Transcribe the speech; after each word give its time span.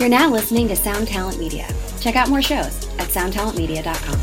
You're 0.00 0.08
now 0.08 0.30
listening 0.30 0.66
to 0.68 0.76
Sound 0.76 1.08
Talent 1.08 1.38
Media. 1.38 1.68
Check 2.00 2.16
out 2.16 2.30
more 2.30 2.40
shows 2.40 2.88
at 2.98 3.08
soundtalentmedia.com. 3.08 4.18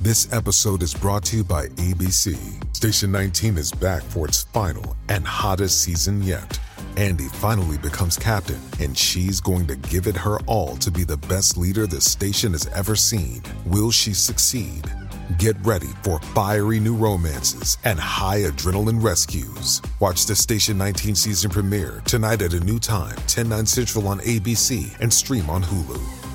This 0.00 0.32
episode 0.32 0.82
is 0.82 0.94
brought 0.94 1.22
to 1.26 1.36
you 1.36 1.44
by 1.44 1.66
ABC. 1.66 2.38
Station 2.74 3.12
19 3.12 3.58
is 3.58 3.72
back 3.72 4.02
for 4.04 4.26
its 4.26 4.44
final 4.44 4.96
and 5.10 5.26
hottest 5.26 5.82
season 5.82 6.22
yet. 6.22 6.58
Andy 6.96 7.28
finally 7.28 7.76
becomes 7.76 8.16
captain, 8.16 8.58
and 8.80 8.96
she's 8.96 9.38
going 9.38 9.66
to 9.66 9.76
give 9.76 10.06
it 10.06 10.16
her 10.16 10.40
all 10.46 10.76
to 10.76 10.90
be 10.90 11.04
the 11.04 11.18
best 11.18 11.58
leader 11.58 11.86
the 11.86 12.00
station 12.00 12.52
has 12.52 12.66
ever 12.68 12.96
seen. 12.96 13.42
Will 13.66 13.90
she 13.90 14.14
succeed? 14.14 14.90
Get 15.38 15.56
ready 15.66 15.88
for 16.02 16.20
fiery 16.20 16.78
new 16.78 16.94
romances 16.94 17.78
and 17.82 17.98
high 17.98 18.42
adrenaline 18.42 19.02
rescues. 19.02 19.82
Watch 19.98 20.24
the 20.26 20.36
Station 20.36 20.78
19 20.78 21.16
season 21.16 21.50
premiere 21.50 22.00
tonight 22.06 22.42
at 22.42 22.54
a 22.54 22.60
new 22.60 22.78
time, 22.78 23.16
10 23.26 23.48
9 23.48 23.66
Central 23.66 24.06
on 24.06 24.20
ABC 24.20 24.96
and 25.00 25.12
stream 25.12 25.50
on 25.50 25.64
Hulu. 25.64 26.25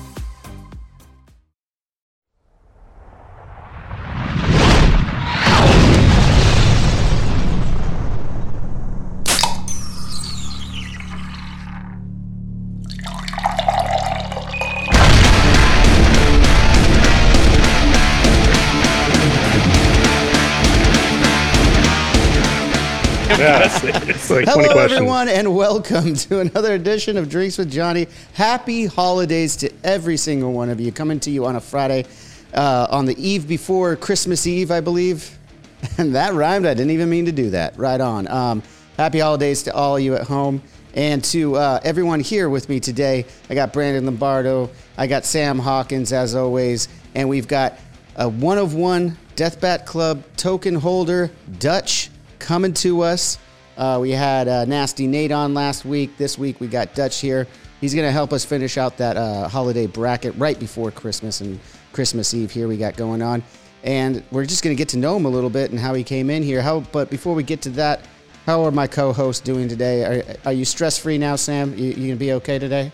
Like 24.46 24.54
20 24.54 24.68
Hello, 24.68 24.74
questions. 24.74 24.92
everyone, 24.98 25.28
and 25.28 25.54
welcome 25.54 26.14
to 26.28 26.40
another 26.40 26.74
edition 26.74 27.16
of 27.16 27.28
Drinks 27.28 27.58
with 27.58 27.70
Johnny. 27.70 28.08
Happy 28.32 28.86
holidays 28.86 29.54
to 29.56 29.70
every 29.84 30.16
single 30.16 30.52
one 30.52 30.68
of 30.68 30.80
you. 30.80 30.90
Coming 30.90 31.20
to 31.20 31.30
you 31.30 31.46
on 31.46 31.54
a 31.56 31.60
Friday, 31.60 32.06
uh, 32.54 32.88
on 32.90 33.04
the 33.04 33.16
eve 33.24 33.46
before 33.46 33.94
Christmas 33.94 34.46
Eve, 34.46 34.70
I 34.70 34.80
believe. 34.80 35.38
And 35.98 36.14
that 36.14 36.32
rhymed. 36.34 36.64
I 36.64 36.74
didn't 36.74 36.92
even 36.92 37.10
mean 37.10 37.24
to 37.24 37.32
do 37.32 37.50
that. 37.50 37.76
Right 37.76 38.00
on. 38.00 38.28
Um, 38.28 38.62
happy 38.96 39.18
holidays 39.18 39.64
to 39.64 39.74
all 39.74 39.96
of 39.96 40.02
you 40.02 40.14
at 40.14 40.22
home 40.22 40.62
and 40.94 41.24
to 41.24 41.56
uh, 41.56 41.80
everyone 41.82 42.20
here 42.20 42.48
with 42.48 42.68
me 42.68 42.78
today. 42.78 43.26
I 43.50 43.54
got 43.54 43.72
Brandon 43.72 44.06
Lombardo. 44.06 44.70
I 44.96 45.08
got 45.08 45.24
Sam 45.24 45.58
Hawkins, 45.58 46.12
as 46.12 46.36
always. 46.36 46.86
And 47.16 47.28
we've 47.28 47.48
got 47.48 47.78
a 48.14 48.28
one 48.28 48.58
of 48.58 48.74
one 48.74 49.18
Death 49.34 49.60
Bat 49.60 49.84
Club 49.84 50.22
token 50.36 50.76
holder, 50.76 51.32
Dutch, 51.58 52.10
coming 52.38 52.74
to 52.74 53.00
us. 53.00 53.38
Uh, 53.76 53.98
we 54.00 54.10
had 54.10 54.48
uh, 54.48 54.64
Nasty 54.64 55.06
Nate 55.06 55.32
on 55.32 55.54
last 55.54 55.84
week. 55.84 56.16
This 56.16 56.38
week 56.38 56.60
we 56.60 56.66
got 56.66 56.94
Dutch 56.94 57.20
here. 57.20 57.46
He's 57.80 57.94
going 57.94 58.06
to 58.06 58.12
help 58.12 58.32
us 58.32 58.44
finish 58.44 58.78
out 58.78 58.96
that 58.98 59.16
uh, 59.16 59.48
holiday 59.48 59.86
bracket 59.86 60.34
right 60.36 60.58
before 60.58 60.90
Christmas 60.90 61.40
and 61.40 61.58
Christmas 61.92 62.32
Eve 62.32 62.50
here 62.50 62.68
we 62.68 62.76
got 62.76 62.96
going 62.96 63.22
on. 63.22 63.42
And 63.82 64.22
we're 64.30 64.46
just 64.46 64.62
going 64.62 64.76
to 64.76 64.78
get 64.78 64.88
to 64.90 64.98
know 64.98 65.16
him 65.16 65.24
a 65.24 65.28
little 65.28 65.50
bit 65.50 65.70
and 65.70 65.80
how 65.80 65.94
he 65.94 66.04
came 66.04 66.30
in 66.30 66.42
here. 66.42 66.62
How, 66.62 66.80
but 66.80 67.10
before 67.10 67.34
we 67.34 67.42
get 67.42 67.60
to 67.62 67.70
that, 67.70 68.06
how 68.46 68.64
are 68.64 68.70
my 68.70 68.86
co-hosts 68.86 69.42
doing 69.42 69.68
today? 69.68 70.04
Are, 70.04 70.36
are 70.46 70.52
you 70.52 70.64
stress 70.64 70.98
free 70.98 71.18
now, 71.18 71.36
Sam? 71.36 71.76
You, 71.76 71.86
you 71.86 72.08
gonna 72.08 72.16
be 72.16 72.32
okay 72.34 72.58
today? 72.58 72.92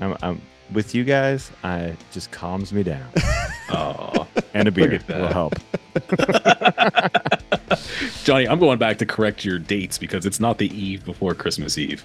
I'm, 0.00 0.16
I'm 0.22 0.42
with 0.72 0.94
you 0.94 1.04
guys. 1.04 1.50
I 1.62 1.78
it 1.78 1.98
just 2.10 2.30
calms 2.30 2.72
me 2.72 2.82
down. 2.82 3.08
oh, 3.70 4.26
and 4.54 4.68
a 4.68 4.70
beer 4.70 5.00
will 5.08 5.28
help. 5.28 5.54
Johnny, 8.24 8.46
I'm 8.48 8.58
going 8.58 8.78
back 8.78 8.98
to 8.98 9.06
correct 9.06 9.44
your 9.44 9.58
dates 9.58 9.98
because 9.98 10.26
it's 10.26 10.40
not 10.40 10.58
the 10.58 10.68
eve 10.76 11.04
before 11.04 11.34
Christmas 11.34 11.78
Eve. 11.78 12.04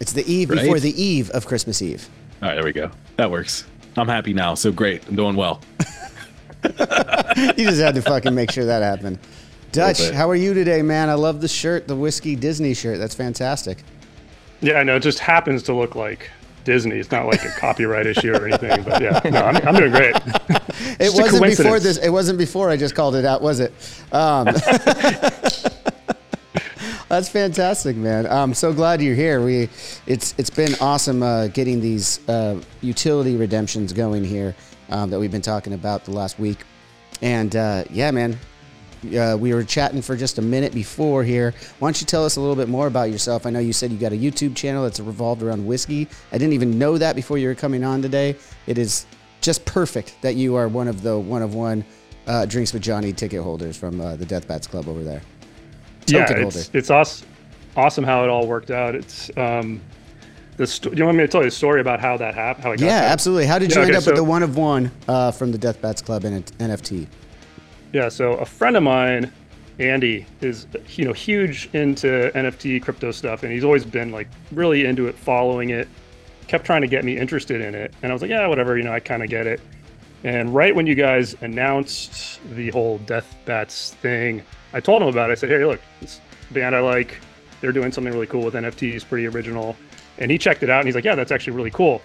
It's 0.00 0.12
the 0.12 0.30
eve 0.30 0.50
Right? 0.50 0.60
before 0.60 0.80
the 0.80 1.00
eve 1.02 1.30
of 1.30 1.46
Christmas 1.46 1.82
Eve. 1.82 2.08
All 2.42 2.48
right, 2.48 2.54
there 2.54 2.64
we 2.64 2.72
go. 2.72 2.90
That 3.16 3.30
works. 3.30 3.66
I'm 3.96 4.08
happy 4.08 4.32
now. 4.32 4.54
So 4.54 4.72
great. 4.72 5.06
I'm 5.08 5.16
doing 5.16 5.36
well. 5.36 5.60
you 6.64 7.64
just 7.66 7.80
had 7.80 7.94
to 7.94 8.02
fucking 8.02 8.34
make 8.34 8.50
sure 8.50 8.64
that 8.64 8.82
happened. 8.82 9.18
Dutch, 9.72 10.10
how 10.10 10.28
are 10.28 10.34
you 10.36 10.52
today, 10.52 10.82
man? 10.82 11.08
I 11.10 11.14
love 11.14 11.40
the 11.40 11.48
shirt, 11.48 11.86
the 11.86 11.94
whiskey 11.96 12.34
Disney 12.34 12.74
shirt. 12.74 12.98
That's 12.98 13.14
fantastic. 13.14 13.78
Yeah, 14.60 14.74
I 14.74 14.82
know. 14.82 14.96
It 14.96 15.00
just 15.00 15.20
happens 15.20 15.62
to 15.64 15.74
look 15.74 15.94
like 15.94 16.28
Disney. 16.70 17.00
It's 17.00 17.10
not 17.10 17.26
like 17.26 17.44
a 17.44 17.50
copyright 17.50 18.06
issue 18.06 18.32
or 18.32 18.46
anything. 18.46 18.84
But 18.84 19.02
yeah, 19.02 19.20
no, 19.24 19.42
I'm, 19.42 19.56
I'm 19.56 19.74
doing 19.74 19.90
great. 19.90 20.14
It 21.00 21.12
wasn't 21.12 21.44
before 21.44 21.80
this. 21.80 21.98
It 21.98 22.10
wasn't 22.10 22.38
before 22.38 22.70
I 22.70 22.76
just 22.76 22.94
called 22.94 23.16
it 23.16 23.24
out, 23.24 23.42
was 23.42 23.58
it? 23.58 23.72
Um, 24.12 24.44
that's 27.08 27.28
fantastic, 27.28 27.96
man. 27.96 28.24
I'm 28.26 28.54
so 28.54 28.72
glad 28.72 29.02
you're 29.02 29.16
here. 29.16 29.44
We, 29.44 29.68
it's 30.06 30.32
it's 30.38 30.50
been 30.50 30.76
awesome 30.80 31.24
uh, 31.24 31.48
getting 31.48 31.80
these 31.80 32.20
uh, 32.28 32.60
utility 32.82 33.36
redemptions 33.36 33.92
going 33.92 34.22
here 34.22 34.54
um, 34.90 35.10
that 35.10 35.18
we've 35.18 35.32
been 35.32 35.42
talking 35.42 35.72
about 35.72 36.04
the 36.04 36.12
last 36.12 36.38
week, 36.38 36.58
and 37.20 37.56
uh, 37.56 37.82
yeah, 37.90 38.12
man. 38.12 38.38
Uh, 39.16 39.36
we 39.38 39.54
were 39.54 39.64
chatting 39.64 40.02
for 40.02 40.14
just 40.16 40.38
a 40.38 40.42
minute 40.42 40.74
before 40.74 41.24
here. 41.24 41.54
Why 41.78 41.86
don't 41.88 42.00
you 42.00 42.06
tell 42.06 42.24
us 42.24 42.36
a 42.36 42.40
little 42.40 42.56
bit 42.56 42.68
more 42.68 42.86
about 42.86 43.10
yourself? 43.10 43.46
I 43.46 43.50
know 43.50 43.58
you 43.58 43.72
said 43.72 43.90
you 43.90 43.96
got 43.98 44.12
a 44.12 44.16
YouTube 44.16 44.54
channel 44.54 44.82
that's 44.82 45.00
revolved 45.00 45.42
around 45.42 45.66
whiskey. 45.66 46.06
I 46.32 46.38
didn't 46.38 46.52
even 46.52 46.78
know 46.78 46.98
that 46.98 47.16
before 47.16 47.38
you 47.38 47.48
were 47.48 47.54
coming 47.54 47.82
on 47.82 48.02
today. 48.02 48.36
It 48.66 48.76
is 48.76 49.06
just 49.40 49.64
perfect 49.64 50.16
that 50.20 50.34
you 50.36 50.54
are 50.56 50.68
one 50.68 50.86
of 50.86 51.02
the 51.02 51.18
one 51.18 51.40
of 51.42 51.54
one 51.54 51.84
uh, 52.26 52.44
drinks 52.44 52.72
with 52.74 52.82
Johnny 52.82 53.12
ticket 53.14 53.42
holders 53.42 53.76
from 53.76 54.00
uh, 54.02 54.16
the 54.16 54.26
Death 54.26 54.46
Bats 54.46 54.66
Club 54.66 54.86
over 54.86 55.02
there. 55.02 55.22
yeah, 56.06 56.30
it's 56.30 56.54
holder. 56.56 56.78
it's 56.78 56.90
awesome, 56.90 57.26
awesome 57.76 58.04
how 58.04 58.22
it 58.24 58.28
all 58.28 58.46
worked 58.46 58.70
out. 58.70 58.94
It's 58.94 59.30
um, 59.38 59.80
the 60.58 60.66
sto- 60.66 60.92
you 60.92 61.06
want 61.06 61.16
me 61.16 61.24
to 61.24 61.28
tell 61.28 61.40
you 61.40 61.48
a 61.48 61.50
story 61.50 61.80
about 61.80 62.00
how 62.00 62.18
that 62.18 62.34
happened? 62.34 62.64
How 62.64 62.72
I 62.72 62.76
got 62.76 62.84
Yeah, 62.84 63.00
that? 63.00 63.12
absolutely. 63.12 63.46
How 63.46 63.58
did 63.58 63.70
you 63.70 63.76
Yeah, 63.80 63.86
end 63.86 63.90
okay, 63.96 63.98
up 63.98 64.06
with 64.06 64.16
the 64.16 64.24
one 64.24 64.42
of 64.42 64.56
one 64.58 64.90
uh, 65.08 65.32
from 65.32 65.52
the 65.52 65.58
Death 65.58 65.80
Bats 65.80 66.02
Club 66.02 66.24
and 66.24 66.44
NFT? 66.58 67.06
Yeah, 67.92 68.08
so 68.08 68.34
a 68.34 68.44
friend 68.44 68.76
of 68.76 68.82
mine, 68.82 69.32
Andy, 69.78 70.26
is 70.40 70.66
you 70.90 71.04
know 71.04 71.12
huge 71.12 71.68
into 71.72 72.30
NFT 72.34 72.82
crypto 72.82 73.10
stuff, 73.10 73.42
and 73.42 73.52
he's 73.52 73.64
always 73.64 73.84
been 73.84 74.12
like 74.12 74.28
really 74.52 74.84
into 74.84 75.08
it, 75.08 75.16
following 75.16 75.70
it. 75.70 75.88
Kept 76.46 76.64
trying 76.64 76.82
to 76.82 76.88
get 76.88 77.04
me 77.04 77.16
interested 77.16 77.60
in 77.60 77.74
it, 77.74 77.92
and 78.02 78.10
I 78.10 78.12
was 78.12 78.22
like, 78.22 78.30
yeah, 78.30 78.46
whatever, 78.46 78.76
you 78.76 78.84
know, 78.84 78.92
I 78.92 79.00
kind 79.00 79.22
of 79.22 79.30
get 79.30 79.46
it. 79.46 79.60
And 80.22 80.54
right 80.54 80.74
when 80.74 80.86
you 80.86 80.94
guys 80.94 81.34
announced 81.40 82.40
the 82.54 82.70
whole 82.70 82.98
Death 82.98 83.34
Bats 83.44 83.94
thing, 83.94 84.42
I 84.72 84.80
told 84.80 85.02
him 85.02 85.08
about 85.08 85.30
it. 85.30 85.32
I 85.32 85.36
said, 85.36 85.48
hey, 85.48 85.64
look, 85.64 85.80
this 86.00 86.20
band 86.50 86.76
I 86.76 86.80
like, 86.80 87.18
they're 87.60 87.72
doing 87.72 87.90
something 87.90 88.12
really 88.12 88.26
cool 88.26 88.44
with 88.44 88.54
NFTs, 88.54 89.08
pretty 89.08 89.26
original. 89.26 89.76
And 90.18 90.30
he 90.30 90.36
checked 90.36 90.62
it 90.62 90.70
out, 90.70 90.80
and 90.80 90.88
he's 90.88 90.94
like, 90.94 91.04
yeah, 91.04 91.14
that's 91.14 91.32
actually 91.32 91.56
really 91.56 91.70
cool. 91.70 92.02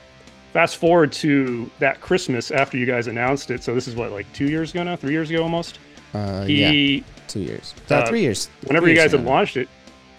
Fast 0.56 0.78
forward 0.78 1.12
to 1.12 1.70
that 1.80 2.00
Christmas 2.00 2.50
after 2.50 2.78
you 2.78 2.86
guys 2.86 3.08
announced 3.08 3.52
it. 3.52 3.62
So 3.62 3.76
this 3.76 3.88
is 3.88 3.96
what, 3.96 4.12
like 4.12 4.32
two 4.32 4.48
years 4.48 4.72
ago 4.72 4.84
now, 4.84 4.96
three 4.96 5.12
years 5.12 5.30
ago 5.30 5.44
almost? 5.44 5.80
Uh, 6.14 6.46
yeah, 6.48 7.04
two 7.28 7.42
years. 7.42 7.76
Uh, 7.92 7.96
uh, 7.96 8.06
three 8.08 8.22
years. 8.22 8.50
whenever 8.64 8.86
Three 8.86 8.94
you 8.94 8.98
years 8.98 9.12
guys 9.12 9.20
had 9.20 9.28
launched 9.28 9.58
it 9.58 9.68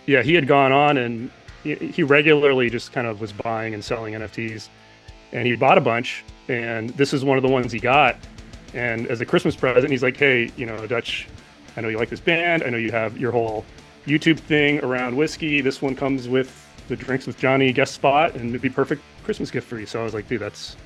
yeah 0.06 0.22
he 0.22 0.34
had 0.34 0.46
gone 0.46 0.72
on 0.72 0.96
and 0.96 1.30
he, 1.62 1.74
he 1.74 2.02
regularly 2.02 2.70
just 2.70 2.92
kind 2.92 3.06
of 3.06 3.20
was 3.20 3.32
buying 3.32 3.74
and 3.74 3.84
selling 3.84 4.14
nfts 4.14 4.68
and 5.32 5.46
he 5.46 5.56
bought 5.56 5.76
a 5.76 5.80
bunch 5.80 6.24
and 6.48 6.90
this 6.90 7.12
is 7.12 7.24
one 7.24 7.36
of 7.36 7.42
the 7.42 7.48
ones 7.48 7.72
he 7.72 7.80
got. 7.80 8.16
And 8.72 9.06
as 9.08 9.20
a 9.20 9.26
christmas 9.26 9.56
present 9.56 9.90
he's 9.90 10.02
like 10.02 10.16
hey 10.16 10.50
you 10.56 10.66
know 10.66 10.86
dutch 10.86 11.28
i 11.76 11.80
know 11.80 11.88
you 11.88 11.98
like 11.98 12.08
this 12.08 12.20
band. 12.20 12.62
I 12.62 12.70
know 12.70 12.78
you 12.78 12.92
have 12.92 13.18
your 13.18 13.32
whole 13.32 13.64
youtube 14.06 14.38
thing 14.38 14.80
around 14.84 15.16
whiskey. 15.16 15.60
This 15.60 15.82
one 15.82 15.96
comes 15.96 16.28
with 16.28 16.62
the 16.88 16.96
drinks 16.96 17.26
with 17.26 17.36
johnny 17.38 17.72
guest 17.72 17.94
spot 17.94 18.34
and 18.34 18.50
it'd 18.50 18.62
be 18.62 18.70
perfect 18.70 19.02
christmas 19.26 19.50
gift 19.50 19.68
for 19.68 19.78
you 19.78 19.84
so 19.86 20.00
i 20.00 20.04
was 20.04 20.14
like 20.14 20.26
dude 20.28 20.40
that's 20.40 20.76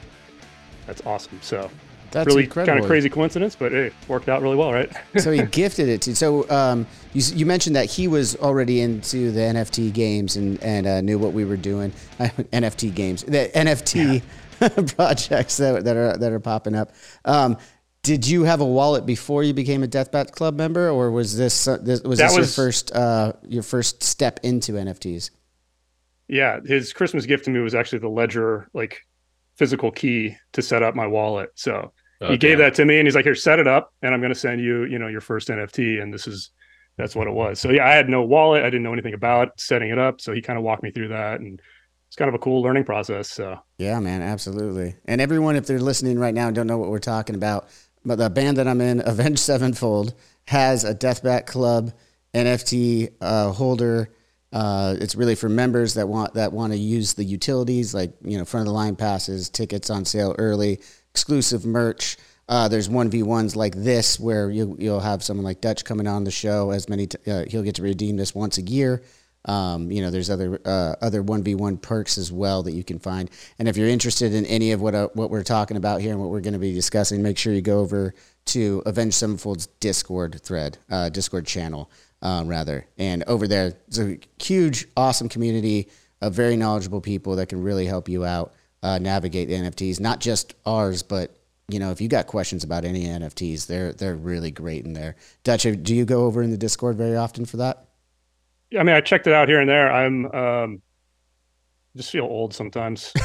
that's 0.86 1.00
awesome 1.06 1.38
so 1.42 1.70
That's 2.10 2.26
really 2.26 2.44
incredible. 2.44 2.72
kind 2.74 2.80
of 2.84 2.88
crazy 2.88 3.08
coincidence 3.08 3.54
but 3.54 3.70
hey 3.70 3.92
worked 4.08 4.28
out 4.28 4.42
really 4.42 4.56
well 4.56 4.72
right 4.72 4.90
so 5.18 5.30
he 5.30 5.42
gifted 5.60 5.88
it 5.88 6.00
to. 6.02 6.10
You. 6.10 6.16
So 6.16 6.50
um, 6.50 6.86
you, 7.12 7.22
you 7.36 7.46
mentioned 7.46 7.76
that 7.76 7.86
he 7.86 8.08
was 8.08 8.34
already 8.36 8.80
into 8.80 9.30
the 9.30 9.40
NFT 9.40 9.92
games 9.92 10.36
and 10.36 10.60
and 10.62 10.86
uh, 10.86 11.00
knew 11.02 11.18
what 11.18 11.32
we 11.32 11.44
were 11.44 11.56
doing. 11.56 11.92
NFT 12.18 12.92
games, 12.94 13.22
the 13.22 13.50
NFT 13.54 14.22
projects 14.96 15.56
that, 15.58 15.84
that 15.84 15.96
are 15.96 16.16
that 16.16 16.32
are 16.32 16.40
popping 16.40 16.74
up. 16.74 16.92
Um, 17.24 17.56
did 18.02 18.26
you 18.26 18.44
have 18.44 18.60
a 18.60 18.66
wallet 18.66 19.04
before 19.06 19.42
you 19.44 19.52
became 19.54 19.82
a 19.84 19.86
Deathbat 19.88 20.32
Club 20.32 20.56
member, 20.56 20.88
or 20.90 21.10
was 21.10 21.36
this, 21.36 21.68
uh, 21.68 21.76
this 21.80 22.02
was 22.02 22.18
That 22.18 22.28
this 22.30 22.38
was- 22.38 22.56
your 22.56 22.64
first 22.64 22.92
uh, 22.92 23.32
your 23.46 23.62
first 23.62 24.02
step 24.02 24.40
into 24.42 24.72
NFTs? 24.72 25.30
Yeah, 26.30 26.60
his 26.64 26.92
Christmas 26.92 27.26
gift 27.26 27.44
to 27.46 27.50
me 27.50 27.60
was 27.60 27.74
actually 27.74 27.98
the 27.98 28.08
Ledger 28.08 28.68
like 28.72 29.00
physical 29.56 29.90
key 29.90 30.36
to 30.52 30.62
set 30.62 30.82
up 30.82 30.94
my 30.94 31.06
wallet. 31.06 31.50
So 31.54 31.92
he 32.28 32.36
gave 32.36 32.58
that 32.58 32.74
to 32.74 32.84
me, 32.84 32.98
and 32.98 33.06
he's 33.06 33.14
like, 33.14 33.24
"Here, 33.24 33.34
set 33.34 33.58
it 33.58 33.66
up, 33.66 33.94
and 34.02 34.12
I'm 34.12 34.20
going 34.20 34.32
to 34.32 34.38
send 34.38 34.60
you, 34.60 34.84
you 34.84 34.98
know, 34.98 35.08
your 35.08 35.22
first 35.22 35.48
NFT." 35.48 36.02
And 36.02 36.12
this 36.12 36.26
is 36.26 36.50
that's 36.98 37.16
what 37.16 37.26
it 37.26 37.32
was. 37.32 37.58
So 37.58 37.70
yeah, 37.70 37.86
I 37.86 37.92
had 37.92 38.08
no 38.08 38.22
wallet. 38.22 38.62
I 38.62 38.66
didn't 38.66 38.82
know 38.82 38.92
anything 38.92 39.14
about 39.14 39.58
setting 39.58 39.90
it 39.90 39.98
up. 39.98 40.20
So 40.20 40.32
he 40.32 40.42
kind 40.42 40.58
of 40.58 40.64
walked 40.64 40.82
me 40.82 40.90
through 40.90 41.08
that, 41.08 41.40
and 41.40 41.60
it's 42.08 42.16
kind 42.16 42.28
of 42.28 42.34
a 42.34 42.38
cool 42.38 42.60
learning 42.62 42.84
process. 42.84 43.28
So 43.28 43.58
Yeah, 43.78 43.98
man, 44.00 44.20
absolutely. 44.20 44.96
And 45.06 45.20
everyone, 45.20 45.56
if 45.56 45.66
they're 45.66 45.80
listening 45.80 46.18
right 46.18 46.34
now 46.34 46.48
and 46.48 46.54
don't 46.54 46.66
know 46.66 46.78
what 46.78 46.90
we're 46.90 46.98
talking 46.98 47.34
about, 47.34 47.68
but 48.04 48.16
the 48.16 48.28
band 48.28 48.58
that 48.58 48.68
I'm 48.68 48.80
in, 48.80 49.02
Avenged 49.06 49.40
Sevenfold, 49.40 50.14
has 50.46 50.84
a 50.84 50.94
Deathbat 50.94 51.46
Club 51.46 51.92
NFT 52.34 53.14
uh, 53.20 53.52
holder 53.52 54.10
Uh, 54.52 54.96
it's 55.00 55.14
really 55.14 55.34
for 55.34 55.48
members 55.48 55.94
that 55.94 56.08
want 56.08 56.34
that 56.34 56.52
want 56.52 56.72
to 56.72 56.78
use 56.78 57.14
the 57.14 57.24
utilities 57.24 57.94
like 57.94 58.12
you 58.22 58.36
know 58.36 58.44
front 58.44 58.62
of 58.62 58.66
the 58.66 58.74
line 58.74 58.96
passes, 58.96 59.48
tickets 59.48 59.90
on 59.90 60.04
sale 60.04 60.34
early, 60.38 60.80
exclusive 61.12 61.64
merch. 61.64 62.16
Uh, 62.48 62.66
there's 62.66 62.88
one 62.88 63.08
v 63.08 63.22
ones 63.22 63.54
like 63.54 63.76
this 63.76 64.18
where 64.18 64.50
you 64.50 64.76
you'll 64.78 65.00
have 65.00 65.22
someone 65.22 65.44
like 65.44 65.60
Dutch 65.60 65.84
coming 65.84 66.08
on 66.08 66.24
the 66.24 66.32
show. 66.32 66.72
As 66.72 66.88
many 66.88 67.06
t- 67.06 67.30
uh, 67.30 67.44
he'll 67.48 67.62
get 67.62 67.76
to 67.76 67.82
redeem 67.82 68.16
this 68.16 68.34
once 68.34 68.58
a 68.58 68.62
year. 68.62 69.02
Um, 69.44 69.90
you 69.90 70.02
know, 70.02 70.10
there's 70.10 70.28
other 70.30 70.60
uh, 70.64 70.96
other 71.00 71.22
one 71.22 71.44
v 71.44 71.54
one 71.54 71.76
perks 71.78 72.18
as 72.18 72.32
well 72.32 72.64
that 72.64 72.72
you 72.72 72.82
can 72.82 72.98
find. 72.98 73.30
And 73.60 73.68
if 73.68 73.76
you're 73.76 73.88
interested 73.88 74.34
in 74.34 74.44
any 74.46 74.72
of 74.72 74.82
what 74.82 74.96
uh, 74.96 75.08
what 75.14 75.30
we're 75.30 75.44
talking 75.44 75.76
about 75.76 76.00
here 76.00 76.10
and 76.10 76.20
what 76.20 76.30
we're 76.30 76.40
going 76.40 76.54
to 76.54 76.58
be 76.58 76.74
discussing, 76.74 77.22
make 77.22 77.38
sure 77.38 77.52
you 77.52 77.62
go 77.62 77.78
over 77.78 78.14
to 78.46 78.82
Avenged 78.84 79.14
Sevenfold's 79.14 79.68
Discord 79.78 80.40
thread, 80.42 80.78
uh, 80.90 81.08
Discord 81.08 81.46
channel 81.46 81.88
um, 82.22 82.48
rather. 82.48 82.86
And 82.98 83.24
over 83.24 83.46
there, 83.48 83.74
it's 83.88 83.98
a 83.98 84.18
huge, 84.38 84.86
awesome 84.96 85.28
community 85.28 85.88
of 86.20 86.34
very 86.34 86.56
knowledgeable 86.56 87.00
people 87.00 87.36
that 87.36 87.48
can 87.48 87.62
really 87.62 87.86
help 87.86 88.08
you 88.08 88.24
out 88.24 88.54
uh, 88.82 88.98
navigate 88.98 89.48
the 89.48 89.54
NFTs, 89.54 90.00
not 90.00 90.20
just 90.20 90.54
ours, 90.66 91.02
but 91.02 91.36
you 91.68 91.78
know, 91.78 91.90
if 91.90 92.00
you 92.00 92.08
got 92.08 92.26
questions 92.26 92.64
about 92.64 92.84
any 92.84 93.04
NFTs, 93.04 93.66
they're 93.66 93.92
they're 93.92 94.16
really 94.16 94.50
great 94.50 94.84
in 94.84 94.92
there. 94.92 95.16
Dutch, 95.44 95.62
do 95.62 95.94
you 95.94 96.04
go 96.04 96.24
over 96.24 96.42
in 96.42 96.50
the 96.50 96.56
Discord 96.56 96.96
very 96.96 97.16
often 97.16 97.44
for 97.44 97.58
that? 97.58 97.86
Yeah, 98.70 98.80
I 98.80 98.82
mean, 98.82 98.96
I 98.96 99.00
checked 99.00 99.26
it 99.26 99.32
out 99.32 99.48
here 99.48 99.60
and 99.60 99.68
there. 99.68 99.92
I'm 99.92 100.26
um, 100.32 100.82
just 101.96 102.10
feel 102.10 102.24
old 102.24 102.54
sometimes. 102.54 103.12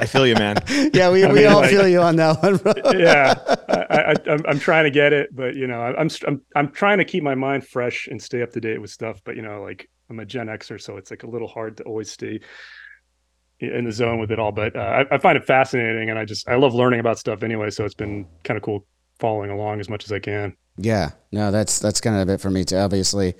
I 0.00 0.06
feel 0.06 0.26
you, 0.26 0.34
man. 0.34 0.56
Yeah, 0.94 1.10
we, 1.10 1.26
we 1.26 1.32
mean, 1.34 1.46
all 1.46 1.60
like- 1.60 1.70
feel 1.70 1.86
you 1.86 2.00
on 2.00 2.16
that 2.16 2.42
one. 2.42 2.56
Bro. 2.56 2.72
yeah, 2.98 3.34
I, 3.68 3.96
I, 3.96 4.14
I'm, 4.32 4.44
I'm 4.48 4.58
trying 4.58 4.84
to 4.84 4.90
get 4.90 5.12
it, 5.12 5.34
but 5.34 5.54
you 5.54 5.66
know, 5.66 5.80
I'm, 5.80 6.08
I'm 6.26 6.42
I'm 6.56 6.70
trying 6.72 6.98
to 6.98 7.04
keep 7.04 7.22
my 7.22 7.34
mind 7.34 7.66
fresh 7.66 8.08
and 8.08 8.20
stay 8.20 8.42
up 8.42 8.50
to 8.52 8.60
date 8.60 8.80
with 8.80 8.90
stuff. 8.90 9.20
But 9.24 9.36
you 9.36 9.42
know, 9.42 9.62
like 9.62 9.88
I'm 10.08 10.18
a 10.20 10.24
Gen 10.24 10.46
Xer, 10.46 10.80
so 10.80 10.96
it's 10.96 11.10
like 11.10 11.22
a 11.22 11.28
little 11.28 11.48
hard 11.48 11.76
to 11.78 11.84
always 11.84 12.10
stay 12.10 12.40
in 13.60 13.84
the 13.84 13.92
zone 13.92 14.18
with 14.18 14.30
it 14.30 14.38
all. 14.38 14.52
But 14.52 14.74
uh, 14.74 15.04
I, 15.10 15.14
I 15.14 15.18
find 15.18 15.36
it 15.36 15.44
fascinating, 15.44 16.10
and 16.10 16.18
I 16.18 16.24
just 16.24 16.48
I 16.48 16.56
love 16.56 16.74
learning 16.74 17.00
about 17.00 17.18
stuff 17.18 17.42
anyway. 17.42 17.70
So 17.70 17.84
it's 17.84 17.94
been 17.94 18.26
kind 18.42 18.56
of 18.56 18.62
cool 18.62 18.86
following 19.18 19.50
along 19.50 19.80
as 19.80 19.88
much 19.88 20.04
as 20.04 20.12
I 20.12 20.18
can. 20.18 20.56
Yeah, 20.76 21.10
no, 21.30 21.50
that's 21.50 21.78
that's 21.78 22.00
kind 22.00 22.16
of 22.16 22.28
it 22.28 22.40
for 22.40 22.50
me 22.50 22.64
too. 22.64 22.76
Obviously, 22.76 23.34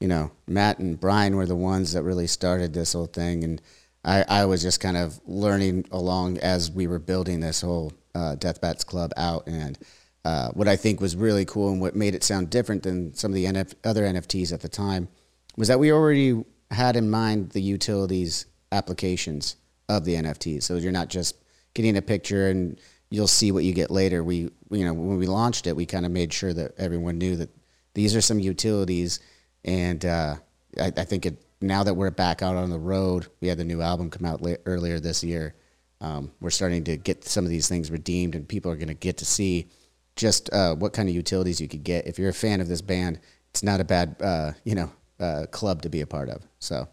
you 0.00 0.08
know, 0.08 0.30
Matt 0.46 0.78
and 0.78 0.98
Brian 0.98 1.36
were 1.36 1.46
the 1.46 1.56
ones 1.56 1.92
that 1.92 2.02
really 2.04 2.26
started 2.28 2.72
this 2.72 2.92
whole 2.92 3.06
thing, 3.06 3.42
and 3.42 3.60
I, 4.04 4.24
I 4.28 4.44
was 4.44 4.62
just 4.62 4.80
kind 4.80 4.96
of 4.96 5.18
learning 5.26 5.86
along 5.90 6.38
as 6.38 6.70
we 6.70 6.86
were 6.86 6.98
building 6.98 7.40
this 7.40 7.60
whole 7.62 7.92
uh, 8.14 8.34
Death 8.36 8.60
Bats 8.60 8.84
Club 8.84 9.12
out. 9.16 9.46
And 9.46 9.78
uh, 10.24 10.50
what 10.50 10.68
I 10.68 10.76
think 10.76 11.00
was 11.00 11.16
really 11.16 11.44
cool 11.44 11.70
and 11.70 11.80
what 11.80 11.96
made 11.96 12.14
it 12.14 12.22
sound 12.22 12.50
different 12.50 12.82
than 12.82 13.14
some 13.14 13.30
of 13.30 13.34
the 13.34 13.46
NF- 13.46 13.74
other 13.84 14.04
NFTs 14.04 14.52
at 14.52 14.60
the 14.60 14.68
time 14.68 15.08
was 15.56 15.68
that 15.68 15.78
we 15.78 15.92
already 15.92 16.44
had 16.70 16.96
in 16.96 17.10
mind 17.10 17.50
the 17.50 17.62
utilities 17.62 18.46
applications 18.72 19.56
of 19.88 20.04
the 20.04 20.14
NFTs. 20.14 20.64
So 20.64 20.76
you're 20.76 20.92
not 20.92 21.08
just 21.08 21.36
getting 21.74 21.96
a 21.96 22.02
picture 22.02 22.48
and 22.48 22.80
you'll 23.10 23.26
see 23.26 23.52
what 23.52 23.64
you 23.64 23.72
get 23.72 23.90
later. 23.90 24.24
We, 24.24 24.50
you 24.70 24.84
know, 24.84 24.94
when 24.94 25.18
we 25.18 25.26
launched 25.26 25.66
it, 25.66 25.76
we 25.76 25.86
kind 25.86 26.04
of 26.04 26.12
made 26.12 26.32
sure 26.32 26.52
that 26.52 26.72
everyone 26.78 27.18
knew 27.18 27.36
that 27.36 27.50
these 27.94 28.16
are 28.16 28.20
some 28.20 28.38
utilities. 28.38 29.20
And 29.64 30.04
uh, 30.04 30.36
I, 30.80 30.86
I 30.96 31.04
think 31.04 31.26
it, 31.26 31.43
now 31.60 31.82
that 31.82 31.94
we're 31.94 32.10
back 32.10 32.42
out 32.42 32.56
on 32.56 32.70
the 32.70 32.78
road, 32.78 33.26
we 33.40 33.48
had 33.48 33.58
the 33.58 33.64
new 33.64 33.80
album 33.80 34.10
come 34.10 34.26
out 34.26 34.42
la- 34.42 34.54
earlier 34.66 35.00
this 35.00 35.24
year. 35.24 35.54
Um, 36.00 36.32
we're 36.40 36.50
starting 36.50 36.84
to 36.84 36.96
get 36.96 37.24
some 37.24 37.44
of 37.44 37.50
these 37.50 37.68
things 37.68 37.90
redeemed, 37.90 38.34
and 38.34 38.46
people 38.48 38.70
are 38.70 38.76
going 38.76 38.88
to 38.88 38.94
get 38.94 39.16
to 39.18 39.24
see 39.24 39.68
just 40.16 40.52
uh, 40.52 40.74
what 40.74 40.92
kind 40.92 41.08
of 41.08 41.14
utilities 41.14 41.60
you 41.60 41.68
could 41.68 41.84
get. 41.84 42.06
If 42.06 42.18
you're 42.18 42.28
a 42.28 42.34
fan 42.34 42.60
of 42.60 42.68
this 42.68 42.82
band, 42.82 43.20
it's 43.50 43.62
not 43.62 43.80
a 43.80 43.84
bad, 43.84 44.16
uh, 44.20 44.52
you 44.64 44.74
know, 44.74 44.92
uh, 45.18 45.46
club 45.50 45.82
to 45.82 45.88
be 45.88 46.00
a 46.00 46.06
part 46.06 46.28
of. 46.28 46.42
So, 46.58 46.88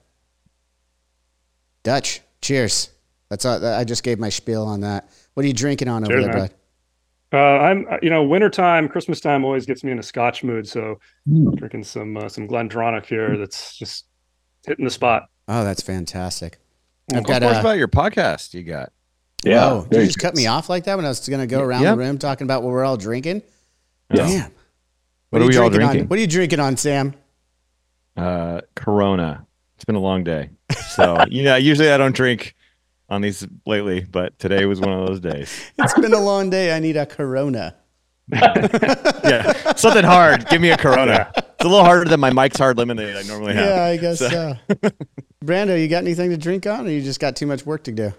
Dutch, 1.83 2.21
cheers. 2.41 2.89
That's 3.29 3.45
all, 3.45 3.65
I 3.65 3.83
just 3.83 4.03
gave 4.03 4.19
my 4.19 4.29
spiel 4.29 4.65
on 4.65 4.81
that. 4.81 5.09
What 5.33 5.43
are 5.43 5.47
you 5.47 5.53
drinking 5.53 5.87
on 5.87 6.03
over 6.03 6.21
there, 6.21 6.31
man. 6.31 6.39
bud? 6.39 6.53
Uh, 7.33 7.37
I'm 7.37 7.87
you 8.01 8.09
know 8.09 8.23
wintertime, 8.23 8.89
Christmas 8.89 9.21
time 9.21 9.45
always 9.45 9.65
gets 9.65 9.85
me 9.85 9.91
in 9.91 9.99
a 9.99 10.03
Scotch 10.03 10.43
mood. 10.43 10.67
So 10.67 10.99
drinking 11.55 11.85
some 11.85 12.17
uh, 12.17 12.27
some 12.27 12.45
Glendronach 12.45 13.05
here. 13.05 13.37
That's 13.37 13.77
just 13.77 14.07
hitting 14.65 14.85
the 14.85 14.91
spot. 14.91 15.29
Oh, 15.47 15.63
that's 15.63 15.81
fantastic. 15.81 16.59
Well, 17.09 17.19
I've 17.21 17.25
got 17.27 17.39
tell 17.39 17.49
us 17.49 17.59
about 17.59 17.77
your 17.77 17.87
podcast 17.87 18.53
you 18.53 18.63
got. 18.63 18.91
Yeah. 19.43 19.65
Oh, 19.71 19.87
did 19.89 20.01
you 20.01 20.05
just 20.07 20.19
cut 20.19 20.35
me 20.35 20.47
off 20.47 20.69
like 20.69 20.83
that 20.85 20.95
when 20.95 21.05
I 21.05 21.09
was 21.09 21.27
going 21.27 21.41
to 21.41 21.47
go 21.47 21.61
around 21.61 21.81
Yep. 21.81 21.95
the 21.95 22.03
room 22.03 22.17
talking 22.19 22.45
about 22.45 22.61
what 22.63 22.71
we're 22.71 22.85
all 22.85 22.97
drinking? 22.97 23.41
Yeah. 24.13 24.27
Damn. 24.27 24.51
What 25.31 25.41
are 25.41 25.45
you 25.45 25.49
we 25.51 25.57
all 25.57 25.65
on? 25.65 25.71
drinking? 25.71 26.07
What 26.07 26.17
are 26.19 26.21
you 26.21 26.27
drinking 26.27 26.59
on, 26.59 26.77
Sam? 26.77 27.13
Uh, 28.15 28.61
Corona. 28.75 29.45
It's 29.75 29.85
been 29.85 29.95
a 29.95 29.99
long 30.01 30.23
day. 30.23 30.49
So, 30.89 31.23
you 31.29 31.43
know, 31.43 31.55
usually 31.55 31.91
I 31.91 31.97
don't 31.97 32.15
drink 32.15 32.55
on 33.09 33.21
these 33.21 33.45
lately, 33.65 34.01
but 34.01 34.37
today 34.39 34.65
was 34.65 34.79
one 34.79 34.91
of 34.91 35.07
those 35.07 35.19
days. 35.19 35.71
It's 35.79 35.93
been 35.95 36.13
a 36.13 36.19
long 36.21 36.49
day. 36.49 36.75
I 36.75 36.79
need 36.79 36.97
a 36.97 37.05
Corona. 37.05 37.75
Yeah. 38.33 39.73
Something 39.75 40.03
hard. 40.05 40.47
Give 40.49 40.61
me 40.61 40.69
a 40.69 40.77
Corona. 40.77 41.31
It's 41.61 41.65
a 41.67 41.69
little 41.69 41.85
harder 41.85 42.09
than 42.09 42.19
my 42.19 42.31
Mike's 42.31 42.57
Hard 42.57 42.77
Lemonade 42.79 43.15
I 43.15 43.21
normally 43.23 43.53
have. 43.53 43.65
Yeah, 43.65 43.83
I 43.83 43.97
guess 43.97 44.19
So- 44.19 44.29
so. 44.29 44.55
Brando, 45.45 45.79
you 45.79 45.87
got 45.87 46.03
anything 46.03 46.29
to 46.31 46.37
drink 46.37 46.65
on, 46.67 46.87
or 46.87 46.89
you 46.89 47.01
just 47.01 47.19
got 47.19 47.35
too 47.35 47.45
much 47.47 47.65
work 47.65 47.83
to 47.85 47.91
do? 47.91 48.13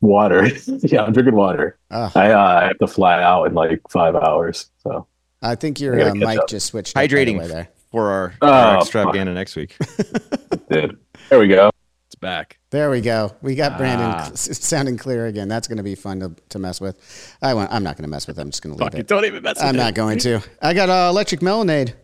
Water. 0.00 0.46
yeah, 0.66 1.02
I'm 1.02 1.12
drinking 1.12 1.34
water. 1.34 1.78
Oh, 1.90 2.10
I 2.14 2.32
uh, 2.32 2.38
I 2.62 2.64
have 2.68 2.78
to 2.78 2.86
fly 2.86 3.22
out 3.22 3.44
in 3.44 3.54
like 3.54 3.80
five 3.90 4.14
hours. 4.14 4.70
So 4.82 5.06
I 5.42 5.54
think 5.56 5.78
your 5.80 5.96
gotta 5.96 6.10
uh, 6.10 6.14
mic 6.14 6.38
up. 6.38 6.48
just 6.48 6.66
switched. 6.68 6.90
up, 6.90 6.94
by 7.02 7.06
the 7.06 7.14
Hydrating. 7.14 7.38
way 7.38 7.46
there. 7.48 7.68
For 7.90 8.10
our, 8.10 8.34
Oh, 8.40 8.48
our 8.50 8.78
extravaganza 8.80 9.32
next 9.34 9.56
week. 9.56 9.76
dude, 10.70 10.96
there 11.28 11.38
we 11.38 11.48
go. 11.48 11.70
It's 12.06 12.14
back. 12.14 12.58
There 12.70 12.88
we 12.90 13.00
go. 13.00 13.34
We 13.42 13.54
got 13.56 13.76
Brandon 13.78 14.06
Ah. 14.10 14.30
sounding 14.34 14.96
clear 14.96 15.26
again. 15.26 15.48
That's 15.48 15.66
going 15.68 15.76
to 15.78 15.82
be 15.82 15.94
fun 15.96 16.20
to, 16.20 16.34
to 16.50 16.58
mess 16.58 16.80
with. 16.80 17.36
I 17.42 17.52
want, 17.54 17.72
I'm 17.72 17.82
not 17.82 17.96
going 17.96 18.04
to 18.04 18.10
mess 18.10 18.26
with. 18.26 18.38
it. 18.38 18.42
I'm 18.42 18.50
just 18.50 18.62
going 18.62 18.74
to 18.76 18.78
leave 18.82 18.92
Fuck 18.92 18.94
it. 18.98 19.00
it. 19.00 19.06
Don't 19.08 19.24
even 19.24 19.42
mess 19.42 19.56
with 19.56 19.64
I'm 19.64 19.74
it. 19.74 19.78
not 19.78 19.94
going 19.94 20.18
to. 20.20 20.40
I 20.62 20.72
got 20.72 20.88
uh, 20.88 21.08
electric 21.10 21.40
melonade 21.40 21.94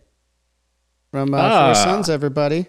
from 1.16 1.32
uh, 1.32 1.38
Ah. 1.38 1.72
Four 1.72 1.74
Sons, 1.82 2.10
everybody, 2.10 2.66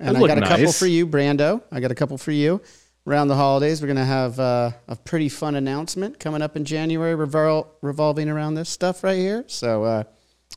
and 0.00 0.16
I 0.16 0.26
got 0.26 0.38
a 0.38 0.40
couple 0.40 0.72
for 0.72 0.86
you, 0.86 1.06
Brando. 1.06 1.60
I 1.70 1.80
got 1.80 1.90
a 1.90 1.94
couple 1.94 2.16
for 2.16 2.32
you. 2.32 2.62
Around 3.06 3.28
the 3.28 3.34
holidays, 3.36 3.82
we're 3.82 3.88
gonna 3.88 4.06
have 4.06 4.40
uh, 4.40 4.70
a 4.88 4.96
pretty 4.96 5.28
fun 5.28 5.54
announcement 5.54 6.18
coming 6.18 6.40
up 6.40 6.56
in 6.56 6.64
January, 6.64 7.14
revol- 7.14 7.66
revolving 7.82 8.30
around 8.30 8.54
this 8.54 8.70
stuff 8.70 9.04
right 9.04 9.18
here. 9.18 9.44
So 9.48 9.84
uh, 9.84 10.04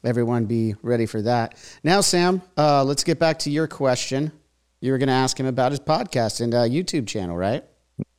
everyone, 0.05 0.45
be 0.45 0.75
ready 0.81 1.05
for 1.05 1.21
that. 1.23 1.55
Now, 1.83 1.99
Sam, 1.99 2.41
uh, 2.57 2.85
let's 2.85 3.03
get 3.03 3.19
back 3.19 3.39
to 3.39 3.49
your 3.51 3.67
question. 3.67 4.31
You 4.79 4.93
were 4.93 4.97
gonna 4.97 5.11
ask 5.11 5.37
him 5.37 5.47
about 5.47 5.73
his 5.73 5.81
podcast 5.81 6.39
and 6.39 6.53
uh, 6.53 6.59
YouTube 6.63 7.07
channel, 7.07 7.35
right? 7.35 7.65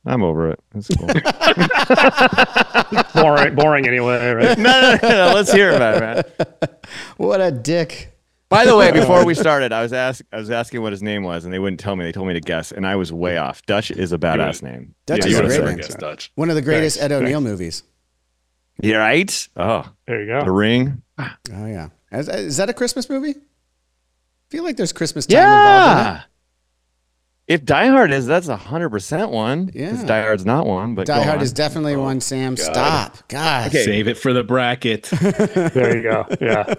I'm 0.05 0.21
over 0.21 0.51
it. 0.51 0.59
That's 0.71 0.87
cool. 0.89 1.07
Boring, 3.23 3.55
boring 3.55 3.87
anyway, 3.87 4.31
right? 4.33 4.57
no, 4.59 4.81
no, 4.81 4.97
no, 5.01 5.09
no. 5.09 5.31
Let's 5.33 5.51
hear 5.51 5.71
about 5.71 5.95
it, 5.97 6.39
man. 6.39 6.69
What 7.17 7.41
a 7.41 7.51
dick! 7.51 8.11
By 8.49 8.65
the 8.65 8.75
way, 8.75 8.91
before 9.01 9.25
we 9.25 9.33
started, 9.35 9.71
I 9.71 9.81
was 9.81 9.93
ask 9.93 10.23
I 10.33 10.37
was 10.37 10.49
asking 10.49 10.81
what 10.81 10.91
his 10.91 11.03
name 11.03 11.23
was, 11.23 11.45
and 11.45 11.53
they 11.53 11.59
wouldn't 11.59 11.79
tell 11.79 11.95
me. 11.95 12.03
They 12.05 12.11
told 12.11 12.27
me 12.27 12.33
to 12.33 12.41
guess, 12.41 12.71
and 12.71 12.85
I 12.85 12.95
was 12.95 13.13
way 13.13 13.37
off. 13.37 13.63
Dutch 13.67 13.91
is 13.91 14.11
a 14.11 14.17
badass 14.17 14.61
name. 14.63 14.95
Dutch 15.05 15.19
Yeah, 15.19 15.25
is 15.25 15.31
you 15.31 15.37
a 15.37 15.41
wanna 15.43 15.55
great 15.55 15.65
name. 15.67 15.77
guess 15.77 15.95
Dutch. 15.95 16.31
One 16.35 16.49
of 16.49 16.55
the 16.55 16.61
greatest 16.61 16.97
Thanks. 16.99 17.13
Ed 17.13 17.15
O'Neill 17.23 17.41
movies. 17.41 17.83
Yeah, 18.81 18.97
right? 18.97 19.47
Oh, 19.55 19.87
There 20.07 20.21
you 20.21 20.27
go. 20.27 20.43
The. 20.45 20.51
Ring. 20.51 21.01
Oh 21.19 21.29
yeah, 21.51 21.89
is, 22.11 22.27
is 22.29 22.57
that 22.57 22.69
a 22.69 22.73
Christmas 22.73 23.09
movie? 23.09 23.31
I 23.31 24.49
feel 24.49 24.63
like 24.63 24.77
there's 24.77 24.93
Christmas 24.93 25.25
time 25.27 25.37
involved 25.37 25.91
in 25.91 25.97
it. 25.99 26.09
Yeah. 26.09 26.21
If 27.49 27.65
Die 27.65 27.87
Hard 27.87 28.11
is, 28.11 28.27
that's 28.27 28.47
a 28.47 28.55
hundred 28.55 28.91
percent 28.91 29.31
one. 29.31 29.71
Yeah. 29.73 29.89
Because 29.89 30.03
Die 30.05 30.21
Hard's 30.21 30.45
not 30.45 30.67
one, 30.67 30.93
but 30.93 31.07
Die 31.07 31.23
Hard 31.23 31.39
on. 31.39 31.43
is 31.43 31.51
definitely 31.51 31.95
one. 31.95 32.21
Sam, 32.21 32.53
God. 32.53 32.63
stop, 32.63 33.27
God. 33.27 33.71
Save 33.71 34.07
it 34.07 34.19
for 34.19 34.33
the 34.33 34.43
bracket. 34.43 35.09
There 35.19 35.97
you 35.97 36.03
go. 36.03 36.25
Yeah. 36.39 36.73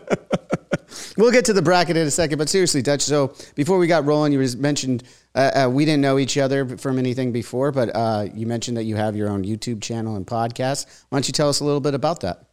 We'll 1.16 1.32
get 1.32 1.44
to 1.46 1.52
the 1.52 1.62
bracket 1.62 1.96
in 1.96 2.06
a 2.06 2.10
second, 2.10 2.38
but 2.38 2.48
seriously, 2.48 2.82
Dutch. 2.82 3.02
So 3.02 3.34
before 3.56 3.78
we 3.78 3.88
got 3.88 4.04
rolling, 4.04 4.32
you 4.32 4.38
mentioned 4.58 5.02
uh, 5.34 5.64
uh, 5.66 5.70
we 5.70 5.84
didn't 5.84 6.02
know 6.02 6.18
each 6.18 6.38
other 6.38 6.76
from 6.78 6.98
anything 6.98 7.32
before, 7.32 7.72
but 7.72 7.94
uh, 7.94 8.26
you 8.32 8.46
mentioned 8.46 8.76
that 8.76 8.84
you 8.84 8.94
have 8.94 9.16
your 9.16 9.28
own 9.28 9.44
YouTube 9.44 9.82
channel 9.82 10.14
and 10.14 10.24
podcast. 10.26 10.86
Why 11.08 11.16
don't 11.16 11.26
you 11.28 11.32
tell 11.32 11.48
us 11.48 11.58
a 11.58 11.64
little 11.64 11.80
bit 11.80 11.94
about 11.94 12.20
that? 12.20 12.44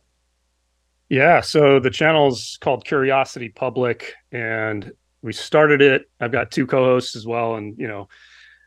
Yeah, 1.10 1.42
so 1.42 1.80
the 1.80 1.90
channel's 1.92 2.58
called 2.62 2.84
Curiosity 2.84 3.50
Public, 3.50 4.14
and 4.32 4.92
we 5.28 5.34
started 5.34 5.82
it. 5.82 6.10
I've 6.20 6.32
got 6.32 6.50
two 6.50 6.66
co-hosts 6.66 7.16
as 7.16 7.28
well, 7.28 7.56
and 7.56 7.78
you 7.78 7.88
know, 7.88 8.08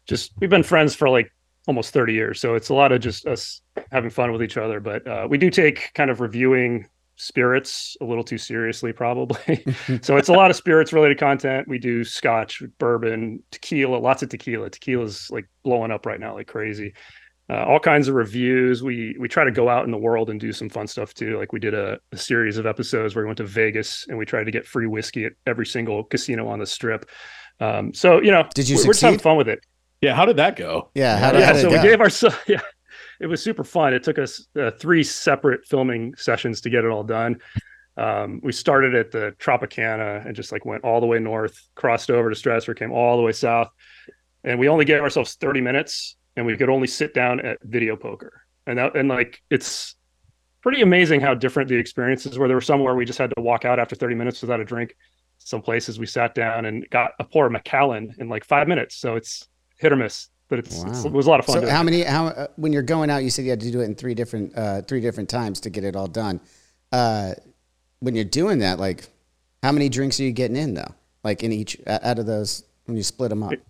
just 0.07 0.33
we've 0.39 0.51
been 0.51 0.63
friends 0.63 0.95
for 0.95 1.09
like 1.09 1.33
almost 1.67 1.93
30 1.93 2.13
years, 2.13 2.41
so 2.41 2.55
it's 2.55 2.69
a 2.69 2.75
lot 2.75 2.93
of 2.93 3.01
just 3.01 3.27
us 3.27 3.63
having 3.91 4.11
fun 4.11 4.31
with 4.31 4.43
each 4.43 4.57
other. 4.57 4.79
But 4.79 5.07
uh, 5.07 5.27
we 5.29 5.39
do 5.39 5.51
take 5.51 5.91
kind 5.95 6.11
of 6.11 6.21
reviewing 6.21 6.87
spirits 7.17 7.97
a 8.01 8.05
little 8.05 8.25
too 8.25 8.39
seriously, 8.39 8.93
probably. 8.93 9.65
so 10.03 10.17
it's 10.17 10.29
a 10.29 10.33
lot 10.33 10.51
of 10.51 10.57
spirits 10.57 10.93
related 10.93 11.19
content. 11.19 11.67
We 11.67 11.79
do 11.79 12.05
Scotch, 12.05 12.63
bourbon, 12.79 13.43
tequila, 13.51 13.97
lots 13.97 14.23
of 14.23 14.29
tequila. 14.29 14.71
Tequila's 14.71 15.29
like 15.31 15.47
blowing 15.65 15.91
up 15.91 16.07
right 16.07 16.21
now, 16.21 16.35
like 16.35 16.47
crazy 16.47 16.93
uh, 17.51 17.65
all 17.65 17.81
kinds 17.81 18.07
of 18.07 18.15
reviews. 18.15 18.83
We 18.83 19.17
we 19.19 19.27
try 19.27 19.45
to 19.45 19.51
go 19.51 19.69
out 19.69 19.85
in 19.85 19.91
the 19.91 19.99
world 19.99 20.31
and 20.31 20.39
do 20.39 20.53
some 20.53 20.69
fun 20.69 20.87
stuff 20.87 21.15
too. 21.15 21.37
Like 21.39 21.53
we 21.53 21.59
did 21.59 21.75
a, 21.75 21.99
a 22.13 22.17
series 22.17 22.59
of 22.59 22.67
episodes 22.67 23.15
where 23.15 23.25
we 23.25 23.27
went 23.27 23.39
to 23.39 23.45
Vegas 23.45 24.07
and 24.09 24.17
we 24.17 24.25
tried 24.25 24.45
to 24.45 24.51
get 24.53 24.67
free 24.67 24.87
whiskey 24.87 25.25
at 25.25 25.33
every 25.47 25.67
single 25.67 26.05
casino 26.05 26.47
on 26.47 26.61
the 26.61 26.67
strip. 26.67 27.11
Um, 27.59 27.93
so 27.93 28.23
you 28.23 28.31
know, 28.31 28.49
Did 28.55 28.69
you 28.69 28.77
we're, 28.77 28.87
we're 28.87 28.93
just 28.93 29.03
having 29.03 29.19
fun 29.19 29.37
with 29.37 29.49
it. 29.49 29.65
Yeah, 30.01 30.15
how 30.15 30.25
did 30.25 30.37
that 30.37 30.57
go? 30.57 30.91
Yeah. 30.95 31.19
How 31.19 31.33
did, 31.33 31.41
yeah, 31.41 31.47
how 31.47 31.53
did 31.53 31.61
so 31.63 31.67
it 31.67 31.71
we 31.71 31.77
go? 31.77 31.83
gave 31.83 32.01
ourselves. 32.01 32.37
Yeah, 32.47 32.61
it 33.21 33.27
was 33.27 33.43
super 33.43 33.65
fun. 33.65 33.95
It 33.95 34.03
took 34.03 34.19
us 34.19 34.47
uh, 34.59 34.71
three 34.79 35.03
separate 35.03 35.67
filming 35.67 36.15
sessions 36.17 36.61
to 36.63 36.71
get 36.71 36.85
it 36.85 36.91
all 36.91 37.05
done. 37.05 37.41
Um, 37.97 38.41
we 38.43 38.53
started 38.53 38.95
at 38.95 39.11
the 39.11 39.35
Tropicana 39.39 40.25
and 40.25 40.35
just 40.35 40.53
like 40.53 40.65
went 40.65 40.85
all 40.85 41.01
the 41.01 41.07
way 41.07 41.19
north, 41.19 41.69
crossed 41.75 42.11
over 42.11 42.31
to 42.31 42.37
Strasbourg, 42.37 42.79
came 42.79 42.93
all 42.93 43.17
the 43.17 43.23
way 43.23 43.33
south, 43.33 43.71
and 44.43 44.59
we 44.59 44.69
only 44.69 44.85
gave 44.87 45.03
ourselves 45.03 45.35
thirty 45.35 45.61
minutes, 45.61 46.17
and 46.37 46.47
we 46.47 46.57
could 46.57 46.71
only 46.71 46.87
sit 46.87 47.15
down 47.15 47.41
at 47.41 47.59
video 47.63 47.97
poker, 47.97 48.43
and 48.67 48.79
that 48.79 48.97
and 48.97 49.09
like 49.09 49.43
it's 49.51 49.95
pretty 50.63 50.83
amazing 50.83 51.21
how 51.21 51.35
different 51.35 51.69
the 51.69 51.77
experiences 51.77 52.39
were. 52.39 52.47
There 52.47 52.57
were 52.57 52.61
some 52.61 52.81
where 52.81 52.95
we 52.95 53.05
just 53.05 53.19
had 53.19 53.33
to 53.37 53.43
walk 53.43 53.65
out 53.65 53.79
after 53.79 53.97
thirty 53.97 54.15
minutes 54.15 54.41
without 54.43 54.61
a 54.61 54.65
drink. 54.65 54.97
Some 55.39 55.63
places 55.63 55.99
we 55.99 56.07
sat 56.07 56.35
down 56.35 56.67
and 56.67 56.89
got 56.91 57.13
a 57.19 57.25
pour 57.25 57.47
of 57.47 57.53
Macallan 57.53 58.15
in 58.19 58.29
like 58.29 58.45
five 58.45 58.69
minutes. 58.69 58.97
So 58.97 59.17
it's 59.17 59.49
hit 59.79 59.91
or 59.91 59.97
miss, 59.97 60.29
but 60.49 60.59
it's, 60.59 60.83
it's 60.85 61.05
it 61.05 61.13
was 61.13 61.27
a 61.27 61.31
lot 61.31 61.41
of 61.41 61.47
fun. 61.47 61.63
So 61.63 61.71
how 61.71 61.81
it. 61.81 61.85
many? 61.85 62.03
How 62.03 62.27
uh, 62.27 62.47
when 62.57 62.73
you're 62.73 62.83
going 62.83 63.09
out, 63.09 63.25
you 63.25 63.31
said 63.31 63.45
you 63.45 63.51
had 63.51 63.61
to 63.61 63.71
do 63.71 63.81
it 63.81 63.85
in 63.85 63.95
three 63.95 64.15
different 64.15 64.57
uh, 64.57 64.83
three 64.83 65.01
different 65.01 65.29
times 65.29 65.61
to 65.61 65.71
get 65.71 65.85
it 65.85 65.97
all 65.97 66.09
done. 66.09 66.41
Uh, 66.93 67.33
when 68.01 68.15
you're 68.15 68.25
doing 68.25 68.59
that, 68.59 68.79
like, 68.79 69.09
how 69.63 69.73
many 69.73 69.89
drinks 69.89 70.21
are 70.21 70.25
you 70.25 70.33
getting 70.33 70.57
in 70.57 70.75
though? 70.75 70.95
Like 71.23 71.43
in 71.43 71.53
each 71.53 71.79
out 71.87 72.19
of 72.19 72.27
those 72.27 72.65
when 72.87 72.97
you 72.97 73.03
split 73.03 73.31
them 73.31 73.43
up. 73.43 73.53
it, 73.53 73.63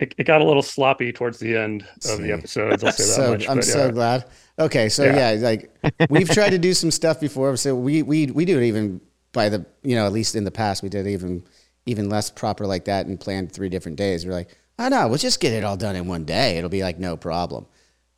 it 0.00 0.24
got 0.24 0.40
a 0.40 0.44
little 0.44 0.62
sloppy 0.62 1.12
towards 1.12 1.38
the 1.38 1.56
end 1.56 1.86
of 2.10 2.20
the 2.20 2.32
episodes. 2.32 2.82
I'll 2.82 2.92
say 2.92 3.04
that 3.04 3.12
so 3.12 3.30
much. 3.32 3.48
I'm 3.48 3.56
but 3.56 3.64
so 3.64 3.86
yeah. 3.86 3.90
glad. 3.92 4.24
Okay, 4.58 4.88
so 4.88 5.04
yeah. 5.04 5.32
Yeah. 5.32 5.40
like 5.40 5.70
we've 6.10 6.28
tried 6.28 6.50
to 6.50 6.58
do 6.58 6.74
some 6.74 6.90
stuff 6.90 7.20
before. 7.20 7.56
So 7.56 7.74
we 7.74 8.02
we 8.02 8.26
we 8.26 8.44
do 8.44 8.58
it 8.58 8.64
even 8.64 9.00
by 9.32 9.48
the 9.48 9.64
you 9.82 9.96
know 9.96 10.06
at 10.06 10.12
least 10.12 10.34
in 10.34 10.44
the 10.44 10.50
past 10.50 10.82
we 10.82 10.88
did 10.88 11.06
even 11.06 11.44
even 11.86 12.08
less 12.08 12.30
proper 12.30 12.66
like 12.66 12.86
that 12.86 13.06
and 13.06 13.18
planned 13.20 13.52
three 13.52 13.68
different 13.68 13.98
days. 13.98 14.26
We're 14.26 14.32
like, 14.32 14.56
oh 14.78 14.88
no, 14.88 15.08
we'll 15.08 15.18
just 15.18 15.40
get 15.40 15.52
it 15.52 15.64
all 15.64 15.76
done 15.76 15.96
in 15.96 16.06
one 16.08 16.24
day. 16.24 16.58
It'll 16.58 16.70
be 16.70 16.82
like 16.82 16.98
no 16.98 17.16
problem. 17.16 17.66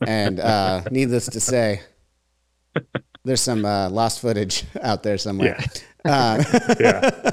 And 0.07 0.41
uh, 0.41 0.83
needless 0.91 1.27
to 1.27 1.41
say, 1.41 1.83
there's 3.25 3.41
some 3.41 3.65
uh, 3.65 3.91
lost 3.91 4.21
footage 4.21 4.65
out 4.83 5.03
there 5.03 5.19
somewhere. 5.19 5.59
Uh, 6.05 6.43
yeah. 6.81 7.31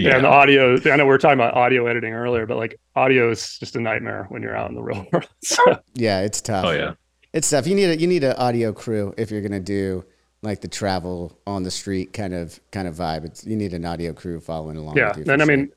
Yeah, 0.00 0.16
and 0.16 0.24
the 0.24 0.28
audio. 0.28 0.74
I 0.76 0.96
know 0.96 1.04
we 1.04 1.10
were 1.10 1.18
talking 1.18 1.38
about 1.38 1.54
audio 1.54 1.86
editing 1.86 2.14
earlier, 2.14 2.46
but 2.46 2.56
like 2.56 2.80
audio 2.96 3.30
is 3.30 3.58
just 3.58 3.76
a 3.76 3.80
nightmare 3.80 4.26
when 4.30 4.42
you're 4.42 4.56
out 4.56 4.70
in 4.70 4.74
the 4.74 4.82
real 4.82 5.06
world. 5.12 5.28
So, 5.42 5.62
yeah, 5.94 6.20
it's 6.20 6.40
tough. 6.40 6.64
Oh 6.64 6.70
yeah. 6.70 6.94
it's 7.32 7.50
tough. 7.50 7.66
You 7.66 7.74
need 7.74 7.90
a 7.90 7.96
you 7.98 8.06
need 8.06 8.24
an 8.24 8.34
audio 8.36 8.72
crew 8.72 9.14
if 9.18 9.30
you're 9.30 9.42
gonna 9.42 9.60
do 9.60 10.04
like 10.42 10.62
the 10.62 10.68
travel 10.68 11.38
on 11.46 11.64
the 11.64 11.70
street 11.70 12.12
kind 12.14 12.32
of 12.32 12.60
kind 12.70 12.88
of 12.88 12.94
vibe. 12.94 13.24
It's, 13.26 13.46
you 13.46 13.56
need 13.56 13.74
an 13.74 13.84
audio 13.84 14.12
crew 14.12 14.40
following 14.40 14.76
along. 14.76 14.96
yeah, 14.96 15.08
with 15.08 15.18
you 15.18 15.24
for 15.24 15.32
and 15.32 15.42
I 15.42 15.44
mean, 15.44 15.70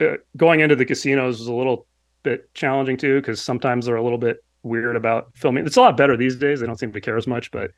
uh, 0.00 0.16
going 0.36 0.60
into 0.60 0.76
the 0.76 0.84
casinos 0.84 1.38
was 1.38 1.48
a 1.48 1.54
little 1.54 1.86
bit 2.22 2.52
challenging 2.54 2.98
too 2.98 3.20
because 3.20 3.40
sometimes 3.40 3.86
they're 3.86 3.96
a 3.96 4.02
little 4.02 4.18
bit 4.18 4.44
weird 4.62 4.94
about 4.96 5.30
filming. 5.34 5.64
It's 5.64 5.76
a 5.76 5.80
lot 5.80 5.96
better 5.96 6.16
these 6.16 6.36
days. 6.36 6.60
They 6.60 6.66
don't 6.66 6.78
seem 6.78 6.92
to 6.92 7.00
care 7.00 7.16
as 7.16 7.26
much, 7.26 7.50
but 7.50 7.70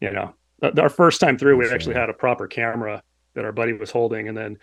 you 0.00 0.12
know, 0.12 0.34
uh, 0.62 0.70
our 0.78 0.88
first 0.88 1.20
time 1.20 1.36
through, 1.36 1.56
we 1.56 1.68
actually 1.68 1.96
had 1.96 2.10
a 2.10 2.14
proper 2.14 2.46
camera 2.46 3.02
that 3.34 3.44
our 3.44 3.52
buddy 3.52 3.72
was 3.72 3.90
holding, 3.90 4.28
and 4.28 4.36
then 4.36 4.58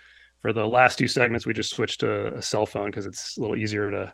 for 0.48 0.54
the 0.54 0.66
last 0.66 0.98
two 0.98 1.10
segments, 1.10 1.46
we 1.46 1.54
just 1.54 1.75
switched 1.75 2.00
to 2.00 2.34
a 2.38 2.42
cell 2.42 2.66
phone 2.66 2.86
because 2.86 3.06
it's 3.06 3.36
a 3.38 3.42
little 3.42 3.58
easier 3.58 3.92
to, 3.92 4.13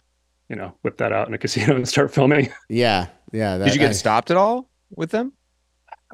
you 0.50 0.56
know, 0.56 0.74
whip 0.82 0.98
that 0.98 1.12
out 1.14 1.28
in 1.28 1.34
a 1.36 1.38
casino 1.44 1.76
and 1.76 1.88
start 1.88 2.12
filming. 2.12 2.52
yeah, 2.70 3.08
yeah. 3.32 3.58
That, 3.60 3.66
Did 3.66 3.76
you 3.76 3.80
get 3.80 3.92
I- 3.92 3.94
stopped 3.94 4.32
at 4.32 4.38
all 4.38 4.68
with 4.96 5.12
them? 5.12 5.34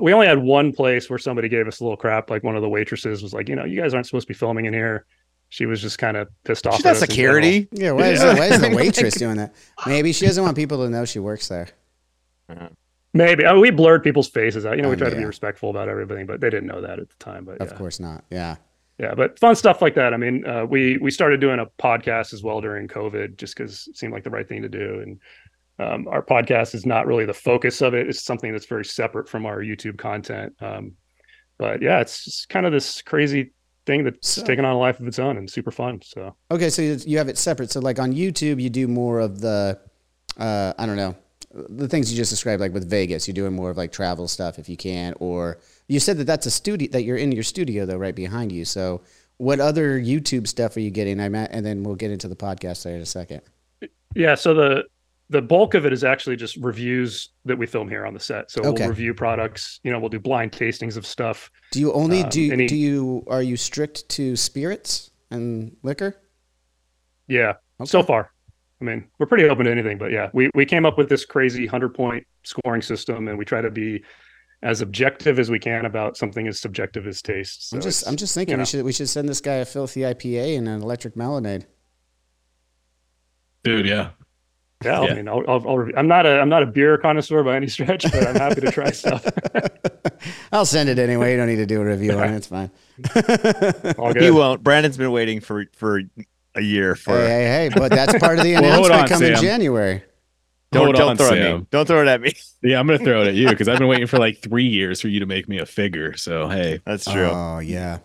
we 0.02 0.12
only 0.14 0.28
had 0.28 0.40
one 0.40 0.74
place 0.74 1.10
where 1.10 1.20
somebody 1.20 1.48
gave 1.48 1.68
us 1.68 1.80
a 1.80 1.84
little 1.84 1.96
crap. 1.98 2.30
Like 2.30 2.44
one 2.44 2.56
of 2.58 2.62
the 2.62 2.68
waitresses 2.70 3.22
was 3.24 3.34
like, 3.34 3.48
you 3.48 3.56
know, 3.56 3.64
you 3.66 3.80
guys 3.82 3.94
aren't 3.94 4.06
supposed 4.08 4.28
to 4.28 4.34
be 4.34 4.38
filming 4.38 4.66
in 4.66 4.74
here. 4.74 5.06
She 5.50 5.66
was 5.66 5.82
just 5.82 5.98
kind 5.98 6.16
of 6.18 6.28
pissed 6.44 6.68
off. 6.68 6.76
She's 6.76 6.86
at 6.86 6.90
not 6.90 6.94
us 6.96 7.00
security. 7.00 7.68
Yeah, 7.72 7.92
why 7.92 8.10
is, 8.10 8.20
Yeah. 8.22 8.34
The, 8.34 8.40
why 8.40 8.46
is 8.48 8.62
the 8.62 8.70
waitress 8.76 9.16
like- 9.16 9.20
doing 9.20 9.38
that? 9.38 9.56
Maybe 9.88 10.12
she 10.12 10.26
doesn't 10.26 10.44
want 10.44 10.58
people 10.58 10.84
to 10.84 10.90
know 10.90 11.06
she 11.06 11.20
works 11.20 11.48
there. 11.48 11.70
Maybe 13.14 13.46
I 13.46 13.54
mean, 13.54 13.62
we 13.62 13.72
blurred 13.72 14.04
people's 14.04 14.28
faces 14.30 14.66
out. 14.66 14.76
You 14.76 14.84
know, 14.84 14.90
we 14.90 14.96
Oh, 14.96 15.00
tried 15.00 15.12
to 15.12 15.16
be 15.16 15.26
respectful 15.26 15.70
about 15.70 15.88
everything, 15.90 16.26
but 16.28 16.40
they 16.42 16.50
didn't 16.50 16.68
know 16.68 16.82
that 16.82 17.00
at 17.00 17.10
the 17.10 17.16
time. 17.20 17.46
But 17.46 17.60
Of 17.62 17.72
yeah. 17.72 17.78
course 17.78 18.00
not. 18.00 18.24
Yeah. 18.30 18.58
Yeah, 19.00 19.16
but 19.16 19.40
fun 19.40 19.56
stuff 19.56 19.82
like 19.82 19.96
that. 19.96 20.14
I 20.14 20.18
mean, 20.18 20.46
uh, 20.46 20.66
we 20.66 20.98
we 20.98 21.10
started 21.10 21.40
doing 21.40 21.60
a 21.60 21.66
podcast 21.82 22.34
as 22.34 22.44
well 22.44 22.60
during 22.60 22.88
COVID, 22.88 23.38
just 23.38 23.56
because 23.56 23.88
it 23.88 23.98
seemed 23.98 24.14
like 24.14 24.24
the 24.24 24.30
right 24.30 24.48
thing 24.48 24.62
to 24.62 24.70
do. 24.70 25.00
And 25.02 25.20
um, 25.80 26.08
our 26.10 26.22
podcast 26.22 26.76
is 26.76 26.86
not 26.86 27.08
really 27.08 27.26
the 27.26 27.34
focus 27.34 27.82
of 27.82 27.94
it. 27.94 28.10
It's 28.10 28.22
something 28.22 28.52
that's 28.52 28.66
very 28.66 28.84
separate 28.84 29.30
from 29.30 29.46
our 29.46 29.60
YouTube 29.60 29.98
content. 29.98 30.54
Um, 30.62 30.94
but 31.58 31.82
yeah, 31.82 32.02
it's 32.02 32.26
just 32.26 32.50
kind 32.50 32.66
of 32.66 32.74
this 32.74 33.02
crazy 33.02 33.54
thing 33.86 34.04
that's 34.04 34.28
So- 34.28 34.44
taken 34.44 34.66
on 34.66 34.74
a 34.76 34.78
life 34.78 35.00
of 35.00 35.08
its 35.08 35.20
own 35.20 35.38
and 35.38 35.50
super 35.50 35.72
fun. 35.72 36.02
So. 36.04 36.36
Okay, 36.52 36.70
so 36.70 36.82
you 36.82 36.98
you 37.06 37.18
have 37.18 37.30
it 37.30 37.38
separate. 37.38 37.72
So 37.72 37.80
like 37.80 38.00
on 38.00 38.14
YouTube, 38.14 38.62
you 38.62 38.70
do 38.70 38.88
more 38.90 39.20
of 39.22 39.40
the, 39.40 39.80
uh, 40.38 40.74
I 40.78 40.86
don't 40.86 40.98
know, 40.98 41.16
the 41.52 41.88
things 41.88 42.12
you 42.12 42.18
just 42.18 42.30
described, 42.32 42.62
like 42.62 42.74
with 42.74 42.90
Vegas, 42.90 43.28
you're 43.28 43.34
doing 43.34 43.54
more 43.54 43.70
of 43.70 43.78
like 43.78 43.92
travel 43.92 44.28
stuff 44.28 44.60
if 44.60 44.70
you 44.70 44.78
can. 44.78 45.14
Or 45.20 45.60
you 45.88 46.00
said 46.00 46.18
that 46.18 46.26
that's 46.26 46.46
a 46.46 46.52
studio 46.52 46.90
that 46.92 47.04
you're 47.04 47.18
in 47.18 47.32
your 47.32 47.44
studio 47.44 47.86
though, 47.86 47.98
right 47.98 48.16
behind 48.16 48.52
you. 48.52 48.66
So 48.66 49.02
what 49.38 49.60
other 49.60 50.00
YouTube 50.00 50.48
stuff 50.48 50.76
are 50.78 50.82
you 50.82 50.92
getting? 50.92 51.20
I'm 51.20 51.34
at, 51.36 51.52
and 51.52 51.66
then 51.66 51.84
we'll 51.84 51.96
get 51.96 52.12
into 52.12 52.28
the 52.28 52.36
podcast 52.36 52.84
there 52.84 52.96
in 52.96 53.02
a 53.02 53.06
second. 53.06 53.42
Yeah, 54.16 54.36
so 54.36 54.54
the 54.54 54.84
the 55.32 55.42
bulk 55.44 55.76
of 55.76 55.86
it 55.86 55.94
is 55.94 56.04
actually 56.04 56.36
just 56.36 56.56
reviews 56.58 57.30
that 57.46 57.56
we 57.56 57.68
film 57.68 57.88
here 57.88 58.04
on 58.06 58.16
the 58.16 58.20
set. 58.20 58.50
So 58.50 58.62
Okay. 58.64 58.82
we'll 58.82 58.90
review 58.90 59.14
products. 59.14 59.80
You 59.84 59.92
know, 59.92 60.00
we'll 60.00 60.10
do 60.10 60.20
blind 60.20 60.52
tastings 60.52 60.98
of 60.98 61.06
stuff. 61.06 61.52
Do 61.72 61.80
you 61.80 61.94
only 61.94 62.24
Um, 62.24 62.30
do 62.30 62.52
any- 62.52 62.66
do 62.68 62.76
you 62.76 63.24
are 63.28 63.44
you 63.44 63.56
strict 63.56 64.10
to 64.10 64.36
spirits 64.36 65.12
and 65.30 65.76
liquor? 65.84 66.16
Yeah, 67.28 67.54
Okay. 67.80 67.88
so 67.90 68.02
far. 68.04 68.32
I 68.82 68.86
mean, 68.86 69.06
we're 69.18 69.26
pretty 69.26 69.50
open 69.50 69.66
to 69.66 69.72
anything, 69.72 69.98
but 69.98 70.12
yeah, 70.12 70.30
we 70.34 70.50
we 70.54 70.66
came 70.66 70.86
up 70.86 70.98
with 70.98 71.10
this 71.10 71.26
crazy 71.26 71.66
hundred 71.66 71.94
point 71.94 72.26
scoring 72.44 72.82
system, 72.82 73.28
and 73.28 73.38
we 73.38 73.46
try 73.46 73.62
to 73.62 73.70
be 73.70 74.04
as 74.62 74.82
objective 74.82 75.40
as 75.40 75.50
we 75.50 75.60
can 75.60 75.86
about 75.86 76.18
something 76.18 76.48
as 76.48 76.60
subjective 76.60 77.08
as 77.08 77.22
taste. 77.22 77.70
So 77.70 77.78
I'm 77.78 77.82
just 77.82 78.08
I'm 78.08 78.16
just 78.16 78.34
thinking 78.34 78.56
you 78.56 78.60
we 78.60 78.66
should 78.66 78.86
we 78.86 78.92
should 78.94 79.10
send 79.10 79.28
this 79.28 79.42
guy 79.42 79.56
a 79.56 79.66
filthy 79.66 80.02
IPA 80.02 80.58
and 80.58 80.68
an 80.68 80.82
electric 80.82 81.16
melonade. 81.16 81.66
Dude, 83.64 83.86
yeah. 83.86 84.12
yeah. 84.84 85.02
I 85.02 85.08
yeah. 85.08 85.14
mean, 85.16 85.28
I'll, 85.28 85.44
I'll, 85.48 85.68
I'll 85.68 85.78
review. 85.78 85.94
I'm 85.98 86.08
not 86.08 86.26
a 86.26 86.40
I'm 86.40 86.50
not 86.50 86.64
a 86.64 86.66
beer 86.66 86.98
connoisseur 86.98 87.44
by 87.44 87.56
any 87.56 87.68
stretch, 87.68 88.04
but 88.04 88.28
I'm 88.28 88.36
happy 88.36 88.62
to 88.62 88.72
try 88.72 88.92
stuff. 88.92 89.26
I'll 90.52 90.66
send 90.66 90.90
it 90.90 91.00
anyway. 91.00 91.32
You 91.32 91.38
don't 91.38 91.48
need 91.48 91.58
to 91.58 91.66
do 91.66 91.82
a 91.82 91.86
review 91.86 92.14
on 92.14 92.34
it. 92.34 92.36
It's 92.40 92.48
fine. 92.48 92.72
All 93.98 94.14
good. 94.14 94.22
He 94.22 94.32
won't. 94.32 94.64
Brandon's 94.64 94.98
been 94.98 95.12
waiting 95.12 95.42
for 95.42 95.66
for 95.74 96.02
a 96.60 96.64
year 96.64 96.96
for. 96.96 97.18
Hey, 97.18 97.28
hey, 97.28 97.46
hey! 97.46 97.70
But 97.74 97.90
that's 97.92 98.16
part 98.20 98.38
of 98.38 98.44
the 98.44 98.54
Well, 98.54 98.64
announcement 98.64 99.02
on, 99.02 99.08
coming 99.08 99.34
Sam. 99.36 99.44
January. 99.44 100.04
Don't 100.72 100.84
Hold 100.86 100.96
don't 100.98 101.10
on, 101.10 101.18
throw 101.18 101.30
it 101.32 101.40
at 101.40 101.58
me. 101.60 101.66
Don't 101.72 101.88
throw 101.88 102.02
it 102.04 102.08
at 102.08 102.22
me. 102.22 102.32
Yeah, 102.62 102.78
I'm 102.80 102.86
gonna 102.88 103.00
throw 103.00 103.22
it 103.24 103.28
at 103.30 103.34
you 103.36 103.48
because 103.50 103.68
I've 103.70 103.80
been 103.80 103.88
waiting 103.88 104.06
for 104.06 104.20
like 104.20 104.40
three 104.42 104.68
years 104.68 105.00
for 105.02 105.08
you 105.08 105.22
to 105.22 105.26
make 105.26 105.48
me 105.48 105.58
a 105.60 105.66
figure. 105.66 106.16
So 106.18 106.48
hey, 106.50 106.82
That's 106.86 107.06
true. 107.06 107.30
Oh 107.30 107.60
yeah. 107.60 108.00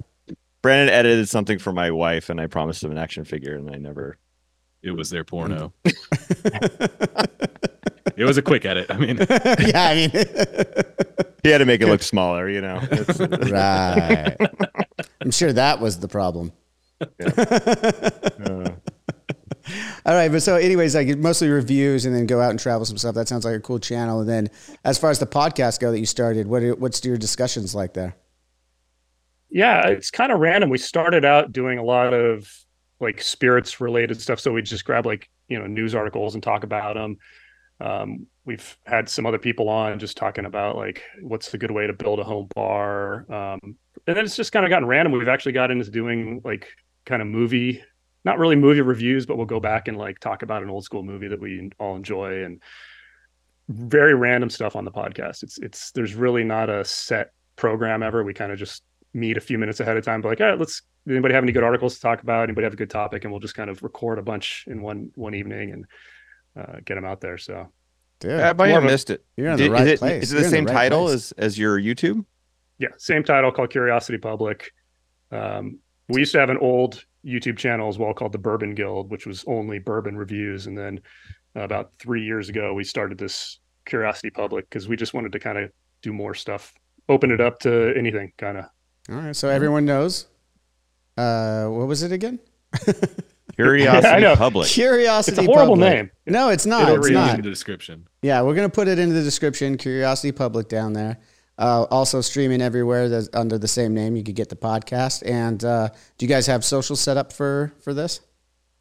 Brandon 0.63 0.95
edited 0.95 1.29
something 1.29 1.59
for 1.59 1.73
my 1.73 1.91
wife, 1.91 2.31
and 2.31 2.41
I 2.41 2.47
promised 2.47 2.83
him 2.85 2.93
an 2.93 2.97
action 2.97 3.25
figure, 3.25 3.57
and 3.57 3.69
I 3.69 3.77
never. 3.79 4.17
it 4.83 4.93
was 4.93 5.11
their 5.11 5.25
porno. 5.25 5.73
it 5.85 5.97
was 8.25 8.39
a 8.39 8.43
quick 8.43 8.65
edit. 8.65 8.87
I 8.91 8.97
mean, 8.97 9.17
yeah, 9.19 9.89
I 9.89 9.95
mean, 9.97 10.11
He 11.43 11.51
had 11.51 11.59
to 11.59 11.67
make 11.67 11.81
it 11.83 11.89
look 11.89 12.03
smaller, 12.03 12.49
you 12.49 12.61
know. 12.63 12.81
Right. 13.19 14.37
I'm 15.21 15.33
sure 15.33 15.53
that 15.53 15.81
was 15.81 15.99
the 15.99 16.09
problem. 16.09 16.53
Uh, 17.21 18.71
All 20.07 20.15
right, 20.15 20.31
but 20.31 20.43
so 20.43 20.57
anyways, 20.57 20.95
like 20.95 21.17
mostly 21.17 21.49
reviews 21.49 22.05
and 22.05 22.15
then 22.15 22.27
go 22.27 22.41
out 22.41 22.51
and 22.51 22.61
travel 22.61 22.85
some 22.85 22.99
stuff. 22.99 23.15
That 23.15 23.29
sounds 23.29 23.45
like 23.45 23.57
a 23.57 23.61
cool 23.61 23.79
channel. 23.79 24.21
And 24.21 24.29
then 24.29 24.51
as 24.85 24.99
far 24.99 25.11
as 25.11 25.19
the 25.19 25.27
podcast 25.27 25.81
go 25.81 25.91
that 25.91 25.99
you 25.99 26.07
started, 26.07 26.47
what 26.47 26.63
are, 26.63 26.75
what's 26.75 27.03
your 27.05 27.17
discussions 27.17 27.75
like 27.75 27.95
there? 27.95 28.15
Yeah, 29.49 29.87
it's 29.87 30.11
kind 30.11 30.33
of 30.33 30.41
random. 30.41 30.69
We 30.69 30.79
started 30.79 31.25
out 31.25 31.53
doing 31.53 31.79
a 31.79 31.83
lot 31.83 32.13
of 32.13 32.53
like 33.01 33.23
spirits 33.23 33.81
related 33.81 34.21
stuff. 34.21 34.41
So 34.41 34.53
we 34.53 34.63
just 34.63 34.85
grab 34.85 35.07
like, 35.07 35.31
you 35.49 35.59
know, 35.59 35.67
news 35.67 35.95
articles 35.95 36.35
and 36.35 36.43
talk 36.43 36.65
about 36.65 36.95
them. 36.95 37.17
Um, 37.81 38.27
we've 38.45 38.77
had 38.85 39.09
some 39.09 39.27
other 39.27 39.39
people 39.39 39.69
on 39.69 39.99
just 39.99 40.17
talking 40.17 40.45
about 40.45 40.77
like 40.77 41.03
what's 41.23 41.51
the 41.51 41.59
good 41.59 41.71
way 41.71 41.87
to 41.87 41.93
build 41.93 42.21
a 42.21 42.25
home 42.25 42.49
bar. 42.55 43.31
Um, 43.33 43.77
and 44.07 44.17
then 44.17 44.25
it's 44.25 44.37
just 44.37 44.53
kind 44.53 44.67
of 44.67 44.71
gotten 44.71 44.89
random. 44.89 45.13
We've 45.13 45.29
actually 45.29 45.53
gotten 45.53 45.79
into 45.79 45.91
doing 45.91 46.43
like 46.45 46.69
kind 47.07 47.21
of 47.23 47.29
movie, 47.29 47.83
not 48.25 48.39
really 48.39 48.57
movie 48.57 48.81
reviews, 48.81 49.27
but 49.27 49.37
we'll 49.37 49.47
go 49.47 49.61
back 49.61 49.89
and 49.89 49.97
like 49.97 50.19
talk 50.21 50.43
about 50.43 50.63
an 50.63 50.71
old 50.71 50.85
school 50.85 51.03
movie 51.03 51.29
that 51.29 51.41
we 51.41 51.71
all 51.79 51.97
enjoy 51.97 52.45
and 52.45 52.63
very 53.69 54.15
random 54.15 54.51
stuff 54.51 54.77
on 54.77 54.85
the 54.85 54.91
podcast. 54.91 55.43
It's 55.43 55.59
it's 55.59 55.91
there's 55.93 56.15
really 56.15 56.45
not 56.45 56.69
a 56.69 56.85
set 56.85 57.31
program 57.57 58.03
ever. 58.03 58.23
We 58.25 58.35
kind 58.35 58.53
of 58.53 58.59
just 58.59 58.83
meet 59.15 59.37
a 59.37 59.41
few 59.41 59.59
minutes 59.59 59.81
ahead 59.81 59.97
of 59.97 60.05
time, 60.05 60.21
but 60.21 60.29
like, 60.29 60.41
all 60.41 60.49
right, 60.49 60.59
let's 60.59 60.83
anybody 61.09 61.35
have 61.35 61.45
any 61.45 61.53
good 61.53 61.63
articles 61.65 61.95
to 61.97 62.01
talk 62.01 62.23
about? 62.23 62.45
Anybody 62.45 62.65
have 62.65 62.73
a 62.75 62.77
good 62.77 62.91
topic? 62.91 63.25
And 63.25 63.33
we'll 63.33 63.41
just 63.41 63.55
kind 63.55 63.71
of 63.71 63.83
record 63.83 64.19
a 64.19 64.23
bunch 64.23 64.65
in 64.67 64.83
one 64.83 65.11
one 65.15 65.35
evening 65.35 65.71
and 65.73 65.87
uh, 66.57 66.81
get 66.85 66.95
them 66.97 67.05
out 67.05 67.21
there. 67.21 67.39
So 67.39 67.69
yeah, 68.23 68.51
I 68.51 68.53
might 68.53 68.69
have 68.69 68.83
missed 68.85 69.11
it. 69.11 69.25
you're 69.37 69.49
in 69.49 69.57
the 69.57 69.65
Did- 69.65 69.73
right 69.73 69.87
is 69.87 69.93
it, 69.95 69.99
place. 69.99 70.23
Is 70.25 70.33
it 70.33 70.35
You're 70.35 70.43
the 70.43 70.49
the 70.49 70.51
same 70.57 70.65
right 70.67 70.73
title 70.73 71.05
place. 71.07 71.33
as 71.33 71.33
as 71.39 71.59
your 71.59 71.79
YouTube? 71.81 72.25
yeah, 72.79 72.89
same 72.99 73.23
title 73.23 73.53
called 73.53 73.71
Curiosity 73.71 74.19
Public. 74.19 74.73
Um, 75.31 75.79
we 76.09 76.21
used 76.21 76.33
to 76.33 76.39
have 76.39 76.51
an 76.51 76.59
old 76.59 77.05
YouTube 77.25 77.57
channel 77.59 77.89
as 77.89 77.99
well 77.99 78.13
called 78.13 78.33
the 78.33 78.39
Bourbon 78.39 78.75
Guild, 78.75 79.11
which 79.11 79.27
was 79.27 79.45
only 79.47 79.79
bourbon 79.79 80.17
reviews. 80.17 80.67
And 80.67 80.77
then 80.77 81.01
uh, 81.57 81.61
about 81.61 81.93
three 81.99 82.23
years 82.25 82.49
ago, 82.49 82.75
we 82.75 82.85
started 82.85 83.19
this 83.19 83.59
Curiosity 83.87 84.31
Public 84.31 84.69
because 84.69 84.89
we 84.89 84.97
just 84.97 85.15
wanted 85.15 85.33
to 85.33 85.39
kind 85.39 85.59
of 85.59 85.71
do 86.03 86.13
more 86.13 86.35
stuff, 86.35 86.73
open 87.09 87.31
it 87.31 87.41
up 87.41 87.59
to 87.61 87.95
anything, 87.97 88.33
kind 88.39 88.59
of. 88.59 88.65
All 89.11 89.17
right, 89.17 89.37
so 89.37 89.49
everyone 89.49 89.85
knows. 89.85 90.27
Uh, 91.17 91.67
what 91.67 91.87
was 91.87 92.03
it 92.03 92.13
again? 92.13 92.39
Curiosity 93.55 94.09
I 94.15 94.19
know. 94.19 94.35
Public. 94.37 94.69
Curiosity. 94.69 95.39
It's 95.39 95.47
a 95.49 95.51
horrible 95.51 95.75
Public. 95.75 95.93
name. 95.95 96.11
No, 96.27 96.49
it's 96.49 96.67
not. 96.67 96.83
It'll 96.83 96.97
It's 96.97 97.07
read 97.07 97.15
not. 97.15 97.35
in 97.37 97.43
the 97.43 97.51
description. 97.51 98.07
Yeah, 98.23 98.43
we're 98.43 98.55
gonna 98.55 98.69
put 98.69 98.89
it 98.89 98.99
into 98.99 99.15
the 99.15 99.23
description. 99.23 99.77
Curiosity 99.77 100.33
Public 100.33 100.69
down 100.69 100.93
there. 100.93 101.19
Uh, 101.57 101.85
also 101.91 102.21
streaming 102.21 102.61
everywhere 102.61 103.09
that's 103.09 103.29
under 103.33 103.59
the 103.59 103.69
same 103.69 103.95
name. 103.95 104.17
You 104.17 104.25
could 104.25 104.35
get 104.35 104.49
the 104.49 104.57
podcast. 104.57 105.23
And 105.25 105.65
uh, 105.65 105.89
do 106.19 106.27
you 106.27 106.29
guys 106.29 106.47
have 106.49 106.65
social 106.65 106.97
set 106.97 107.17
up 107.17 107.33
for 107.33 107.73
for 107.81 107.95
this? 107.95 108.21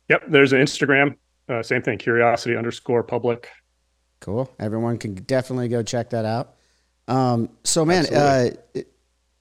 Yep. 0.09 0.23
There's 0.29 0.53
an 0.53 0.59
Instagram. 0.61 1.15
Uh, 1.47 1.61
same 1.61 1.81
thing. 1.83 1.97
Curiosity 1.97 2.55
underscore 2.55 3.03
public. 3.03 3.49
Cool. 4.21 4.49
Everyone 4.59 4.97
can 4.97 5.13
definitely 5.15 5.67
go 5.67 5.83
check 5.83 6.09
that 6.11 6.25
out. 6.25 6.55
Um, 7.07 7.49
so, 7.63 7.83
man, 7.85 8.05
uh, 8.13 8.49
it- 8.73 8.89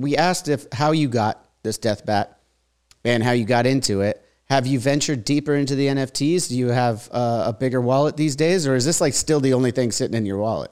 we 0.00 0.16
asked 0.16 0.48
if 0.48 0.66
how 0.72 0.90
you 0.90 1.08
got 1.08 1.44
this 1.62 1.78
death 1.78 2.04
bat 2.04 2.38
and 3.04 3.22
how 3.22 3.30
you 3.30 3.44
got 3.44 3.66
into 3.66 4.00
it. 4.00 4.20
Have 4.46 4.66
you 4.66 4.80
ventured 4.80 5.24
deeper 5.24 5.54
into 5.54 5.76
the 5.76 5.86
NFTs? 5.86 6.48
Do 6.48 6.56
you 6.58 6.68
have 6.68 7.08
uh, 7.12 7.44
a 7.46 7.52
bigger 7.52 7.80
wallet 7.80 8.16
these 8.16 8.34
days, 8.36 8.66
or 8.66 8.74
is 8.74 8.84
this 8.84 9.00
like 9.00 9.14
still 9.14 9.38
the 9.40 9.54
only 9.54 9.70
thing 9.70 9.92
sitting 9.92 10.16
in 10.16 10.26
your 10.26 10.38
wallet? 10.38 10.70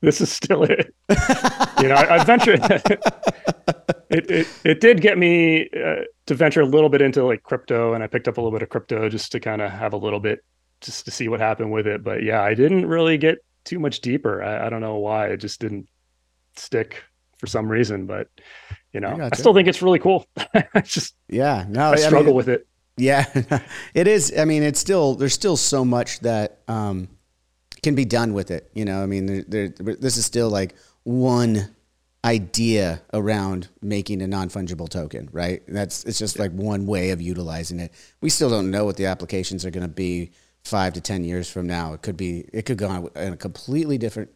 This 0.00 0.20
is 0.20 0.30
still 0.32 0.64
it. 0.64 0.94
you 1.80 1.88
know, 1.88 1.94
I, 1.94 2.16
I 2.16 2.24
ventured. 2.24 2.60
it, 4.10 4.30
it 4.30 4.46
it 4.64 4.80
did 4.80 5.00
get 5.00 5.18
me 5.18 5.68
uh, 5.76 6.04
to 6.26 6.34
venture 6.34 6.62
a 6.62 6.66
little 6.66 6.88
bit 6.88 7.02
into 7.02 7.24
like 7.24 7.42
crypto, 7.42 7.94
and 7.94 8.02
I 8.02 8.06
picked 8.06 8.28
up 8.28 8.38
a 8.38 8.40
little 8.40 8.56
bit 8.56 8.62
of 8.62 8.68
crypto 8.68 9.08
just 9.08 9.32
to 9.32 9.40
kind 9.40 9.60
of 9.60 9.70
have 9.70 9.92
a 9.92 9.98
little 9.98 10.20
bit, 10.20 10.44
just 10.80 11.04
to 11.04 11.10
see 11.10 11.28
what 11.28 11.40
happened 11.40 11.70
with 11.70 11.86
it. 11.86 12.02
But 12.02 12.22
yeah, 12.22 12.42
I 12.42 12.54
didn't 12.54 12.86
really 12.86 13.18
get 13.18 13.38
too 13.64 13.78
much 13.78 14.00
deeper. 14.00 14.42
I, 14.42 14.66
I 14.66 14.70
don't 14.70 14.80
know 14.80 14.96
why. 14.96 15.28
It 15.28 15.38
just 15.38 15.60
didn't 15.60 15.88
stick 16.56 17.02
for 17.38 17.46
some 17.46 17.68
reason. 17.68 18.06
But 18.06 18.28
you 18.92 19.00
know, 19.00 19.18
I 19.20 19.30
I, 19.32 19.36
still 19.36 19.54
think 19.54 19.68
it's 19.68 19.82
really 19.82 19.98
cool. 19.98 20.26
I 20.54 20.80
just 20.82 21.14
Yeah, 21.28 21.64
no, 21.68 21.92
I 21.92 21.96
struggle 21.96 22.26
mean, 22.26 22.34
with 22.34 22.48
it. 22.48 22.66
Yeah, 22.96 23.26
it 23.94 24.06
is. 24.06 24.32
I 24.36 24.44
mean, 24.44 24.62
it's 24.62 24.80
still 24.80 25.14
there's 25.14 25.34
still 25.34 25.56
so 25.56 25.84
much 25.84 26.20
that 26.20 26.60
um, 26.68 27.08
can 27.82 27.94
be 27.94 28.04
done 28.04 28.32
with 28.32 28.50
it. 28.50 28.70
You 28.74 28.84
know, 28.84 29.02
I 29.02 29.06
mean, 29.06 29.26
there, 29.26 29.68
there, 29.68 29.96
this 29.96 30.16
is 30.16 30.24
still 30.24 30.50
like 30.50 30.74
one 31.04 31.74
idea 32.24 33.00
around 33.14 33.68
making 33.80 34.20
a 34.22 34.26
non 34.26 34.48
fungible 34.48 34.88
token, 34.88 35.28
right? 35.32 35.62
That's 35.66 36.04
it's 36.04 36.18
just 36.18 36.38
like 36.38 36.52
one 36.52 36.86
way 36.86 37.10
of 37.10 37.20
utilizing 37.20 37.80
it. 37.80 37.92
We 38.20 38.30
still 38.30 38.50
don't 38.50 38.70
know 38.70 38.84
what 38.84 38.96
the 38.96 39.06
applications 39.06 39.64
are 39.64 39.70
going 39.70 39.86
to 39.86 39.88
be 39.88 40.32
five 40.64 40.92
to 40.94 41.00
ten 41.00 41.24
years 41.24 41.50
from 41.50 41.66
now. 41.66 41.94
It 41.94 42.02
could 42.02 42.16
be 42.16 42.44
it 42.52 42.62
could 42.66 42.78
go 42.78 43.10
in 43.16 43.32
a 43.32 43.36
completely 43.36 43.98
different 43.98 44.30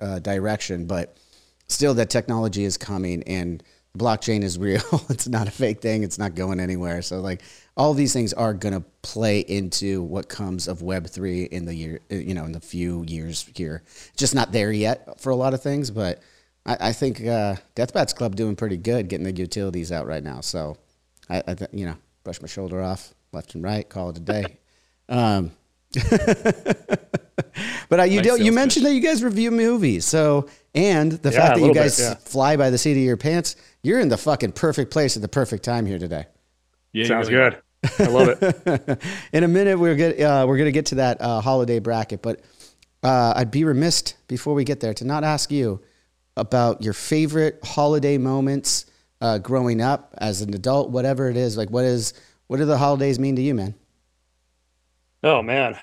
uh, 0.00 0.18
direction, 0.20 0.86
but 0.86 1.16
still 1.68 1.94
that 1.94 2.10
technology 2.10 2.64
is 2.64 2.76
coming 2.76 3.22
and 3.24 3.62
blockchain 3.96 4.42
is 4.42 4.58
real. 4.58 4.82
it's 5.08 5.28
not 5.28 5.48
a 5.48 5.50
fake 5.50 5.80
thing. 5.80 6.02
It's 6.02 6.18
not 6.18 6.34
going 6.34 6.60
anywhere. 6.60 7.02
So 7.02 7.20
like 7.20 7.42
all 7.76 7.94
these 7.94 8.12
things 8.12 8.32
are 8.32 8.54
going 8.54 8.74
to 8.74 8.84
play 9.02 9.40
into 9.40 10.02
what 10.02 10.28
comes 10.28 10.68
of 10.68 10.82
web 10.82 11.06
3 11.06 11.44
in 11.44 11.64
the 11.64 11.74
year 11.74 12.00
you 12.08 12.34
know 12.34 12.44
in 12.44 12.52
the 12.52 12.60
few 12.60 13.04
years 13.06 13.48
here. 13.54 13.82
Just 14.16 14.34
not 14.34 14.52
there 14.52 14.72
yet 14.72 15.20
for 15.20 15.30
a 15.30 15.36
lot 15.36 15.54
of 15.54 15.62
things, 15.62 15.90
but 15.90 16.20
I, 16.66 16.88
I 16.88 16.92
think 16.92 17.20
uh, 17.24 17.56
Deathbats 17.76 18.14
Club 18.14 18.36
doing 18.36 18.56
pretty 18.56 18.76
good 18.76 19.08
getting 19.08 19.24
the 19.24 19.32
utilities 19.32 19.92
out 19.92 20.06
right 20.06 20.22
now. 20.22 20.40
So 20.40 20.76
I, 21.28 21.42
I 21.46 21.54
th- 21.54 21.70
you 21.72 21.86
know, 21.86 21.96
brush 22.24 22.40
my 22.40 22.48
shoulder 22.48 22.82
off 22.82 23.14
left 23.32 23.54
and 23.54 23.62
right, 23.64 23.88
call 23.88 24.10
it 24.10 24.16
a 24.16 24.20
day. 24.20 24.58
um, 25.08 25.52
but 27.88 28.00
uh, 28.00 28.02
you 28.04 28.20
Nice 28.20 28.36
do, 28.36 28.42
you 28.42 28.52
mentioned 28.52 28.84
that 28.86 28.94
you 28.94 29.00
guys 29.00 29.22
review 29.22 29.50
movies. 29.50 30.04
So 30.04 30.48
and 30.74 31.12
the 31.12 31.30
Yeah, 31.30 31.36
fact 31.38 31.54
that 31.54 31.60
you 31.60 31.68
little 31.68 31.74
bit, 31.74 31.82
guys 31.82 32.00
yeah. 32.00 32.14
fly 32.14 32.56
by 32.56 32.70
the 32.70 32.78
seat 32.78 32.92
of 32.92 32.98
your 32.98 33.16
pants, 33.16 33.56
you're 33.84 34.00
in 34.00 34.08
the 34.08 34.16
fucking 34.16 34.52
perfect 34.52 34.90
place 34.90 35.14
at 35.14 35.22
the 35.22 35.28
perfect 35.28 35.62
time 35.64 35.86
here 35.86 35.98
today. 35.98 36.26
Yeah, 36.92 37.06
Sounds 37.06 37.30
really 37.30 37.42
are. 37.42 37.50
good. 37.50 37.60
I 38.00 38.06
love 38.06 38.28
it. 38.28 39.02
in 39.32 39.44
a 39.44 39.48
minute, 39.48 39.78
we're 39.78 39.94
get, 39.94 40.18
uh, 40.18 40.44
we're 40.48 40.56
going 40.56 40.68
to 40.68 40.72
get 40.72 40.86
to 40.86 40.94
that 40.96 41.20
uh, 41.20 41.40
holiday 41.40 41.78
bracket, 41.78 42.22
but 42.22 42.40
uh, 43.02 43.34
I'd 43.36 43.50
be 43.50 43.62
remiss 43.62 44.14
before 44.26 44.54
we 44.54 44.64
get 44.64 44.80
there 44.80 44.94
to 44.94 45.04
not 45.04 45.22
ask 45.22 45.52
you 45.52 45.82
about 46.36 46.82
your 46.82 46.94
favorite 46.94 47.60
holiday 47.62 48.16
moments 48.16 48.86
uh, 49.20 49.38
growing 49.38 49.80
up 49.80 50.14
as 50.18 50.40
an 50.40 50.54
adult, 50.54 50.90
whatever 50.90 51.28
it 51.28 51.36
is. 51.36 51.56
Like, 51.56 51.70
what 51.70 51.84
is 51.84 52.14
what 52.46 52.56
do 52.56 52.64
the 52.64 52.78
holidays 52.78 53.18
mean 53.18 53.36
to 53.36 53.42
you, 53.42 53.54
man? 53.54 53.74
Oh 55.22 55.42
man. 55.42 55.78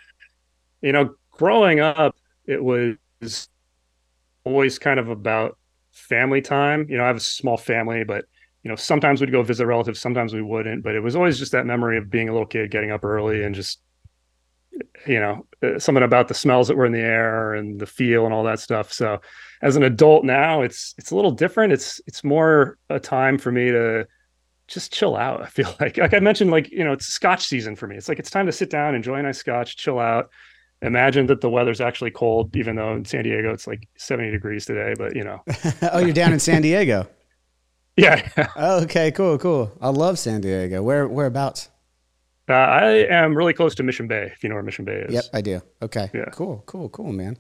You 0.82 0.92
know, 0.92 1.16
growing 1.32 1.80
up, 1.80 2.16
it 2.46 2.64
was 2.64 3.50
always 4.44 4.80
kind 4.80 5.00
of 5.00 5.10
about 5.10 5.58
family 6.12 6.42
time. 6.42 6.86
You 6.90 6.98
know, 6.98 7.06
I 7.06 7.08
have 7.08 7.16
a 7.16 7.22
small 7.22 7.56
family, 7.56 8.04
but 8.04 8.26
you 8.64 8.70
know, 8.70 8.76
sometimes 8.76 9.22
we'd 9.22 9.32
go 9.32 9.42
visit 9.42 9.66
relatives, 9.66 10.02
sometimes 10.02 10.34
we 10.34 10.42
wouldn't, 10.42 10.84
but 10.84 10.94
it 10.94 11.00
was 11.00 11.16
always 11.16 11.40
just 11.40 11.54
that 11.54 11.66
memory 11.66 11.98
of 11.98 12.12
being 12.12 12.28
a 12.28 12.34
little 12.34 12.46
kid, 12.46 12.70
getting 12.70 12.92
up 12.92 13.06
early 13.06 13.44
and 13.44 13.56
just 13.56 13.80
you 15.08 15.20
know, 15.20 15.46
uh, 15.64 15.80
something 15.80 16.04
about 16.04 16.28
the 16.28 16.34
smells 16.34 16.68
that 16.68 16.78
were 16.78 16.86
in 16.86 16.92
the 16.92 17.00
air 17.00 17.54
and 17.54 17.80
the 17.80 17.86
feel 17.86 18.26
and 18.26 18.34
all 18.34 18.44
that 18.44 18.60
stuff. 18.60 18.92
So, 18.92 19.20
as 19.62 19.76
an 19.76 19.84
adult 19.84 20.24
now, 20.26 20.62
it's 20.62 20.94
it's 20.98 21.12
a 21.12 21.16
little 21.16 21.32
different. 21.32 21.74
It's 21.74 22.02
it's 22.08 22.24
more 22.24 22.78
a 22.90 23.00
time 23.00 23.38
for 23.38 23.52
me 23.52 23.72
to 23.72 24.08
just 24.68 24.94
chill 24.94 25.16
out. 25.16 25.42
I 25.42 25.48
feel 25.48 25.74
like, 25.80 25.98
like 25.98 26.14
I 26.14 26.20
mentioned, 26.20 26.52
like 26.52 26.70
you 26.72 26.84
know, 26.84 26.94
it's 26.94 27.08
Scotch 27.08 27.46
season 27.46 27.76
for 27.76 27.88
me. 27.88 27.96
It's 27.96 28.10
like 28.10 28.20
it's 28.20 28.32
time 28.32 28.46
to 28.46 28.52
sit 28.52 28.70
down, 28.70 28.96
enjoy 28.96 29.16
a 29.16 29.24
nice 29.24 29.40
Scotch, 29.40 29.78
chill 29.78 30.00
out. 30.00 30.30
Imagine 30.84 31.28
that 31.28 31.42
the 31.42 31.50
weather's 31.50 31.80
actually 31.82 32.12
cold, 32.12 32.56
even 32.56 32.76
though 32.76 32.94
in 32.96 33.06
San 33.06 33.24
Diego 33.24 33.54
it's 33.54 33.68
like 33.68 33.88
70 33.98 34.32
degrees 34.32 34.66
today. 34.66 34.94
But 34.98 35.16
you 35.16 35.24
know, 35.24 35.42
oh, 35.94 36.00
you're 36.00 36.14
down 36.14 36.34
in 36.34 36.40
San 36.40 36.62
Diego. 36.68 37.08
yeah, 37.98 38.28
Oh, 38.56 38.82
okay, 38.84 39.12
cool, 39.12 39.38
cool. 39.38 39.72
I 39.82 39.90
love 39.90 40.18
San 40.18 40.42
Diego. 40.42 40.82
Where 40.82 41.08
whereabouts? 41.08 41.70
uh, 42.50 42.54
I 42.54 42.92
am 43.10 43.36
really 43.36 43.54
close 43.54 43.76
to 43.76 43.84
Mission 43.84 44.08
Bay. 44.08 44.30
If 44.34 44.44
you 44.44 44.50
know 44.50 44.56
where 44.56 44.64
Mission 44.64 44.86
Bay 44.86 45.06
is. 45.08 45.14
Yep, 45.14 45.24
I 45.34 45.42
do. 45.42 45.62
Okay, 45.82 46.10
Yeah. 46.14 46.26
cool, 46.32 46.64
cool, 46.66 46.90
cool, 46.90 47.12
man. 47.14 47.38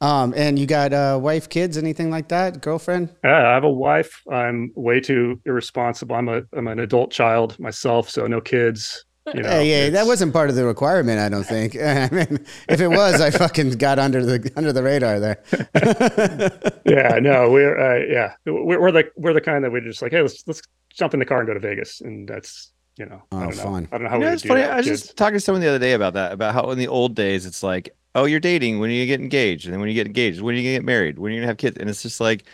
Um, 0.00 0.34
and 0.36 0.58
you 0.58 0.66
got 0.66 0.92
uh, 0.92 1.18
wife, 1.22 1.48
kids, 1.48 1.78
anything 1.78 2.10
like 2.10 2.28
that? 2.28 2.60
Girlfriend? 2.60 3.08
Yeah, 3.24 3.48
I 3.48 3.54
have 3.54 3.64
a 3.64 3.70
wife. 3.70 4.22
I'm 4.30 4.70
way 4.74 5.00
too 5.00 5.40
irresponsible. 5.46 6.14
I'm 6.16 6.28
a 6.28 6.42
I'm 6.52 6.68
an 6.68 6.78
adult 6.78 7.10
child 7.10 7.58
myself, 7.58 8.08
so 8.10 8.26
no 8.26 8.40
kids. 8.40 9.04
You 9.32 9.42
know, 9.42 9.48
Hey, 9.48 9.84
yeah, 9.84 9.90
that 9.90 10.06
wasn't 10.06 10.32
part 10.34 10.50
of 10.50 10.56
the 10.56 10.64
requirement, 10.66 11.18
I 11.18 11.28
don't 11.30 11.44
think. 11.44 11.76
I 11.80 12.08
mean, 12.12 12.44
if 12.68 12.80
it 12.80 12.88
was, 12.88 13.20
I 13.20 13.30
fucking 13.30 13.70
got 13.78 13.98
under 13.98 14.24
the 14.24 14.52
under 14.56 14.72
the 14.72 14.82
radar 14.82 15.18
there. 15.18 15.42
yeah, 16.84 17.18
no, 17.20 17.50
we're 17.50 17.78
uh, 17.78 18.04
yeah, 18.06 18.34
we're, 18.44 18.80
we're 18.80 18.92
the 18.92 19.10
we're 19.16 19.32
the 19.32 19.40
kind 19.40 19.64
that 19.64 19.72
we're 19.72 19.80
just 19.80 20.02
like, 20.02 20.12
hey, 20.12 20.20
let's 20.22 20.46
let's 20.46 20.62
jump 20.90 21.14
in 21.14 21.20
the 21.20 21.26
car 21.26 21.38
and 21.38 21.46
go 21.46 21.54
to 21.54 21.60
Vegas, 21.60 22.00
and 22.02 22.28
that's 22.28 22.70
you 22.96 23.06
know, 23.06 23.22
Oh, 23.32 23.38
I 23.38 23.46
don't 23.50 23.56
know. 23.56 23.74
I 23.90 23.96
don't 23.98 24.02
know 24.04 24.08
how 24.10 24.16
You 24.16 24.20
we 24.20 24.26
know, 24.26 24.32
it's 24.34 24.42
do 24.42 24.48
funny. 24.48 24.60
that. 24.60 24.70
I 24.72 24.76
was 24.76 24.86
kids. 24.86 25.02
just 25.02 25.16
talking 25.16 25.34
to 25.34 25.40
someone 25.40 25.62
the 25.62 25.68
other 25.68 25.78
day 25.78 25.94
about 25.94 26.14
that, 26.14 26.32
about 26.32 26.54
how 26.54 26.70
in 26.70 26.78
the 26.78 26.86
old 26.88 27.16
days 27.16 27.44
it's 27.46 27.62
like, 27.62 27.96
oh, 28.14 28.26
you're 28.26 28.40
dating 28.40 28.78
when 28.78 28.90
you 28.90 29.06
get 29.06 29.20
engaged, 29.20 29.64
and 29.64 29.72
then 29.72 29.80
when 29.80 29.88
you 29.88 29.94
get 29.94 30.06
engaged, 30.06 30.40
when 30.42 30.54
are 30.54 30.58
you 30.58 30.62
gonna 30.64 30.76
get 30.76 30.84
married, 30.84 31.18
when 31.18 31.32
are 31.32 31.34
you 31.34 31.40
gonna 31.40 31.48
have 31.48 31.56
kids, 31.56 31.76
and 31.78 31.88
it's 31.90 32.02
just 32.02 32.20
like 32.20 32.44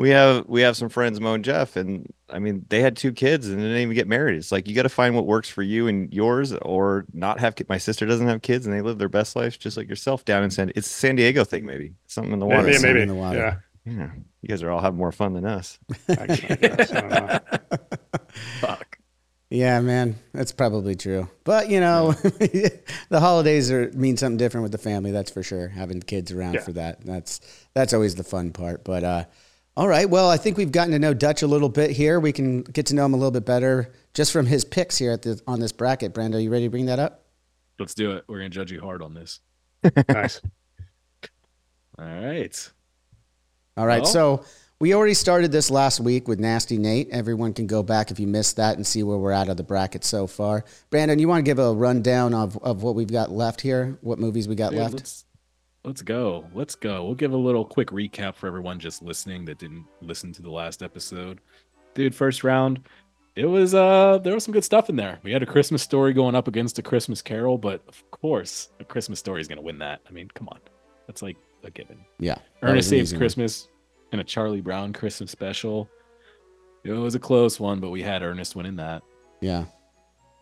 we 0.00 0.10
have 0.10 0.48
we 0.48 0.62
have 0.62 0.76
some 0.78 0.88
friends, 0.88 1.20
Mo 1.20 1.34
and 1.34 1.44
Jeff, 1.44 1.76
and 1.76 2.10
I 2.30 2.38
mean 2.38 2.64
they 2.70 2.80
had 2.80 2.96
two 2.96 3.12
kids 3.12 3.48
and 3.48 3.58
they 3.58 3.62
didn't 3.64 3.82
even 3.82 3.94
get 3.94 4.08
married. 4.08 4.36
It's 4.36 4.50
like 4.50 4.66
you 4.66 4.74
got 4.74 4.84
to 4.84 4.88
find 4.88 5.14
what 5.14 5.26
works 5.26 5.50
for 5.50 5.62
you 5.62 5.88
and 5.88 6.10
yours, 6.12 6.54
or 6.54 7.04
not 7.12 7.38
have. 7.40 7.54
My 7.68 7.76
sister 7.76 8.06
doesn't 8.06 8.26
have 8.26 8.40
kids, 8.40 8.66
and 8.66 8.74
they 8.74 8.80
live 8.80 8.96
their 8.98 9.10
best 9.10 9.36
life 9.36 9.58
just 9.58 9.76
like 9.76 9.88
yourself 9.90 10.24
down 10.24 10.42
in 10.42 10.50
San. 10.50 10.72
It's 10.74 10.86
a 10.86 10.90
San 10.90 11.16
Diego 11.16 11.44
thing, 11.44 11.66
maybe 11.66 11.92
something 12.06 12.32
in 12.32 12.38
the 12.38 12.46
water. 12.46 12.62
maybe, 12.62 12.72
something 12.74 12.92
maybe, 12.94 13.02
in 13.02 13.08
the 13.08 13.14
water. 13.14 13.38
yeah. 13.38 13.56
Yeah, 13.86 14.10
you 14.42 14.48
guys 14.48 14.62
are 14.62 14.70
all 14.70 14.80
having 14.80 14.98
more 14.98 15.10
fun 15.12 15.32
than 15.32 15.46
us. 15.46 15.78
I 16.08 16.26
guess, 16.26 16.44
I 16.50 16.54
guess, 16.56 16.92
I 16.92 17.00
don't 17.00 17.10
know. 17.10 17.38
Fuck. 18.60 18.98
Yeah, 19.48 19.80
man, 19.80 20.16
that's 20.32 20.52
probably 20.52 20.94
true. 20.94 21.28
But 21.44 21.70
you 21.70 21.80
know, 21.80 22.12
the 22.12 23.18
holidays 23.20 23.70
are 23.72 23.90
mean 23.92 24.16
something 24.16 24.36
different 24.36 24.62
with 24.62 24.72
the 24.72 24.78
family. 24.78 25.10
That's 25.12 25.30
for 25.30 25.42
sure. 25.42 25.68
Having 25.68 26.02
kids 26.02 26.30
around 26.30 26.54
Yeah. 26.54 26.60
for 26.60 26.72
that. 26.72 27.04
That's 27.04 27.40
that's 27.74 27.92
always 27.94 28.14
the 28.14 28.22
fun 28.22 28.52
part. 28.52 28.84
But 28.84 29.02
uh, 29.02 29.24
all 29.76 29.88
right, 29.88 30.08
well, 30.08 30.28
I 30.28 30.36
think 30.36 30.56
we've 30.56 30.72
gotten 30.72 30.92
to 30.92 30.98
know 30.98 31.14
Dutch 31.14 31.42
a 31.42 31.46
little 31.46 31.68
bit 31.68 31.90
here. 31.90 32.20
We 32.20 32.32
can 32.32 32.62
get 32.62 32.86
to 32.86 32.94
know 32.94 33.04
him 33.04 33.14
a 33.14 33.16
little 33.16 33.30
bit 33.30 33.46
better 33.46 33.92
just 34.14 34.32
from 34.32 34.46
his 34.46 34.64
picks 34.64 34.98
here 34.98 35.12
at 35.12 35.22
the 35.22 35.40
on 35.46 35.60
this 35.60 35.72
bracket. 35.72 36.12
Brando, 36.12 36.34
Are 36.36 36.40
you 36.40 36.50
ready 36.50 36.66
to 36.66 36.70
bring 36.70 36.86
that 36.86 36.98
up? 36.98 37.24
Let's 37.78 37.94
do 37.94 38.12
it. 38.12 38.24
We're 38.28 38.38
gonna 38.38 38.50
judge 38.50 38.70
you 38.72 38.80
hard 38.80 39.02
on 39.02 39.14
this. 39.14 39.40
nice. 40.08 40.40
All 41.98 42.04
right. 42.04 42.70
All 43.76 43.86
right. 43.86 44.02
Well- 44.02 44.12
So 44.12 44.44
we 44.80 44.94
already 44.94 45.14
started 45.14 45.52
this 45.52 45.70
last 45.70 46.00
week 46.00 46.26
with 46.26 46.40
Nasty 46.40 46.78
Nate. 46.78 47.08
Everyone 47.10 47.52
can 47.52 47.66
go 47.66 47.82
back 47.82 48.10
if 48.10 48.18
you 48.18 48.26
missed 48.26 48.56
that 48.56 48.76
and 48.76 48.86
see 48.86 49.02
where 49.02 49.18
we're 49.18 49.32
at 49.32 49.48
of 49.48 49.56
the 49.56 49.62
bracket 49.62 50.04
so 50.04 50.26
far. 50.26 50.64
Brandon, 50.90 51.18
you 51.18 51.28
want 51.28 51.44
to 51.44 51.48
give 51.48 51.58
a 51.58 51.72
rundown 51.72 52.34
of, 52.34 52.56
of 52.62 52.82
what 52.82 52.94
we've 52.94 53.10
got 53.12 53.30
left 53.30 53.60
here? 53.60 53.98
What 54.00 54.18
movies 54.18 54.48
we 54.48 54.54
got 54.54 54.70
Dude, 54.70 54.80
left? 54.80 54.94
Let's, 54.94 55.24
let's 55.84 56.02
go. 56.02 56.46
Let's 56.54 56.74
go. 56.74 57.04
We'll 57.04 57.14
give 57.14 57.32
a 57.32 57.36
little 57.36 57.64
quick 57.64 57.88
recap 57.88 58.36
for 58.36 58.46
everyone 58.46 58.78
just 58.78 59.02
listening 59.02 59.44
that 59.46 59.58
didn't 59.58 59.86
listen 60.00 60.32
to 60.34 60.42
the 60.42 60.50
last 60.50 60.82
episode. 60.82 61.40
Dude, 61.94 62.14
first 62.14 62.44
round, 62.44 62.80
it 63.36 63.46
was 63.46 63.74
uh 63.74 64.18
there 64.18 64.34
was 64.34 64.44
some 64.44 64.52
good 64.52 64.64
stuff 64.64 64.88
in 64.88 64.96
there. 64.96 65.18
We 65.22 65.32
had 65.32 65.42
a 65.42 65.46
Christmas 65.46 65.82
story 65.82 66.12
going 66.12 66.34
up 66.34 66.48
against 66.48 66.78
a 66.78 66.82
Christmas 66.82 67.22
Carol, 67.22 67.58
but 67.58 67.82
of 67.88 68.08
course, 68.10 68.70
a 68.80 68.84
Christmas 68.84 69.18
story 69.18 69.40
is 69.40 69.48
going 69.48 69.58
to 69.58 69.62
win 69.62 69.78
that. 69.78 70.00
I 70.08 70.12
mean, 70.12 70.28
come 70.34 70.48
on, 70.48 70.60
that's 71.06 71.22
like 71.22 71.36
a 71.64 71.70
given. 71.70 72.04
Yeah. 72.18 72.38
Ernest 72.62 72.88
Saves 72.88 73.10
easy 73.10 73.16
one. 73.16 73.20
Christmas 73.20 73.68
and 74.12 74.20
a 74.20 74.24
Charlie 74.24 74.60
Brown 74.60 74.92
Christmas 74.92 75.30
special. 75.30 75.88
It 76.84 76.92
was 76.92 77.14
a 77.14 77.18
close 77.18 77.60
one, 77.60 77.80
but 77.80 77.90
we 77.90 78.02
had 78.02 78.22
Ernest 78.22 78.56
winning 78.56 78.76
that. 78.76 79.02
Yeah. 79.40 79.66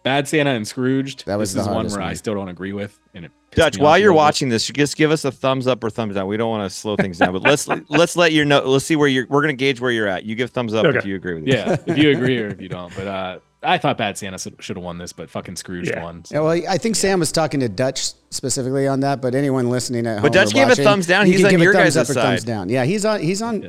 Bad 0.05 0.29
Santa 0.29 0.51
and 0.51 0.67
Scrooged. 0.67 1.27
That 1.27 1.37
was 1.37 1.53
this 1.53 1.57
the 1.57 1.61
is 1.63 1.67
one 1.67 1.75
hardest 1.77 1.97
where 1.97 2.07
I 2.07 2.15
still 2.15 2.35
don't 2.35 2.49
agree 2.49 2.73
with. 2.73 2.99
And 3.15 3.25
it 3.27 3.33
Dutch, 3.53 3.79
while 3.79 3.99
you're 3.99 4.09
little 4.11 4.15
bit. 4.15 4.25
watching 4.25 4.49
this, 4.51 4.67
just 4.67 4.97
give 4.97 5.11
us 5.11 5.25
a 5.25 5.33
thumbs 5.33 5.67
up 5.67 5.83
or 5.83 5.91
thumbs 5.91 6.15
down. 6.15 6.27
We 6.29 6.37
don't 6.37 6.51
want 6.51 6.71
to 6.71 6.77
slow 6.77 6.97
things 6.97 7.19
down, 7.19 7.33
but 7.33 7.43
let's 7.43 7.67
let's 7.89 8.15
let 8.17 8.33
you 8.33 8.45
know. 8.45 8.61
Let's 8.61 8.85
see 8.85 8.95
where 8.97 9.09
you're. 9.09 9.27
We're 9.29 9.41
gonna 9.41 9.55
gauge 9.55 9.81
where 9.81 9.91
you're 9.91 10.07
at. 10.07 10.25
You 10.25 10.35
give 10.35 10.51
thumbs 10.51 10.75
up 10.75 10.85
if 10.87 11.05
you 11.05 11.17
agree 11.17 11.35
with 11.35 11.49
it. 11.49 11.55
yeah, 11.55 11.77
if 11.87 11.99
you 11.99 12.11
agree 12.11 12.39
or 12.39 12.49
if 12.49 12.61
you 12.61 12.69
don't. 12.79 12.95
But 12.95 13.07
uh, 13.07 13.39
I 13.63 13.79
thought 13.79 13.99
Bad 13.99 14.17
Santa 14.17 14.39
should 14.39 14.77
have 14.77 14.85
won 14.85 14.99
this, 14.99 15.13
but 15.13 15.29
fucking 15.31 15.57
Scrooge 15.57 15.89
Yeah. 15.89 16.03
won. 16.05 16.25
so- 16.25 16.35
Yeah, 16.35 16.41
well, 16.43 16.63
I 16.71 16.79
think 16.79 16.95
Sam 16.95 17.19
was 17.21 17.33
talking 17.33 17.59
to 17.61 17.69
Dutch 17.69 18.13
specifically 18.31 18.87
on 18.87 19.01
that, 19.01 19.21
but 19.21 19.35
anyone 19.35 19.69
listening 19.71 20.07
at 20.07 20.15
home, 20.15 20.23
But 20.23 20.33
Dutch 20.33 20.51
or 20.53 20.55
gave 20.55 20.69
a 20.69 20.77
thumbs 20.77 21.07
down. 21.09 21.27
He's 21.27 21.39
can 21.39 21.47
on 21.47 21.51
give 21.53 21.61
a 21.61 21.65
your 21.65 21.73
thumbs 21.73 21.95
guys' 21.97 22.11
up 22.11 22.17
or 22.17 22.21
thumbs 22.21 22.45
down. 22.45 22.69
Yeah, 22.69 22.85
he's 22.85 23.05
on. 23.05 23.21
He's 23.21 23.43
on. 23.43 23.63
Yeah. 23.63 23.69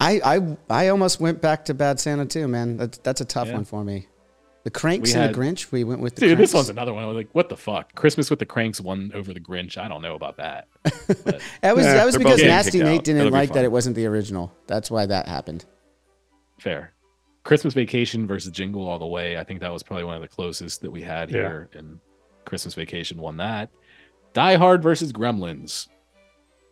I, 0.00 0.20
I 0.36 0.56
I 0.68 0.88
almost 0.88 1.20
went 1.20 1.40
back 1.40 1.64
to 1.66 1.74
Bad 1.74 1.98
Santa 2.00 2.26
too, 2.26 2.48
man. 2.48 2.76
That's 2.76 2.98
that's 2.98 3.20
a 3.22 3.24
tough 3.24 3.46
Yeah. 3.48 3.54
one 3.54 3.64
for 3.64 3.82
me. 3.84 4.08
The 4.64 4.70
Cranks 4.70 5.10
We 5.10 5.14
and 5.14 5.22
had- 5.26 5.34
the 5.34 5.38
Grinch. 5.38 5.70
We 5.72 5.84
went 5.84 6.00
with 6.00 6.14
the 6.16 6.20
Dude, 6.22 6.36
Cranks. 6.38 6.52
this 6.52 6.54
one's 6.54 6.68
another 6.70 6.92
one. 6.94 7.04
I 7.04 7.06
was 7.06 7.16
like, 7.16 7.28
what 7.32 7.48
the 7.50 7.56
fuck? 7.56 7.94
Christmas 7.94 8.30
with 8.30 8.38
the 8.38 8.46
Cranks 8.46 8.80
won 8.80 9.12
over 9.14 9.32
the 9.34 9.40
Grinch. 9.40 9.76
I 9.76 9.88
don't 9.88 10.00
know 10.02 10.14
about 10.14 10.38
that. 10.38 10.68
But 10.82 11.40
That 11.60 11.76
was 11.76 11.84
Yeah, 11.84 11.94
that 11.94 12.06
was 12.06 12.16
because 12.16 12.42
Nasty 12.42 12.78
Nate 12.82 12.98
out. 13.00 13.04
didn't 13.04 13.20
It'll 13.20 13.32
like 13.32 13.52
that 13.52 13.64
it 13.64 13.70
wasn't 13.72 13.94
the 13.96 14.06
original. 14.06 14.52
That's 14.66 14.90
why 14.90 15.06
that 15.06 15.28
happened. 15.28 15.64
fair. 16.58 16.92
Christmas 17.42 17.74
Vacation 17.74 18.26
versus 18.26 18.50
Jingle 18.52 18.88
All 18.88 18.98
the 18.98 19.06
Way. 19.06 19.36
I 19.36 19.44
think 19.44 19.60
that 19.60 19.70
was 19.70 19.82
probably 19.82 20.04
one 20.04 20.16
of 20.16 20.22
the 20.22 20.28
closest 20.28 20.80
that 20.80 20.90
we 20.90 21.02
had 21.02 21.30
Yeah. 21.30 21.36
here. 21.36 21.68
And 21.74 22.00
Christmas 22.46 22.72
Vacation 22.72 23.18
won 23.18 23.36
that. 23.36 23.68
Die 24.32 24.54
Hard 24.54 24.82
versus 24.82 25.12
Gremlins. 25.12 25.88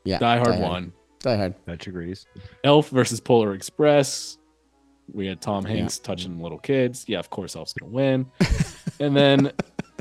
Yeah, 0.05 0.19
Die 0.19 0.39
Hard 0.39 0.59
won. 0.61 0.95
Die 1.21 1.37
Hard. 1.37 1.55
Dutch 1.67 1.87
agrees. 1.89 2.27
Elf 2.65 2.89
versus 2.89 3.21
Polar 3.21 3.53
Express. 3.53 4.39
We 5.13 5.27
had 5.27 5.41
Tom 5.41 5.65
Hanks 5.65 5.99
touching 5.99 6.41
little 6.41 6.59
kids. 6.59 7.05
Yeah, 7.07 7.19
of 7.19 7.31
course, 7.31 7.57
Elf's 7.57 7.73
gonna 7.73 7.93
win. 7.93 8.31
and 9.01 9.17
then 9.17 9.53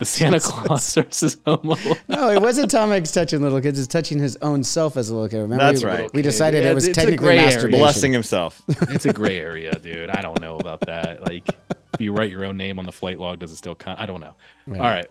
the 0.02 0.06
Santa 0.06 0.40
Claus 0.40 0.94
versus 0.96 1.38
Home 1.46 1.60
Alone. 1.64 1.98
No, 2.08 2.30
it 2.30 2.42
wasn't 2.42 2.72
Tom 2.72 2.90
Hanks 2.90 3.12
touching 3.12 3.42
little 3.42 3.62
kids. 3.62 3.78
It's 3.78 3.88
touching 3.88 4.20
his 4.20 4.36
own 4.38 4.64
self 4.64 4.98
as 4.98 5.10
a 5.10 5.14
little 5.14 5.30
kid. 5.30 5.38
Remember? 5.38 5.64
That's 5.64 5.84
we, 5.84 5.90
right. 5.90 6.14
We 6.14 6.22
decided 6.22 6.64
Yeah, 6.64 6.72
it 6.72 6.74
was 6.76 6.88
it's 6.88 6.98
a 6.98 7.02
technically 7.02 7.26
gray 7.26 7.40
area. 7.40 7.78
Blessing 7.78 8.12
himself. 8.12 8.62
It's 8.90 9.06
a 9.06 9.14
gray 9.14 9.38
area, 9.38 9.74
dude. 9.76 10.10
I 10.10 10.22
don't 10.22 10.42
know 10.42 10.58
about 10.58 10.82
that. 10.82 11.26
Like, 11.26 11.48
if 11.94 12.02
you 12.02 12.14
write 12.14 12.32
your 12.32 12.46
own 12.46 12.58
name 12.58 12.80
on 12.80 12.86
the 12.86 12.92
flight 12.92 13.20
log, 13.20 13.40
does 13.40 13.52
it 13.52 13.58
still 13.58 13.76
count? 13.76 14.00
I 14.00 14.06
don't 14.06 14.20
know. 14.20 14.36
Right. 14.66 14.82
All 14.82 14.88
right, 14.88 15.08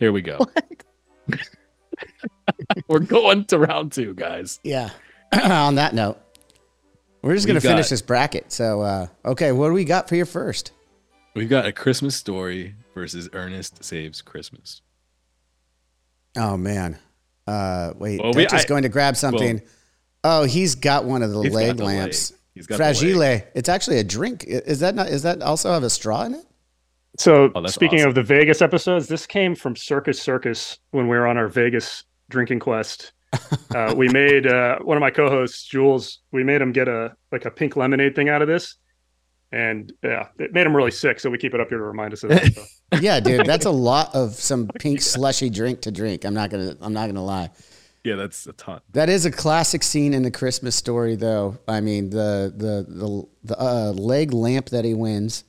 here 0.00 0.12
we 0.12 0.22
go. 0.22 0.38
We're 2.88 3.00
going 3.00 3.44
to 3.46 3.58
round 3.58 3.92
two, 3.92 4.14
guys. 4.14 4.60
Yeah. 4.62 4.90
On 5.32 5.74
that 5.74 5.94
note, 5.94 6.18
we're 7.26 7.34
just 7.34 7.46
gonna 7.46 7.60
finish 7.60 7.88
this 7.88 8.02
bracket. 8.02 8.52
So, 8.52 8.80
uh, 8.82 9.06
okay, 9.24 9.52
what 9.52 9.68
do 9.68 9.74
we 9.74 9.84
got 9.84 10.08
for 10.08 10.16
your 10.16 10.26
first? 10.26 10.72
We've 11.34 11.48
got 11.48 11.66
a 11.66 11.72
Christmas 11.72 12.16
story 12.16 12.74
versus 12.94 13.28
Ernest 13.32 13.84
Saves 13.84 14.22
Christmas. 14.22 14.80
Oh 16.36 16.56
man. 16.56 16.98
Uh, 17.46 17.92
wait, 17.98 18.20
Well, 18.20 18.32
we- 18.32 18.42
Dutch 18.44 18.54
is 18.54 18.64
I- 18.64 18.68
going 18.68 18.82
to 18.82 18.88
grab 18.88 19.16
something. 19.16 19.62
oh, 20.24 20.44
he's 20.44 20.74
got 20.74 21.04
one 21.04 21.22
of 21.22 21.30
the 21.32 21.40
He's 21.42 21.50
got 21.52 21.56
leg 21.56 21.76
the 21.76 21.84
lamps. 21.84 22.30
leg. 22.32 22.40
He's 22.54 22.66
got 22.66 22.76
the 22.78 22.84
Fragile. 22.84 23.18
leg. 23.18 23.44
It's 23.54 23.68
actually 23.68 23.98
a 23.98 24.04
drink. 24.04 24.44
Is 24.46 24.80
that 24.80 24.94
not? 24.94 25.08
Is 25.08 25.22
that 25.22 25.42
also 25.42 25.70
have 25.72 25.82
a 25.82 25.90
straw 25.90 26.24
in 26.24 26.34
it? 26.34 26.44
So 27.18 27.50
Oh, 27.54 27.66
speaking 27.66 28.00
awesome. 28.00 28.08
of 28.10 28.14
the 28.14 28.22
Vegas 28.22 28.60
episodes, 28.60 29.08
this 29.08 29.26
came 29.26 29.54
from 29.54 29.76
Circus 29.76 30.20
Circus 30.20 30.78
when 30.90 31.06
we 31.08 31.16
were 31.16 31.26
on 31.26 31.36
our 31.36 31.48
Vegas 31.48 32.04
drinking 32.28 32.60
quest. 32.60 33.12
Uh, 33.74 33.94
we 33.94 34.08
made 34.08 34.46
uh, 34.46 34.78
one 34.78 34.96
of 34.96 35.00
my 35.00 35.10
co-hosts, 35.10 35.64
Jules. 35.64 36.20
We 36.32 36.42
made 36.44 36.60
him 36.60 36.72
get 36.72 36.88
a 36.88 37.14
like 37.32 37.44
a 37.44 37.50
pink 37.50 37.76
lemonade 37.76 38.14
thing 38.14 38.28
out 38.28 38.40
of 38.40 38.48
this, 38.48 38.76
and 39.52 39.92
yeah, 40.02 40.28
it 40.38 40.52
made 40.52 40.66
him 40.66 40.74
really 40.74 40.90
sick. 40.90 41.20
So 41.20 41.28
we 41.30 41.38
keep 41.38 41.54
it 41.54 41.60
up 41.60 41.68
here 41.68 41.78
to 41.78 41.84
remind 41.84 42.12
us 42.12 42.22
of 42.22 42.30
that. 42.30 42.52
stuff. 42.52 42.68
Yeah, 43.00 43.18
dude, 43.18 43.44
that's 43.46 43.66
a 43.66 43.70
lot 43.70 44.14
of 44.14 44.34
some 44.34 44.68
pink 44.78 45.02
slushy 45.02 45.50
drink 45.50 45.80
to 45.82 45.90
drink. 45.90 46.24
I'm 46.24 46.34
not 46.34 46.50
gonna. 46.50 46.76
I'm 46.80 46.92
not 46.92 47.08
gonna 47.08 47.24
lie. 47.24 47.50
Yeah, 48.04 48.14
that's 48.14 48.46
a 48.46 48.52
ton. 48.52 48.80
That 48.92 49.08
is 49.08 49.26
a 49.26 49.32
classic 49.32 49.82
scene 49.82 50.14
in 50.14 50.22
the 50.22 50.30
Christmas 50.30 50.76
story, 50.76 51.16
though. 51.16 51.58
I 51.66 51.80
mean, 51.80 52.10
the 52.10 52.54
the 52.56 52.86
the 52.88 53.26
the 53.42 53.60
uh, 53.60 53.92
leg 53.92 54.32
lamp 54.32 54.70
that 54.70 54.84
he 54.84 54.94
wins, 54.94 55.42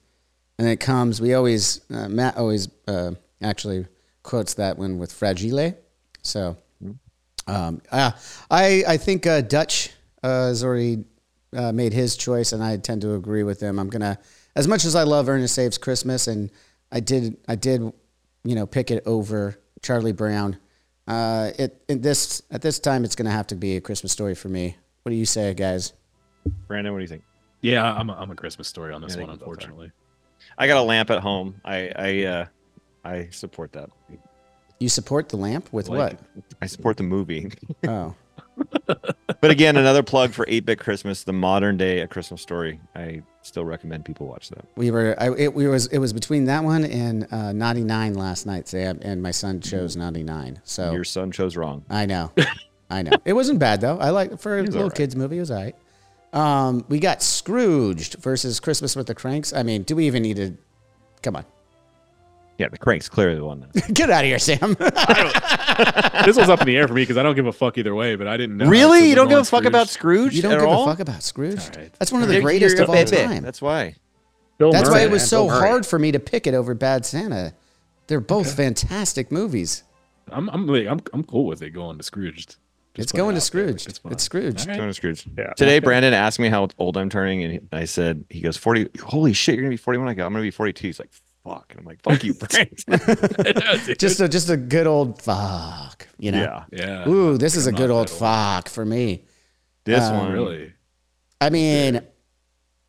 and 0.58 0.68
it 0.68 0.78
comes. 0.78 1.22
We 1.22 1.36
always 1.36 1.82
uh, 1.92 2.10
Matt 2.10 2.36
always 2.36 2.70
uh, 2.88 3.12
actually 3.44 3.86
quotes 4.24 4.56
that 4.56 4.80
one 4.80 4.98
with 4.98 5.14
fragile. 5.14 5.76
So, 6.24 6.58
um, 7.48 7.82
uh, 7.92 8.12
I 8.52 8.84
I 8.88 8.98
think 8.98 9.26
uh, 9.26 9.42
Dutch 9.42 9.92
uh, 10.24 10.48
has 10.48 10.64
already 10.64 11.06
uh, 11.56 11.72
made 11.72 11.94
his 11.94 12.16
choice, 12.18 12.52
and 12.54 12.64
I 12.64 12.78
tend 12.78 13.02
to 13.02 13.14
agree 13.16 13.44
with 13.44 13.60
him. 13.60 13.80
I'm 13.80 13.90
gonna, 13.90 14.20
as 14.56 14.68
much 14.68 14.86
as 14.86 14.96
I 14.96 15.04
love 15.04 15.30
Ernest 15.30 15.56
Saves 15.56 15.78
Christmas, 15.78 16.28
and 16.28 16.52
I 16.92 17.00
did 17.00 17.38
I 17.48 17.56
did, 17.56 17.82
you 18.44 18.56
know, 18.56 18.66
pick 18.66 18.92
it 18.92 19.04
over 19.06 19.58
Charlie 19.82 20.12
Brown. 20.14 20.58
Uh, 21.08 21.52
it, 21.58 21.82
it 21.88 22.02
this 22.02 22.42
at 22.52 22.62
this 22.62 22.80
time 22.80 23.06
it's 23.06 23.16
gonna 23.16 23.32
have 23.32 23.48
to 23.48 23.56
be 23.56 23.78
a 23.78 23.82
Christmas 23.82 24.12
story 24.12 24.36
for 24.36 24.50
me. 24.50 24.76
What 25.04 25.12
do 25.12 25.16
you 25.16 25.26
say, 25.26 25.54
guys? 25.54 25.94
Brandon, 26.68 26.92
what 26.94 27.00
do 27.00 27.04
you 27.04 27.08
think? 27.08 27.24
Yeah, 27.62 27.84
I'm 27.94 28.10
a, 28.10 28.14
I'm 28.14 28.30
a 28.30 28.36
Christmas 28.36 28.68
story 28.68 28.94
on 28.94 29.02
this 29.02 29.16
Yeah, 29.16 29.22
one, 29.22 29.30
think 29.30 29.42
we 29.42 29.46
both 29.46 29.48
are. 29.48 29.52
unfortunately. 29.52 29.92
I 30.58 30.68
got 30.68 30.78
a 30.78 30.82
lamp 30.84 31.10
at 31.10 31.20
home. 31.20 31.62
I 31.64 31.92
I 31.96 32.24
uh, 32.26 32.46
I 33.06 33.30
support 33.32 33.72
that. 33.74 33.90
You 34.80 34.90
support 34.90 35.30
the 35.30 35.38
lamp 35.38 35.72
with 35.72 35.90
Like, 35.90 36.20
I 36.62 36.68
support 36.68 36.98
the 36.98 37.04
movie. 37.04 37.52
Oh, 37.88 38.14
but 38.86 39.52
again, 39.52 39.78
another 39.78 40.04
plug 40.04 40.32
for 40.32 40.46
8-bit 40.46 40.80
Christmas, 40.80 41.24
the 41.24 41.34
modern 41.34 41.78
day 41.78 42.00
A 42.00 42.08
Christmas 42.08 42.42
Story. 42.42 42.80
I 42.96 43.22
still 43.42 43.66
recommend 43.66 44.06
people 44.06 44.28
watch 44.28 44.50
that. 44.50 44.66
we 44.76 44.92
were. 44.92 45.16
I, 45.20 45.34
it 45.36 45.54
we 45.54 45.68
was 45.68 45.88
it 45.88 46.00
was 46.00 46.14
between 46.14 46.46
that 46.46 46.64
one 46.64 46.84
and 46.86 47.32
uh, 47.32 47.54
Naughty 47.54 47.84
Nine 47.84 48.14
last 48.14 48.46
night, 48.46 48.68
Sam, 48.68 49.00
and 49.02 49.22
my 49.22 49.32
son 49.32 49.62
chose 49.62 49.96
Naughty 49.96 50.24
Nine. 50.24 50.60
So 50.64 50.92
Your 50.92 51.04
son 51.04 51.32
chose 51.32 51.56
wrong. 51.56 51.86
I 51.90 52.06
know. 52.06 52.32
I 52.90 53.04
know. 53.04 53.12
It 53.26 53.34
wasn't 53.34 53.60
bad 53.60 53.82
though. 53.82 53.98
I 53.98 54.10
like 54.10 54.40
for 54.40 54.60
a 54.60 54.64
little 54.64 54.84
alright. 54.84 54.96
kids 54.96 55.16
movie. 55.16 55.38
It 55.38 55.42
was 55.42 55.52
alright. 55.52 55.76
Um, 56.34 56.86
we 56.90 57.00
got 57.00 57.22
Scrooged 57.24 58.16
versus 58.16 58.60
Christmas 58.60 58.96
with 58.96 59.08
the 59.08 59.16
Cranks. 59.16 59.54
I 59.54 59.64
mean, 59.64 59.84
do 59.84 59.96
we 59.96 60.08
even 60.08 60.24
need 60.24 60.38
to? 60.38 60.58
Come 61.22 61.36
on, 61.36 61.46
Yeah, 62.58 62.70
the 62.70 62.78
Crank's 62.78 63.08
clearly 63.10 63.36
the 63.36 63.46
one. 63.46 63.70
get 63.94 64.10
out 64.10 64.24
of 64.24 64.28
here, 64.28 64.40
Sam. 64.40 64.60
this 66.26 66.38
was 66.38 66.50
up 66.50 66.62
in 66.62 66.68
the 66.68 66.76
air 66.78 66.88
for 66.88 66.94
me 66.94 67.04
because 67.04 67.18
I 67.18 67.24
don't 67.24 67.36
give 67.36 67.46
a 67.48 67.54
fuck 67.54 67.78
either 67.78 67.94
way, 67.94 68.16
but 68.16 68.28
I 68.28 68.36
didn't 68.38 68.58
know. 68.58 68.68
really? 68.68 69.10
You 69.10 69.16
don't 69.16 69.30
give 69.30 69.40
a 69.40 69.44
fuck 69.46 69.66
about 69.66 69.90
Scrooge? 69.90 70.32
Scrooge 70.32 70.36
you 70.36 70.42
don't 70.42 70.54
at 70.54 70.60
give 70.62 70.68
all? 70.70 70.84
a 70.84 70.88
fuck 70.88 71.00
about 71.00 71.22
Scrooge. 71.24 71.60
All 71.60 71.82
right. 71.82 71.94
That's 72.00 72.12
one 72.12 72.22
of 72.24 72.28
the 72.28 72.36
You're- 72.36 72.44
greatest 72.44 72.76
you're 72.78 72.84
of 72.84 72.90
a 72.90 72.94
all 72.98 73.06
bit- 73.06 73.26
time. 73.28 73.44
That's 73.44 73.62
why. 73.62 73.96
Bill 74.58 74.72
That's 74.72 74.90
Murray, 74.90 75.00
why 75.02 75.06
it 75.06 75.12
was 75.12 75.22
man, 75.22 75.28
so 75.28 75.46
Bill 75.48 75.56
Murray. 75.60 75.68
hard 75.70 75.86
for 75.86 76.00
me 76.00 76.12
to 76.12 76.20
pick 76.20 76.48
it 76.48 76.56
over 76.56 76.74
Bad 76.74 77.06
Santa. 77.06 77.54
They're 78.08 78.20
both 78.20 78.56
fantastic 78.56 79.32
movies. 79.32 79.84
I'm 80.32 80.50
I'm 80.50 80.66
like, 80.66 80.88
I'm 80.88 81.00
I'm 81.14 81.24
cool 81.24 81.46
with 81.46 81.62
it 81.62 81.70
going 81.72 81.98
to 82.00 82.04
Scrooge. 82.04 82.48
Just 82.48 82.58
It's 82.96 83.12
put 83.12 83.18
it 83.20 83.22
going 83.22 83.36
to 83.36 83.42
out 83.42 83.52
there, 83.52 83.68
like, 83.68 83.70
Scrooge. 83.70 83.76
it's 83.76 83.88
It's, 83.88 83.98
fine. 84.00 84.18
Scrooge. 84.18 84.62
All 84.62 84.66
right. 84.68 84.78
Going 84.78 84.90
to 84.90 84.94
Scrooge. 84.96 85.28
Yeah. 85.38 85.54
Today, 85.54 85.78
Brandon 85.78 86.14
asked 86.16 86.40
me 86.40 86.50
how 86.50 86.68
old 86.80 86.98
I'm 86.98 87.12
turning, 87.12 87.44
and 87.44 87.54
he- 87.54 87.60
I 87.72 87.86
said, 87.86 88.26
he 88.32 88.42
goes, 88.42 88.58
40. 88.58 88.90
Holy 89.04 89.34
shit, 89.34 89.54
you're 89.54 89.62
going 89.62 89.70
to 89.70 89.74
be 89.74 89.82
41. 89.82 90.08
I 90.08 90.14
go, 90.16 90.26
I'm 90.26 90.34
going 90.34 90.42
to 90.42 90.48
be 90.48 90.50
42. 90.52 90.88
He's 90.88 90.98
like, 91.00 91.12
fuck. 91.48 91.68
And 91.72 91.80
I'm 91.80 91.86
like, 91.86 92.02
fuck 92.04 92.24
you, 92.24 92.34
Brandon. 92.88 93.96
Just 93.98 94.20
a 94.20 94.28
just 94.28 94.50
a 94.50 94.58
good 94.58 94.88
old 94.88 95.22
fuck, 95.22 96.08
you 96.18 96.32
know. 96.32 96.64
yeah. 96.72 97.04
Yeah. 97.06 97.10
Ooh, 97.10 97.38
this 97.38 97.56
is 97.56 97.68
a 97.68 97.70
I'm 97.70 97.76
good 97.76 97.90
old 97.90 98.08
that 98.08 98.12
old. 98.14 98.20
fuck 98.20 98.70
for 98.70 98.86
me. 98.86 99.26
This 99.86 100.04
Um, 100.04 100.18
one. 100.18 100.32
Really? 100.34 100.74
I 101.40 101.50
mean, 101.50 102.02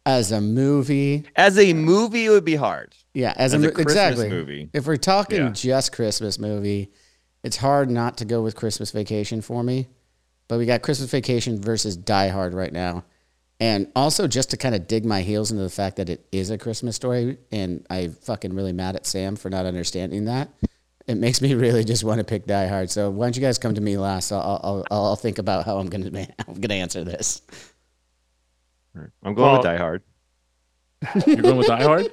as 0.07 0.33
a 0.33 0.41
movie, 0.41 1.25
As 1.37 1.59
a 1.59 1.73
movie, 1.75 2.27
it 2.27 2.31
would 2.31 2.45
be 2.45 2.57
hard. 2.57 2.95
yeah, 3.15 3.35
as, 3.37 3.55
As 3.55 3.63
a, 3.63 3.69
a 3.69 3.71
Christmas 3.73 3.93
exactly. 3.93 4.29
movie. 4.31 4.71
If 4.73 4.87
we're 4.87 4.97
talking 4.97 5.39
Yeah. 5.39 5.51
just 5.51 5.93
Christmas 5.93 6.39
movie, 6.39 6.91
it's 7.45 7.59
hard 7.59 7.91
not 7.91 8.17
to 8.19 8.25
go 8.25 8.41
with 8.43 8.57
Christmas 8.57 8.91
Vacation 8.91 9.41
for 9.43 9.63
me. 9.63 9.87
But 10.49 10.57
we 10.59 10.65
got 10.65 10.81
Christmas 10.81 11.11
Vacation 11.11 11.61
versus 11.61 11.95
Die 11.97 12.29
Hard 12.29 12.55
right 12.55 12.73
now. 12.73 13.05
And 13.61 13.91
also 13.97 14.29
just 14.29 14.51
to 14.51 14.57
kind 14.57 14.75
of 14.75 14.87
dig 14.87 15.05
my 15.05 15.23
heels 15.23 15.51
into 15.51 15.63
the 15.63 15.71
fact 15.71 15.97
that 15.97 16.09
it 16.09 16.25
is 16.31 16.51
a 16.51 16.59
Christmas 16.59 16.95
story, 16.95 17.39
and 17.51 17.85
I 17.91 18.09
fucking 18.09 18.55
really 18.55 18.73
mad 18.73 18.95
at 18.95 19.05
Sam 19.05 19.35
for 19.35 19.51
not 19.51 19.67
understanding 19.67 20.27
that. 20.27 20.49
It 21.09 21.17
makes 21.17 21.41
me 21.41 21.55
really 21.57 21.83
just 21.83 22.05
want 22.05 22.19
to 22.19 22.25
pick 22.25 22.47
Die 22.47 22.67
Hard. 22.69 22.91
So 22.91 23.11
why 23.11 23.27
don't 23.27 23.37
you 23.37 23.43
guys 23.43 23.59
come 23.59 23.75
to 23.75 23.81
me 23.81 23.99
last? 23.99 24.31
I'll 24.31 24.61
I'll, 24.63 24.85
I'll, 24.91 25.05
I'll 25.07 25.17
think 25.17 25.39
about 25.39 25.65
how 25.65 25.79
I'm 25.79 25.89
gonna 25.89 26.11
I'm 26.49 26.61
gonna 26.61 26.75
answer 26.75 27.03
this. 27.03 27.43
I'm 29.23 29.35
going 29.35 29.53
with 29.55 29.63
Die 29.63 29.77
Hard. 29.77 30.03
You're 31.27 31.37
going 31.37 31.57
with 31.57 31.69
Die 31.69 31.83
Hard? 31.83 32.11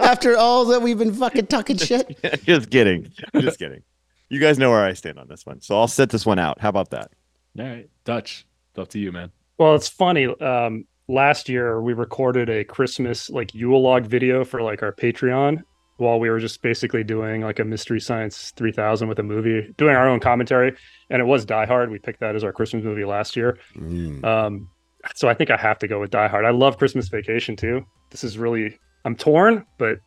After 0.00 0.36
all 0.36 0.66
that 0.66 0.80
we've 0.80 0.98
been 0.98 1.12
fucking 1.14 1.46
talking 1.46 1.76
shit. 1.76 2.18
just 2.44 2.70
kidding. 2.70 3.10
Just 3.34 3.58
kidding. 3.58 3.82
You 4.28 4.40
guys 4.40 4.58
know 4.58 4.70
where 4.70 4.84
I 4.84 4.94
stand 4.94 5.18
on 5.18 5.28
this 5.28 5.46
one. 5.46 5.60
So 5.60 5.78
I'll 5.78 5.88
set 5.88 6.10
this 6.10 6.26
one 6.26 6.38
out. 6.38 6.60
How 6.60 6.68
about 6.70 6.90
that? 6.90 7.12
All 7.58 7.64
right, 7.64 7.88
Dutch. 8.04 8.46
It's 8.70 8.78
up 8.78 8.88
to 8.88 8.98
you, 8.98 9.12
man. 9.12 9.30
Well, 9.58 9.74
it's 9.74 9.88
funny. 9.88 10.26
Um, 10.26 10.84
last 11.08 11.48
year 11.48 11.80
we 11.80 11.92
recorded 11.94 12.50
a 12.50 12.64
Christmas 12.64 13.30
like 13.30 13.54
Yule 13.54 13.82
log 13.82 14.06
video 14.06 14.44
for 14.44 14.62
like 14.62 14.82
our 14.82 14.92
Patreon 14.92 15.62
while 15.96 16.20
we 16.20 16.28
were 16.28 16.40
just 16.40 16.60
basically 16.60 17.02
doing 17.02 17.40
like 17.40 17.58
a 17.58 17.64
Mystery 17.64 18.00
Science 18.00 18.52
3000 18.56 19.08
with 19.08 19.18
a 19.18 19.22
movie, 19.22 19.72
doing 19.78 19.96
our 19.96 20.08
own 20.08 20.20
commentary, 20.20 20.76
and 21.08 21.20
it 21.20 21.24
was 21.24 21.44
Die 21.46 21.66
Hard. 21.66 21.90
We 21.90 21.98
picked 21.98 22.20
that 22.20 22.36
as 22.36 22.44
our 22.44 22.52
Christmas 22.52 22.84
movie 22.84 23.04
last 23.04 23.34
year. 23.34 23.58
Mm. 23.74 24.22
Um, 24.24 24.68
so 25.14 25.28
I 25.28 25.34
think 25.34 25.50
I 25.50 25.56
have 25.56 25.78
to 25.78 25.88
go 25.88 26.00
with 26.00 26.10
Die 26.10 26.28
Hard. 26.28 26.44
I 26.44 26.50
love 26.50 26.76
Christmas 26.76 27.08
Vacation 27.08 27.56
too. 27.56 27.82
This 28.10 28.24
is 28.24 28.36
really 28.36 28.78
I'm 29.04 29.16
torn, 29.16 29.64
but 29.78 29.98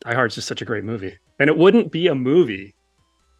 Die 0.00 0.14
Hard's 0.14 0.36
just 0.36 0.48
such 0.48 0.62
a 0.62 0.64
great 0.64 0.84
movie, 0.84 1.18
and 1.38 1.50
it 1.50 1.58
wouldn't 1.58 1.92
be 1.92 2.06
a 2.06 2.14
movie 2.14 2.74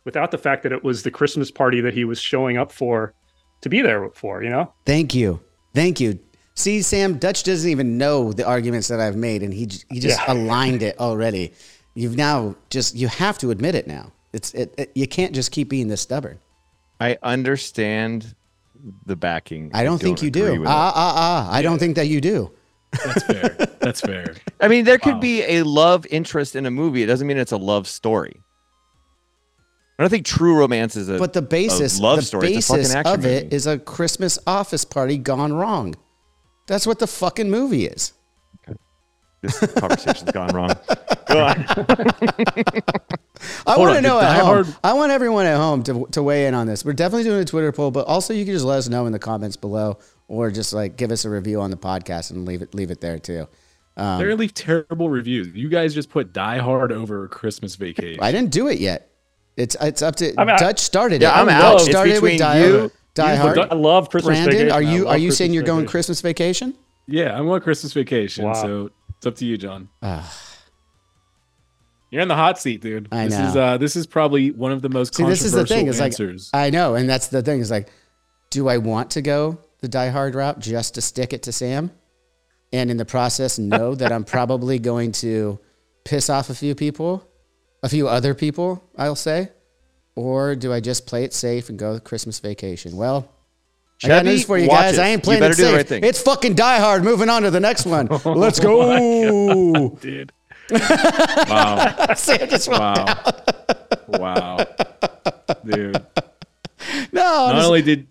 without 0.05 0.31
the 0.31 0.39
fact 0.39 0.63
that 0.65 0.73
it 0.73 0.85
was 0.85 1.03
the 1.03 1.11
Christmas 1.11 1.51
party 1.51 1.81
that 1.81 1.95
he 1.95 2.05
was 2.05 2.21
showing 2.21 2.59
up 2.59 2.73
for 2.73 3.15
to 3.63 3.69
be 3.69 3.83
there 3.83 4.09
for. 4.11 4.43
You 4.43 4.51
know. 4.51 4.73
Thank 4.87 5.15
you. 5.15 5.41
Thank 5.75 6.01
you. 6.01 6.19
See, 6.55 6.83
Sam, 6.83 7.19
Dutch 7.19 7.43
doesn't 7.45 7.71
even 7.71 7.97
know 7.97 8.33
the 8.33 8.45
arguments 8.47 8.89
that 8.89 9.01
I've 9.01 9.17
made, 9.17 9.43
and 9.43 9.53
he 9.55 9.69
he 9.91 10.01
just 10.01 10.19
Yeah. 10.21 10.33
aligned 10.33 10.83
it 10.83 10.99
already. 10.99 11.53
You've 11.95 12.17
now 12.17 12.55
just 12.71 12.95
you 12.95 13.09
have 13.09 13.39
to 13.39 13.51
admit 13.51 13.75
it 13.75 13.87
now. 13.87 14.13
It's 14.33 14.53
it, 14.55 14.75
it 14.79 14.91
you 14.95 15.07
can't 15.07 15.35
just 15.35 15.51
keep 15.53 15.69
being 15.69 15.89
this 15.89 16.01
stubborn. 16.01 16.39
I 17.01 17.17
understand 17.23 18.35
the 19.07 19.17
backing. 19.17 19.71
I 19.75 19.85
don't 19.85 20.01
think 20.01 20.23
you 20.23 20.31
do. 20.31 20.53
with 20.53 20.63
it. 20.63 20.67
Ah 20.67 20.93
ah 20.95 21.15
ah! 21.17 21.53
I 21.53 21.63
don't 21.63 21.79
think 21.79 21.97
that 21.97 22.07
you 22.09 22.21
do. 22.21 22.51
That's 23.05 23.23
fair. 23.25 23.49
That's 23.81 24.01
fair. 24.01 24.35
I 24.61 24.69
mean, 24.69 24.85
there 24.85 24.99
could 24.99 25.15
Wow. 25.15 25.21
be 25.21 25.43
a 25.43 25.63
love 25.63 26.07
interest 26.11 26.57
in 26.57 26.67
a 26.67 26.71
movie. 26.71 27.03
It 27.03 27.07
doesn't 27.07 27.27
mean 27.27 27.39
it's 27.39 27.53
a 27.53 27.57
love 27.57 27.87
story. 27.87 28.41
I 30.01 30.03
don't 30.05 30.09
think 30.09 30.25
true 30.25 30.57
romance 30.57 30.97
is 30.97 31.11
a. 31.11 31.19
But 31.19 31.35
the 31.35 31.43
basis, 31.43 32.01
love 32.01 32.17
the 32.17 32.23
story. 32.23 32.55
It's 32.55 32.71
a 32.71 32.73
fucking 32.73 32.81
basis 32.85 32.95
action 32.95 33.15
of 33.21 33.27
it 33.27 33.45
movie. 33.45 33.55
is 33.55 33.67
a 33.67 33.79
Christmas 33.79 34.39
office 34.47 34.83
party 34.83 35.19
gone 35.19 35.53
wrong. 35.53 35.95
That's 36.67 36.87
what 36.87 37.01
the 37.01 37.07
fucking 37.07 37.51
movie 37.51 37.85
is. 37.85 38.15
this 39.43 39.59
conversation's 39.75 40.31
gone 40.33 40.49
wrong. 40.55 40.71
Go 41.27 41.45
on. 41.45 41.55
I 43.67 43.77
want 43.77 43.97
to 43.97 44.01
know 44.01 44.19
at 44.19 44.39
home. 44.39 44.47
Hard- 44.47 44.75
I 44.83 44.95
want 44.95 45.13
everyone 45.13 45.45
at 45.45 45.59
home 45.59 45.83
to, 45.83 46.07
to 46.13 46.23
weigh 46.23 46.47
in 46.47 46.55
on 46.55 46.67
this. 46.67 46.83
We're 46.83 46.95
definitely 46.95 47.25
doing 47.25 47.43
a 47.43 47.45
Twitter 47.45 47.71
poll, 47.71 47.91
but 47.91 48.07
also 48.07 48.33
you 48.33 48.47
can 48.47 48.55
just 48.55 48.65
let 48.65 48.79
us 48.79 48.89
know 48.89 49.05
in 49.05 49.13
the 49.13 49.19
comments 49.19 49.57
below, 49.57 49.99
or 50.29 50.51
just 50.51 50.73
like 50.73 50.97
give 50.97 51.11
us 51.11 51.27
a 51.27 51.29
review 51.29 51.61
on 51.61 51.71
the 51.71 51.77
podcast 51.77 52.31
and 52.31 52.47
leave 52.47 52.63
it 52.63 52.75
leave 52.75 52.91
it 52.91 53.03
there 53.03 53.19
too. 53.19 53.47
Um, 53.99 54.19
They're 54.19 54.29
gonna 54.29 54.41
leave 54.41 54.55
terrible 54.55 55.11
reviews. 55.11 55.49
You 55.49 55.69
guys 55.69 55.93
just 55.93 56.09
put 56.09 56.33
Die 56.33 56.57
Hard 56.57 56.91
over 56.91 57.29
Christmas 57.29 57.75
Vacation. 57.75 58.23
I 58.23 58.33
didn't 58.33 58.51
do 58.51 58.69
it 58.69 58.79
yet. 58.79 59.10
It's 59.57 59.77
it's 59.81 60.03
up 60.03 60.17
to 60.17 60.33
I 60.41 60.45
mean, 60.45 60.57
Dutch 60.59 60.79
started 60.81 61.21
Yeah, 61.23 61.31
it. 61.39 61.43
I'm 61.43 61.49
I 61.49 61.53
out. 61.53 61.63
love- 61.63 61.81
It's 61.83 61.91
started 61.91 62.15
between 62.15 62.33
with 62.33 62.39
Die, 62.41 62.65
you. 62.67 62.93
Die 63.15 63.35
Hard. 63.37 63.59
I 63.59 63.75
love 63.75 64.09
Christmas 64.11 64.39
Brandon, 64.39 64.53
Vacation. 64.69 64.73
are 64.73 64.83
you 64.83 65.03
are 65.09 65.13
love 65.13 65.21
you 65.21 65.33
saying 65.33 65.53
you're 65.53 65.63
going 65.65 65.81
Vacation. 65.81 65.91
Christmas 65.91 66.21
vacation? 66.21 66.75
yeah, 67.07 67.37
I'm 67.37 67.49
on 67.49 67.61
Christmas 67.61 67.93
Vacation, 67.93 68.45
Wow. 68.45 68.53
so 68.55 68.91
it's 69.19 69.27
up 69.27 69.35
to 69.37 69.45
you, 69.45 69.59
John. 69.59 69.89
Ah. 70.03 70.33
You're 72.11 72.23
in 72.23 72.29
the 72.29 72.35
hot 72.37 72.59
seat, 72.59 72.81
dude. 72.81 73.09
I 73.13 73.27
this 73.27 73.39
know. 73.39 73.49
is 73.49 73.57
uh 73.57 73.79
this 73.79 73.97
is 73.97 74.07
probably 74.07 74.51
one 74.51 74.73
of 74.73 74.83
the 74.83 74.89
most 74.89 75.15
See, 75.15 75.25
this 75.25 75.45
is 75.45 75.53
the 75.53 75.67
thing. 75.67 75.87
controversial 75.87 75.91
It's 75.91 76.21
like 76.21 76.29
answers. 76.29 76.51
I 76.53 76.71
know, 76.71 76.95
and 76.95 77.09
that's 77.09 77.29
the 77.29 77.43
thing. 77.43 77.61
Is 77.61 77.71
like, 77.71 77.89
do 78.51 78.69
I 78.69 78.79
want 78.79 79.11
to 79.13 79.23
go 79.23 79.59
the 79.81 79.89
Die 79.89 80.09
Hard 80.09 80.35
route 80.35 80.59
just 80.59 80.95
to 80.95 81.01
stick 81.01 81.33
it 81.33 81.43
to 81.45 81.53
Sam, 81.53 81.91
and 82.73 82.91
in 82.91 82.97
the 82.97 83.05
process 83.05 83.59
know 83.59 83.95
that 83.95 84.11
I'm 84.13 84.25
probably 84.25 84.79
going 84.79 85.13
to 85.13 85.59
piss 86.05 86.29
off 86.31 86.51
a 86.51 86.55
few 86.55 86.75
people, 86.75 87.27
a 87.83 87.89
few 87.89 88.09
other 88.09 88.35
people, 88.35 88.83
I'll 88.97 89.15
say, 89.17 89.51
or 90.15 90.55
do 90.55 90.73
I 90.73 90.81
just 90.81 91.07
play 91.07 91.25
it 91.25 91.33
safe 91.33 91.69
and 91.69 91.79
go 91.79 91.99
Christmas 92.01 92.39
vacation? 92.41 92.97
Well. 92.97 93.31
I 94.03 94.09
got 94.09 94.15
Chevy, 94.21 94.29
news 94.31 94.45
for 94.47 94.57
you 94.57 94.67
guys. 94.67 94.99
I 94.99 95.09
ain't 95.09 95.23
playing 95.23 95.43
it 95.43 95.49
do 95.49 95.55
the 95.57 95.63
safe. 95.63 95.77
right 95.77 95.87
thing. 95.87 96.05
It's 96.05 96.23
fucking 96.23 96.55
Die 96.55 96.79
Hard. 96.79 97.05
Moving 97.05 97.29
on 97.29 97.43
to 97.43 97.51
the 97.51 97.61
next 97.61 97.85
one. 97.85 98.07
Let's 98.25 98.59
Oh 98.65 99.91
go. 99.91 99.99
dude. 100.01 100.33
wow. 100.71 102.15
Sam 102.15 102.49
just 102.49 102.69
Wow. 102.69 103.05
wow. 104.09 104.57
Dude. 105.65 105.97
No, 107.13 107.21
Not 107.23 107.55
just- 107.57 107.67
only 107.67 107.83
did 107.83 108.07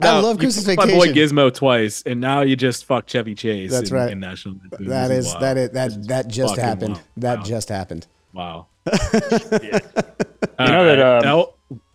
I 0.00 0.06
now, 0.06 0.20
love 0.20 0.36
you 0.36 0.48
Christmas 0.48 0.66
fucked 0.66 0.78
my 0.78 0.86
boy 0.92 1.06
Vacation. 1.06 1.36
Gizmo 1.36 1.54
twice, 1.54 2.02
and 2.04 2.20
now 2.20 2.42
you 2.42 2.54
just 2.56 2.84
fuck 2.84 3.06
Chevy 3.06 3.34
Chase. 3.34 3.70
That's 3.70 3.90
in, 3.90 3.96
right. 3.96 4.10
In 4.10 4.20
National 4.20 4.56
that 4.80 5.10
is 5.10 5.32
that 5.34 5.56
is 5.56 5.72
This 5.72 5.94
that 5.96 6.08
that 6.08 6.28
just 6.28 6.56
happened. 6.56 6.94
wild. 6.94 7.04
That 7.18 7.38
Wow. 7.38 7.44
just 7.44 7.68
happened. 7.70 8.06
Wow. 8.34 8.66
You 8.86 10.66
know 10.72 10.84
that, 10.86 11.00
um, 11.00 11.22
Now- 11.22 11.48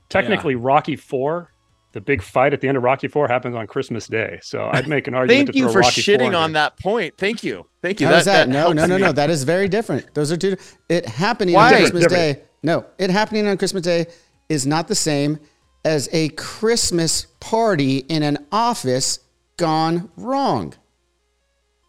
Technically, 0.09 0.55
Rocky 0.55 0.97
Four, 0.97 1.53
the 1.93 2.01
big 2.01 2.21
fight 2.21 2.51
at 2.53 2.59
the 2.59 2.67
end 2.67 2.75
of 2.75 2.83
Rocky 2.83 3.07
Four 3.07 3.27
happens 3.29 3.55
on 3.55 3.65
Christmas 3.65 4.07
Day. 4.07 4.39
So 4.41 4.69
I'd 4.73 4.87
make 4.87 5.07
an 5.07 5.13
argument. 5.13 5.47
Thank 5.47 5.51
to 5.53 5.57
you 5.57 5.63
throw 5.65 5.73
for 5.73 5.79
Rocky 5.79 6.01
shitting 6.01 6.37
on 6.37 6.51
that 6.53 6.77
point. 6.77 7.15
Thank 7.17 7.43
you. 7.45 7.65
Thank 7.81 8.01
you. 8.01 8.07
How 8.07 8.15
is 8.15 8.25
that? 8.25 8.49
No, 8.49 8.59
helps 8.59 8.75
no, 8.75 8.85
no, 8.87 8.95
me. 8.95 9.01
no. 9.01 9.11
That 9.13 9.29
is 9.29 9.43
very 9.45 9.69
different. 9.69 10.13
Those 10.13 10.31
are 10.31 10.37
two. 10.37 10.57
It 10.89 11.05
happening 11.05 11.55
Why? 11.55 11.67
on 11.73 11.79
Christmas 11.79 12.03
Different. 12.03 12.37
Day. 12.39 12.43
No, 12.61 12.85
it 12.97 13.09
happening 13.09 13.47
on 13.47 13.57
Christmas 13.57 13.83
Day 13.83 14.05
is 14.49 14.67
not 14.67 14.89
the 14.89 14.95
same 14.95 15.39
as 15.85 16.09
a 16.11 16.29
Christmas 16.29 17.25
party 17.39 17.99
in 17.99 18.21
an 18.21 18.45
office 18.51 19.19
gone 19.57 20.11
wrong. 20.17 20.73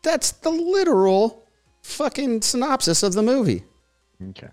That's 0.05 0.31
the 0.33 0.51
literal 0.51 1.45
fucking 1.83 2.43
synopsis 2.43 3.03
of 3.03 3.15
the 3.15 3.23
movie. 3.23 3.65
Okay. 4.31 4.49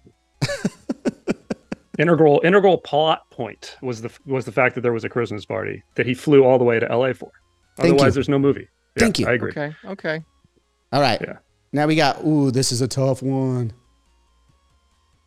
Integral 2.00 2.40
integral 2.46 2.78
plot 2.78 3.30
point 3.30 3.76
was 3.82 4.02
the 4.02 4.10
was 4.26 4.46
the 4.46 4.52
fact 4.52 4.74
that 4.76 4.82
there 4.82 4.94
was 4.94 5.04
a 5.04 5.10
Christmas 5.10 5.46
party 5.46 5.84
that 5.96 6.06
he 6.06 6.14
flew 6.14 6.44
all 6.46 6.58
the 6.58 6.64
way 6.64 6.80
to 6.80 6.86
LA 6.88 7.12
for. 7.14 7.30
Thank 7.78 7.94
Otherwise, 7.94 8.08
you. 8.08 8.12
there's 8.14 8.30
no 8.30 8.40
movie. 8.40 8.68
Yeah, 8.96 9.00
Thank 9.04 9.20
you. 9.20 9.28
I 9.28 9.34
agree. 9.34 9.52
Okay. 9.52 9.76
Okay. 9.86 10.24
All 10.94 11.02
right. 11.02 11.20
Yeah. 11.22 11.38
Now 11.74 11.88
we 11.88 11.96
got. 11.96 12.24
Ooh, 12.26 12.52
this 12.52 12.72
is 12.72 12.82
a 12.82 12.88
tough 12.88 13.22
one. 13.22 13.74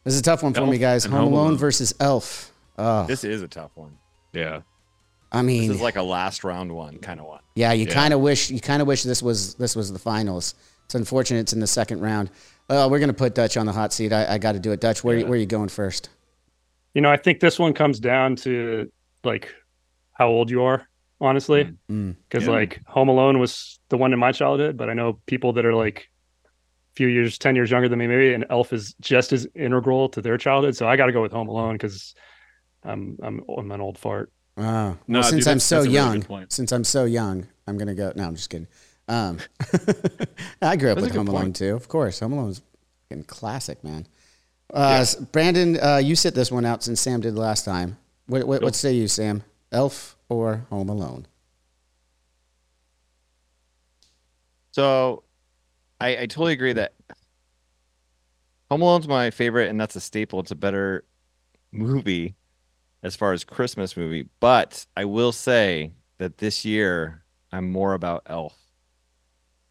This 0.04 0.14
is 0.14 0.20
a 0.20 0.22
tough 0.22 0.42
one 0.42 0.52
for 0.54 0.60
Elf 0.60 0.70
me, 0.70 0.78
guys. 0.78 1.04
Home, 1.04 1.12
Home 1.12 1.32
Alone, 1.32 1.46
Alone. 1.48 1.56
versus 1.58 1.94
Elf. 2.00 2.52
Oh, 2.78 3.06
This 3.06 3.22
is 3.22 3.42
a 3.42 3.48
tough 3.48 3.70
one. 3.74 3.96
Yeah. 4.32 4.62
I 5.30 5.42
mean, 5.42 5.68
This 5.68 5.76
is 5.76 5.82
like 5.82 5.96
a 5.96 6.02
last 6.02 6.42
round 6.42 6.72
one 6.72 6.98
kind 6.98 7.20
of 7.20 7.26
one. 7.26 7.40
Yeah, 7.54 7.72
you 7.72 7.86
Yeah. 7.86 7.94
kind 7.94 8.12
of 8.14 8.20
wish 8.20 8.50
you 8.50 8.60
kind 8.60 8.82
of 8.82 8.88
wish 8.88 9.02
this 9.02 9.22
was 9.22 9.54
this 9.56 9.76
was 9.76 9.92
the 9.92 9.98
finals. 9.98 10.54
It's 10.86 10.94
unfortunate 10.94 11.40
it's 11.40 11.52
in 11.52 11.60
the 11.60 11.66
second 11.66 12.00
round. 12.00 12.30
Uh, 12.68 12.88
we're 12.90 12.98
gonna 12.98 13.12
put 13.12 13.34
Dutch 13.34 13.56
on 13.56 13.66
the 13.66 13.72
hot 13.72 13.92
seat. 13.92 14.12
I, 14.12 14.34
I 14.34 14.38
got 14.38 14.52
to 14.52 14.58
do 14.58 14.72
it. 14.72 14.80
Dutch, 14.80 15.04
where 15.04 15.18
Yeah. 15.18 15.24
where 15.24 15.34
are 15.34 15.36
you 15.40 15.46
going 15.46 15.68
first? 15.68 16.08
You 16.94 17.00
know, 17.00 17.10
I 17.10 17.16
think 17.16 17.40
this 17.40 17.58
one 17.58 17.72
comes 17.72 17.98
down 18.00 18.36
to 18.36 18.90
like 19.24 19.52
how 20.12 20.28
old 20.28 20.50
you 20.50 20.62
are, 20.62 20.86
honestly. 21.20 21.72
Mm. 21.90 22.16
Because 22.28 22.46
Yeah. 22.46 22.52
like 22.52 22.80
Home 22.86 23.08
Alone 23.08 23.38
was 23.38 23.78
the 23.88 23.96
one 23.96 24.12
in 24.12 24.18
my 24.18 24.32
childhood, 24.32 24.76
but 24.76 24.90
I 24.90 24.94
know 24.94 25.18
people 25.26 25.52
that 25.54 25.64
are 25.64 25.74
like 25.74 26.08
a 26.44 26.48
few 26.96 27.08
years, 27.08 27.38
ten 27.38 27.54
years 27.56 27.70
younger 27.70 27.88
than 27.88 27.98
me, 27.98 28.06
maybe, 28.06 28.34
and 28.34 28.44
Elf 28.50 28.72
is 28.72 28.94
just 29.00 29.32
as 29.32 29.46
integral 29.54 30.08
to 30.10 30.20
their 30.20 30.36
childhood. 30.36 30.76
So 30.76 30.86
I 30.86 30.96
got 30.96 31.06
to 31.06 31.12
go 31.12 31.22
with 31.22 31.32
Home 31.32 31.48
Alone 31.48 31.74
because 31.74 32.14
I'm 32.84 33.16
I'm 33.22 33.42
I'm 33.56 33.70
an 33.72 33.80
old 33.80 33.96
fart. 33.98 34.30
Oh, 34.58 34.62
well, 34.62 34.98
No, 35.08 35.22
since 35.22 35.44
dude, 35.44 35.52
I'm 35.52 35.58
so 35.60 35.76
that's 35.76 35.86
a 35.86 35.90
really 35.90 35.94
young, 36.28 36.46
since 36.50 36.72
I'm 36.72 36.84
so 36.84 37.04
young, 37.06 37.46
I'm 37.66 37.78
gonna 37.78 37.94
go. 37.94 38.12
No, 38.16 38.24
I'm 38.24 38.34
just 38.36 38.50
kidding. 38.50 38.68
Um, 39.08 39.38
I 40.62 40.76
grew 40.76 40.90
up 40.90 40.96
That's 40.96 41.06
with 41.08 41.14
Home 41.16 41.28
Alone 41.28 41.42
point. 41.44 41.56
too. 41.56 41.74
Of 41.74 41.88
course, 41.88 42.20
Home 42.20 42.34
Alone 42.34 42.54
fucking 43.08 43.24
classic, 43.24 43.82
man. 43.82 44.06
Uh, 44.72 45.04
Brandon, 45.32 45.78
uh, 45.80 45.98
you 45.98 46.16
sit 46.16 46.34
this 46.34 46.50
one 46.50 46.64
out 46.64 46.82
since 46.82 47.00
Sam 47.00 47.20
did 47.20 47.34
last 47.36 47.64
time. 47.64 47.98
What, 48.26 48.46
what, 48.46 48.62
what 48.62 48.74
say 48.74 48.92
you, 48.94 49.06
Sam? 49.08 49.42
Elf 49.70 50.16
or 50.28 50.64
Home 50.70 50.88
Alone? 50.88 51.26
So, 54.70 55.24
I, 56.00 56.16
I 56.16 56.26
totally 56.26 56.52
agree 56.54 56.72
that 56.72 56.94
Home 58.70 58.80
Alone's 58.82 59.06
my 59.06 59.30
favorite, 59.30 59.68
and 59.68 59.78
that's 59.78 59.96
a 59.96 60.00
staple. 60.00 60.40
It's 60.40 60.50
a 60.50 60.54
better 60.56 61.04
movie 61.72 62.34
as 63.02 63.14
far 63.16 63.32
as 63.34 63.44
Christmas 63.44 63.96
movie. 63.96 64.28
But 64.40 64.86
I 64.96 65.04
will 65.04 65.32
say 65.32 65.92
that 66.18 66.38
this 66.38 66.64
year 66.64 67.22
I'm 67.52 67.70
more 67.70 67.92
about 67.94 68.22
Elf, 68.26 68.56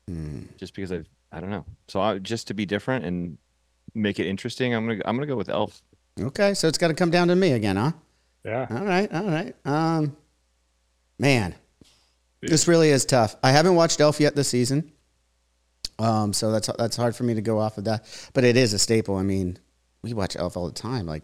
Hmm. 0.07 0.43
just 0.57 0.75
because 0.75 0.91
I've 0.91 1.07
I 1.31 1.39
don't 1.39 1.49
know. 1.49 1.65
So 1.87 2.01
I, 2.01 2.17
just 2.19 2.47
to 2.47 2.53
be 2.53 2.65
different 2.65 3.05
and 3.05 3.37
make 3.93 4.19
it 4.19 4.27
interesting, 4.27 4.73
I'm 4.73 4.87
gonna 4.87 5.01
I'm 5.05 5.15
gonna 5.15 5.27
go 5.27 5.35
with 5.35 5.49
Elf. 5.49 5.81
Okay, 6.19 6.53
so 6.53 6.67
it's 6.67 6.77
got 6.77 6.89
to 6.89 6.93
come 6.93 7.09
down 7.09 7.29
to 7.29 7.35
me 7.35 7.51
again, 7.53 7.77
huh? 7.77 7.91
Yeah. 8.43 8.67
All 8.69 8.85
right, 8.85 9.11
all 9.13 9.23
right. 9.23 9.55
Um, 9.65 10.17
man, 11.19 11.55
this 12.41 12.67
really 12.67 12.89
is 12.89 13.05
tough. 13.05 13.35
I 13.43 13.51
haven't 13.51 13.75
watched 13.75 14.01
Elf 14.01 14.19
yet 14.19 14.35
this 14.35 14.49
season, 14.49 14.91
um, 15.99 16.33
so 16.33 16.51
that's 16.51 16.69
that's 16.77 16.97
hard 16.97 17.15
for 17.15 17.23
me 17.23 17.33
to 17.35 17.41
go 17.41 17.59
off 17.59 17.77
of 17.77 17.85
that. 17.85 18.05
But 18.33 18.43
it 18.43 18.57
is 18.57 18.73
a 18.73 18.79
staple. 18.79 19.15
I 19.15 19.23
mean, 19.23 19.57
we 20.01 20.13
watch 20.13 20.35
Elf 20.35 20.57
all 20.57 20.67
the 20.67 20.73
time. 20.73 21.05
Like 21.05 21.23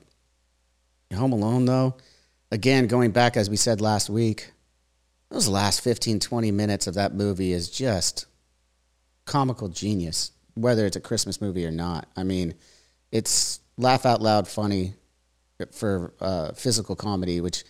Home 1.13 1.33
Alone, 1.33 1.65
though. 1.65 1.97
Again, 2.51 2.87
going 2.87 3.11
back 3.11 3.35
as 3.35 3.49
we 3.49 3.57
said 3.57 3.81
last 3.81 4.09
week, 4.09 4.51
those 5.29 5.49
last 5.49 5.81
15, 5.81 6.19
20 6.19 6.51
minutes 6.51 6.87
of 6.87 6.93
that 6.93 7.13
movie 7.13 7.51
is 7.51 7.69
just 7.69 8.25
comical 9.25 9.67
genius. 9.67 10.31
Whether 10.57 10.85
it's 10.85 10.95
a 10.95 11.01
Christmas 11.01 11.39
movie 11.41 11.65
or 11.65 11.71
not, 11.71 12.07
I 12.15 12.23
mean, 12.23 12.55
it's 13.11 13.59
laugh 13.77 14.05
out 14.05 14.21
loud 14.21 14.47
funny 14.47 14.93
for 15.71 16.13
uh, 16.19 16.51
physical 16.53 16.95
comedy, 16.95 17.41
which 17.41 17.63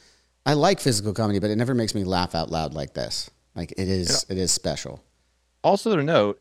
I 0.45 0.53
like 0.53 0.79
physical 0.79 1.13
comedy, 1.13 1.39
but 1.39 1.49
it 1.49 1.55
never 1.57 1.73
makes 1.73 1.93
me 1.95 2.03
laugh 2.03 2.33
out 2.35 2.49
loud 2.49 2.73
like 2.73 2.93
this. 2.93 3.29
Like 3.55 3.71
it 3.73 3.87
is, 3.87 4.25
it 4.29 4.37
is 4.37 4.51
special. 4.51 5.03
also 5.63 5.95
to 5.95 6.03
note, 6.03 6.39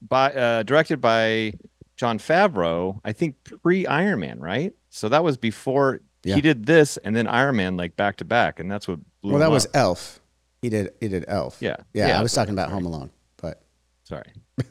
by 0.00 0.32
uh, 0.32 0.62
directed 0.62 1.00
by 1.00 1.52
Jon 1.96 2.18
Favreau, 2.18 3.00
I 3.04 3.12
think 3.12 3.34
pre 3.62 3.86
Iron 3.86 4.20
Man, 4.20 4.38
right? 4.40 4.72
So 4.90 5.08
that 5.08 5.24
was 5.24 5.36
before 5.36 6.00
Yeah. 6.24 6.36
he 6.36 6.40
did 6.40 6.66
this, 6.66 6.96
and 6.98 7.14
then 7.16 7.26
Iron 7.26 7.56
Man 7.56 7.76
like 7.76 7.96
back 7.96 8.16
to 8.16 8.24
back, 8.24 8.60
and 8.60 8.70
that's 8.70 8.86
what 8.88 9.00
blew 9.22 9.32
Well, 9.32 9.40
that 9.40 9.50
was. 9.50 9.66
Elf. 9.74 10.20
He 10.62 10.68
did. 10.70 10.90
He 11.00 11.08
did 11.08 11.24
Elf. 11.28 11.58
Yeah. 11.60 11.76
Yeah. 11.92 12.08
Yeah, 12.08 12.18
I 12.18 12.22
was 12.22 12.32
talking 12.32 12.54
about 12.54 12.68
sorry. 12.70 12.82
Home 12.82 12.86
Alone, 12.86 13.10
but 13.42 13.62
sorry. 14.04 14.32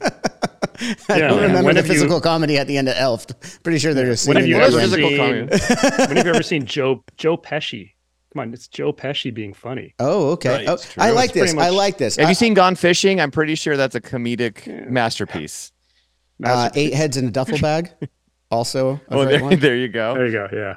I 0.80 0.84
Yeah, 1.18 1.28
don't 1.28 1.40
man. 1.40 1.42
remember 1.48 1.62
When 1.64 1.74
the 1.74 1.80
have 1.82 1.86
you- 1.88 1.92
physical 1.94 2.20
comedy 2.20 2.56
at 2.58 2.66
the 2.66 2.76
end 2.78 2.88
of 2.88 2.94
Elf. 2.96 3.26
Pretty 3.62 3.78
sure 3.78 3.94
they're 3.94 4.06
just 4.06 4.26
When 4.28 4.36
have 4.36 4.44
singing 4.44 4.56
you 4.56 4.62
that 4.62 4.72
Well, 4.72 4.80
ever 4.80 4.96
that's 4.96 5.02
again. 5.02 5.48
physical 5.48 5.68
seen? 5.68 5.88
comedy. 5.88 5.96
when 6.08 6.16
have 6.16 6.26
you 6.26 6.32
ever 6.34 6.42
seen 6.42 6.64
Joe 6.66 7.04
Joe 7.16 7.36
Pesci? 7.36 7.92
Come 8.32 8.40
on, 8.40 8.52
it's 8.52 8.68
Joe 8.68 8.92
Pesci 8.92 9.32
being 9.32 9.54
funny. 9.54 9.94
Oh, 9.98 10.30
okay. 10.32 10.50
Right, 10.50 10.68
Oh, 10.68 10.74
it's 10.74 10.92
true. 10.92 11.02
I 11.02 11.08
It's 11.08 11.16
like 11.16 11.32
this. 11.32 11.52
pretty 11.54 11.66
I 11.66 11.70
like 11.70 11.98
this. 11.98 12.16
Have 12.16 12.26
I- 12.26 12.28
you 12.30 12.34
seen 12.34 12.54
Gone 12.54 12.76
Fishing? 12.76 13.20
I'm 13.20 13.30
pretty 13.30 13.54
sure 13.54 13.76
that's 13.76 13.94
a 13.94 14.00
comedic 14.00 14.66
Yeah. 14.66 14.84
masterpiece. 14.88 15.72
uh, 16.44 16.68
Eight 16.74 16.94
Heads 16.94 17.16
in 17.16 17.26
a 17.26 17.30
Duffel 17.30 17.58
Bag? 17.58 17.90
Also, 18.50 18.94
a 19.10 19.14
Oh, 19.14 19.24
there, 19.26 19.42
one. 19.42 19.58
there 19.60 19.76
you 19.76 19.88
go. 19.88 20.14
There 20.14 20.24
you 20.26 20.32
go. 20.32 20.48
Yeah. 20.50 20.76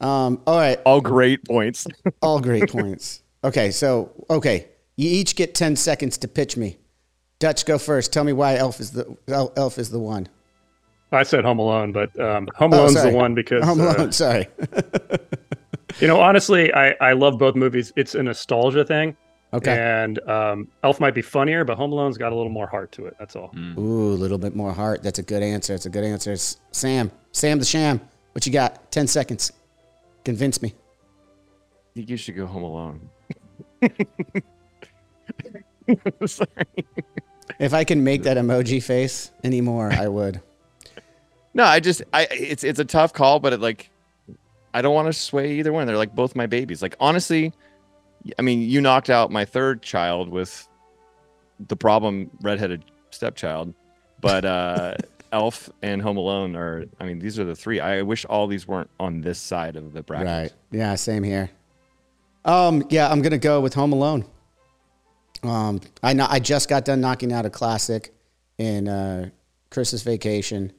Um, 0.00 0.40
all 0.46 0.56
right. 0.56 0.78
All 0.86 1.00
great 1.00 1.44
points. 1.44 1.84
All 2.22 2.38
great 2.40 2.70
points. 2.70 3.24
Okay, 3.42 3.72
so 3.72 4.12
okay, 4.30 4.68
you 4.96 5.10
each 5.10 5.34
get 5.34 5.52
ten 5.56 5.74
seconds 5.74 6.18
to 6.18 6.28
pitch 6.28 6.56
me. 6.56 6.78
Dutch, 7.40 7.64
go 7.66 7.78
first. 7.78 8.12
Tell 8.12 8.22
me 8.22 8.32
why 8.32 8.54
Elf 8.56 8.78
is 8.80 8.92
the 8.92 9.16
Elf 9.28 9.78
is 9.78 9.90
the 9.90 9.98
one. 9.98 10.28
I 11.12 11.24
said 11.24 11.44
Home 11.44 11.58
Alone, 11.58 11.90
but 11.90 12.18
um, 12.20 12.46
Home 12.54 12.72
Oh, 12.72 12.80
Alone's 12.82 12.92
sorry. 12.94 13.10
the 13.10 13.16
one 13.16 13.34
because 13.34 13.64
Home 13.64 13.80
uh, 13.80 13.94
Alone. 13.94 14.12
sorry. 14.12 14.46
you 16.00 16.06
know 16.06 16.20
honestly, 16.20 16.72
I 16.72 16.90
I 17.00 17.14
love 17.14 17.38
both 17.38 17.56
movies. 17.56 17.92
It's 17.96 18.14
a 18.14 18.22
nostalgia 18.22 18.84
thing, 18.84 19.16
Okay. 19.52 19.76
and 19.76 20.20
um, 20.28 20.68
Elf 20.84 21.00
might 21.00 21.14
be 21.14 21.22
funnier, 21.22 21.64
but 21.64 21.76
Home 21.78 21.90
Alone's 21.92 22.16
got 22.18 22.30
a 22.32 22.36
little 22.36 22.52
more 22.52 22.68
heart 22.68 22.92
to 22.92 23.06
it. 23.06 23.16
That's 23.18 23.34
all. 23.34 23.50
Ooh, 23.56 24.12
a 24.12 24.20
little 24.20 24.38
bit 24.38 24.54
more 24.54 24.72
heart. 24.72 25.02
That's 25.02 25.18
a 25.18 25.22
good 25.24 25.42
answer. 25.42 25.74
It's 25.74 25.86
a 25.86 25.90
good 25.90 26.04
answer. 26.04 26.32
S- 26.32 26.58
Sam, 26.70 27.10
Sam 27.32 27.58
the 27.58 27.64
Sham. 27.64 28.00
What 28.32 28.46
you 28.46 28.52
got? 28.52 28.92
Ten 28.92 29.06
seconds. 29.08 29.50
Convince 30.24 30.62
me. 30.62 30.68
I 30.68 31.94
think 31.96 32.10
you 32.10 32.16
should 32.18 32.36
go 32.36 32.46
home 32.46 32.62
alone. 32.62 33.08
Sorry. 36.26 36.48
If 37.60 37.74
I 37.74 37.84
can 37.84 38.02
make 38.02 38.22
that 38.22 38.38
emoji 38.38 38.82
face 38.82 39.30
anymore, 39.44 39.92
I 39.92 40.08
would. 40.16 40.40
No, 41.52 41.64
I 41.64 41.78
just 41.78 42.02
I 42.12 42.26
it's 42.30 42.64
it's 42.64 42.78
a 42.78 42.84
tough 42.84 43.12
call, 43.12 43.38
but 43.38 43.52
it 43.52 43.60
like 43.60 43.90
I 44.72 44.82
don't 44.82 44.94
want 44.94 45.06
to 45.06 45.12
sway 45.12 45.52
either 45.58 45.72
one. 45.72 45.86
They're 45.86 45.98
like 45.98 46.14
both 46.14 46.34
my 46.34 46.46
babies. 46.46 46.80
Like 46.80 46.96
honestly, 46.98 47.52
I 48.38 48.42
mean, 48.42 48.62
you 48.62 48.80
knocked 48.80 49.10
out 49.10 49.30
my 49.30 49.44
third 49.44 49.82
child 49.82 50.30
with 50.30 50.66
the 51.68 51.76
problem 51.76 52.30
redheaded 52.40 52.84
stepchild, 53.10 53.74
but 54.20 54.44
uh 54.44 54.94
Elf 55.32 55.70
and 55.82 56.00
Home 56.02 56.16
Alone 56.16 56.56
are 56.56 56.86
I 56.98 57.04
mean, 57.04 57.18
these 57.18 57.38
are 57.38 57.44
the 57.44 57.54
three. 57.54 57.78
I 57.78 58.02
wish 58.02 58.24
all 58.24 58.46
these 58.46 58.66
weren't 58.66 58.90
on 58.98 59.20
this 59.20 59.38
side 59.38 59.76
of 59.76 59.92
the 59.92 60.02
bracket. 60.02 60.26
Right. 60.26 60.52
Yeah, 60.70 60.94
same 60.94 61.22
here. 61.24 61.50
Um, 62.44 62.84
yeah, 62.88 63.10
I'm 63.10 63.20
gonna 63.20 63.38
go 63.38 63.60
with 63.60 63.74
Home 63.74 63.92
Alone. 63.92 64.24
Um, 65.42 65.80
I 66.02 66.12
know 66.12 66.26
I 66.28 66.38
just 66.40 66.68
got 66.68 66.84
done 66.84 67.00
knocking 67.00 67.32
out 67.32 67.46
a 67.46 67.50
classic 67.50 68.12
in 68.58 68.88
uh, 68.88 69.30
Christmas 69.70 70.02
Vacation, 70.02 70.72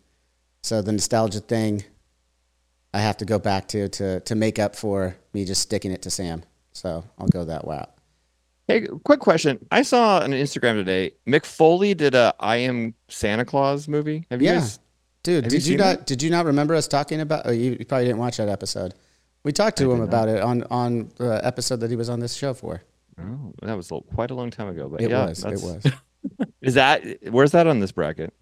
so 0.62 0.82
the 0.82 0.92
nostalgia 0.92 1.40
thing 1.40 1.84
I 2.94 3.00
have 3.00 3.18
to 3.18 3.26
go 3.26 3.40
back 3.40 3.68
to 3.70 3.90
to 3.90 4.20
to 4.22 4.36
make 4.36 4.60
up 4.60 4.76
for 4.76 5.16
me 5.34 5.46
just 5.46 5.62
sticking 5.62 5.92
it 5.92 6.02
to 6.04 6.10
Sam. 6.12 6.44
So 6.74 7.04
I'll 7.18 7.28
go 7.28 7.46
that 7.46 7.66
route. 7.66 7.90
Hey, 8.68 8.88
quick 9.04 9.20
question. 9.20 9.66
I 9.72 9.82
saw 9.82 10.20
on 10.20 10.32
Instagram 10.32 10.76
today, 10.76 11.12
Mick 11.28 11.46
Foley 11.46 11.94
did 11.94 12.16
a 12.16 12.34
I 12.40 12.58
Am 12.58 12.94
Santa 13.10 13.44
Claus 13.44 13.88
movie. 13.88 14.26
Have 14.30 14.42
you 14.42 14.48
Yeah. 14.50 14.60
guys 14.60 14.80
Dude, 15.24 15.44
you 15.46 15.50
did 15.50 15.54
you, 15.54 15.62
seen 15.62 15.78
not 15.78 15.98
that? 16.00 16.08
did 16.08 16.24
you 16.24 16.30
not 16.30 16.46
remember 16.46 16.74
us 16.76 16.88
talking 16.88 17.20
about? 17.22 17.44
Oh, 17.46 17.52
you, 17.52 17.76
you 17.80 17.86
probably 17.86 18.06
didn't 18.06 18.20
watch 18.20 18.38
that 18.38 18.50
episode. 18.50 18.94
We 19.44 19.52
talked 19.52 19.78
to 19.80 19.92
I 19.92 19.96
him 19.96 20.02
about 20.02 20.30
it 20.30 20.42
on 20.42 20.64
on 20.72 21.12
the 21.18 21.40
episode 21.46 21.78
that 21.82 21.90
he 21.90 21.96
was 21.96 22.10
on 22.10 22.20
this 22.20 22.34
show 22.36 22.54
for. 22.54 22.82
Oh, 23.22 23.54
that 23.62 23.76
was 23.76 23.92
a, 23.92 24.00
quite 24.14 24.32
a 24.32 24.36
long 24.36 24.50
time 24.50 24.68
ago, 24.68 24.90
but 24.90 25.02
It 25.02 25.10
yeah, 25.10 25.28
was. 25.28 25.44
It 25.44 25.62
was. 25.62 25.86
Is 26.62 26.76
that 26.76 27.04
where's 27.32 27.52
that 27.52 27.68
on 27.68 27.80
this 27.80 27.92
bracket? 27.92 28.34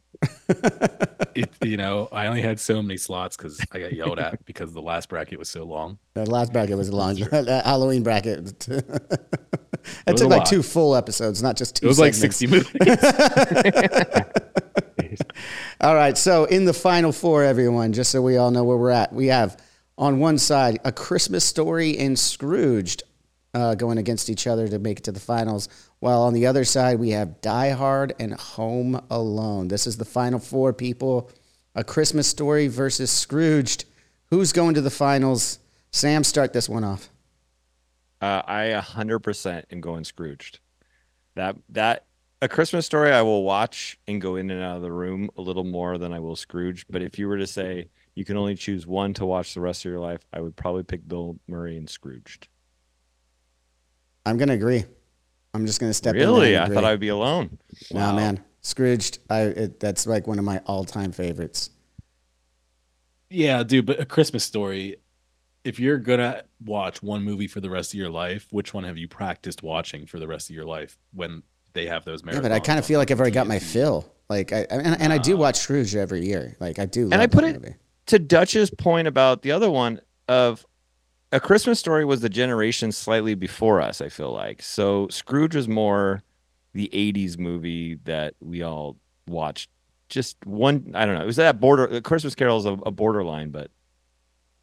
It, 1.35 1.49
you 1.63 1.77
know, 1.77 2.09
I 2.11 2.27
only 2.27 2.41
had 2.41 2.59
so 2.59 2.81
many 2.81 2.97
slots 2.97 3.37
because 3.37 3.61
I 3.71 3.79
got 3.79 3.93
yelled 3.93 4.19
at 4.19 4.43
because 4.45 4.73
the 4.73 4.81
last 4.81 5.07
bracket 5.07 5.39
was 5.39 5.49
so 5.49 5.63
long. 5.63 5.97
That 6.15 6.27
last 6.27 6.51
bracket 6.51 6.75
was 6.75 6.89
a 6.89 6.95
long. 6.95 7.15
That 7.15 7.63
Halloween 7.65 8.03
bracket. 8.03 8.59
that 8.67 9.23
was 10.07 10.19
took 10.19 10.29
like 10.29 10.39
lot. 10.39 10.47
two 10.47 10.61
full 10.61 10.95
episodes, 10.95 11.41
not 11.41 11.55
just 11.55 11.77
two. 11.77 11.85
It 11.85 11.87
was 11.87 11.99
like 11.99 12.13
60 12.13 12.47
movies. 12.47 12.97
All 15.81 15.95
right. 15.95 16.17
So 16.17 16.43
in 16.45 16.65
the 16.65 16.73
final 16.73 17.13
four, 17.13 17.43
everyone, 17.43 17.93
just 17.93 18.11
so 18.11 18.21
we 18.21 18.35
all 18.35 18.51
know 18.51 18.65
where 18.65 18.77
we're 18.77 18.89
at, 18.89 19.13
we 19.13 19.27
have 19.27 19.55
on 19.97 20.19
one 20.19 20.37
side 20.37 20.79
a 20.83 20.91
Christmas 20.91 21.45
Story 21.45 21.97
and 21.97 22.19
Scrooged 22.19 23.03
uh, 23.53 23.75
going 23.75 23.97
against 23.97 24.29
each 24.29 24.47
other 24.47 24.67
to 24.67 24.79
make 24.79 24.99
it 24.99 25.03
to 25.05 25.11
the 25.11 25.19
finals, 25.19 25.69
while 25.99 26.21
on 26.21 26.33
the 26.33 26.45
other 26.45 26.63
side 26.63 26.99
we 26.99 27.09
have 27.11 27.41
Die 27.41 27.69
Hard 27.71 28.13
and 28.19 28.33
Home 28.33 29.01
Alone. 29.09 29.67
This 29.67 29.87
is 29.87 29.97
the 29.97 30.05
final 30.05 30.39
four 30.39 30.73
people. 30.73 31.31
A 31.75 31.83
Christmas 31.83 32.27
Story 32.27 32.67
versus 32.67 33.11
Scrooged. 33.11 33.85
Who's 34.29 34.53
going 34.53 34.73
to 34.75 34.81
the 34.81 34.89
finals? 34.89 35.59
Sam, 35.91 36.23
start 36.23 36.53
this 36.53 36.69
one 36.69 36.83
off. 36.83 37.09
Uh, 38.21 38.41
I 38.45 38.63
a 38.65 38.81
hundred 38.81 39.19
percent 39.19 39.65
am 39.71 39.81
going 39.81 40.03
Scrooged. 40.03 40.59
That 41.35 41.55
that 41.69 42.05
a 42.41 42.47
Christmas 42.47 42.85
story 42.85 43.11
I 43.11 43.21
will 43.21 43.43
watch 43.43 43.97
and 44.07 44.21
go 44.21 44.35
in 44.35 44.49
and 44.49 44.61
out 44.61 44.77
of 44.77 44.81
the 44.81 44.91
room 44.91 45.29
a 45.37 45.41
little 45.41 45.63
more 45.63 45.97
than 45.97 46.13
I 46.13 46.19
will 46.19 46.35
Scrooge. 46.35 46.85
But 46.89 47.01
if 47.01 47.17
you 47.17 47.27
were 47.27 47.37
to 47.37 47.47
say 47.47 47.89
you 48.15 48.25
can 48.25 48.37
only 48.37 48.55
choose 48.55 48.85
one 48.85 49.13
to 49.15 49.25
watch 49.25 49.53
the 49.53 49.61
rest 49.61 49.85
of 49.85 49.91
your 49.91 49.99
life, 49.99 50.21
I 50.33 50.41
would 50.41 50.55
probably 50.55 50.83
pick 50.83 51.07
Bill 51.07 51.37
Murray 51.47 51.77
and 51.77 51.89
Scrooged. 51.89 52.47
I'm 54.29 54.37
going 54.37 54.49
to 54.49 54.55
agree. 54.55 54.85
I'm 55.53 55.65
just 55.65 55.79
going 55.79 55.89
to 55.89 55.93
step 55.93 56.15
in. 56.15 56.21
really? 56.21 56.57
I 56.57 56.69
thought 56.69 56.83
I'd 56.85 56.99
be 56.99 57.07
alone. 57.09 57.57
Wow, 57.91 58.15
man. 58.15 58.43
Scrooged, 58.61 59.19
I 59.29 59.41
it, 59.41 59.79
that's 59.79 60.05
like 60.05 60.27
one 60.27 60.37
of 60.37 60.45
my 60.45 60.59
all-time 60.65 61.11
favorites. 61.11 61.69
yeah, 63.29 63.63
dude, 63.63 63.85
but 63.85 63.99
a 63.99 64.05
Christmas 64.05 64.43
story. 64.43 64.97
If 65.63 65.79
you're 65.79 65.97
gonna 65.97 66.43
watch 66.65 67.01
one 67.03 67.23
movie 67.23 67.47
for 67.47 67.61
the 67.61 67.69
rest 67.69 67.93
of 67.93 67.99
your 67.99 68.09
life, 68.09 68.47
which 68.51 68.73
one 68.73 68.83
have 68.83 68.97
you 68.97 69.07
practiced 69.07 69.61
watching 69.63 70.05
for 70.05 70.19
the 70.19 70.27
rest 70.27 70.49
of 70.49 70.55
your 70.55 70.65
life 70.65 70.97
when 71.13 71.43
they 71.73 71.85
have 71.85 72.05
those 72.05 72.21
marathons? 72.21 72.33
Yeah, 72.35 72.41
but 72.41 72.51
I 72.51 72.59
kind 72.59 72.79
of 72.79 72.85
feel 72.85 72.99
like 72.99 73.11
I've 73.11 73.19
already 73.19 73.33
got 73.33 73.47
my 73.47 73.59
fill. 73.59 74.11
Like, 74.29 74.53
I 74.53 74.65
and, 74.69 75.01
and 75.01 75.13
I 75.13 75.17
do 75.17 75.35
ah. 75.35 75.39
watch 75.39 75.57
Scrooge 75.57 75.95
every 75.95 76.25
year. 76.25 76.55
Like, 76.59 76.79
I 76.79 76.85
do. 76.85 77.03
And 77.03 77.15
I 77.15 77.27
put 77.27 77.43
it- 77.43 77.61
movie. 77.61 77.75
to 78.07 78.19
Dutch's 78.19 78.69
point 78.69 79.07
about 79.07 79.41
the 79.41 79.51
other 79.51 79.69
one 79.69 79.99
of 80.27 80.65
a 81.31 81.39
Christmas 81.39 81.79
story 81.79 82.05
was 82.05 82.21
the 82.21 82.29
generation 82.29 82.91
slightly 82.91 83.35
before 83.35 83.81
us, 83.81 84.01
I 84.01 84.09
feel 84.09 84.31
like. 84.31 84.61
So 84.61 85.07
Scrooge 85.09 85.55
was 85.55 85.67
more 85.67 86.23
the 86.73 86.89
80s 86.93 87.37
movie 87.37 87.95
that 88.05 88.35
we 88.39 88.63
all 88.63 88.97
watched. 89.27 89.69
Just 90.09 90.43
one, 90.45 90.91
I 90.95 91.05
don't 91.05 91.15
know. 91.15 91.21
It 91.21 91.27
was 91.27 91.35
that 91.35 91.59
border, 91.59 91.87
The 91.87 92.01
Christmas 92.01 92.33
Carol 92.33 92.57
is 92.57 92.65
a, 92.65 92.73
a 92.85 92.91
borderline, 92.91 93.51
but 93.51 93.69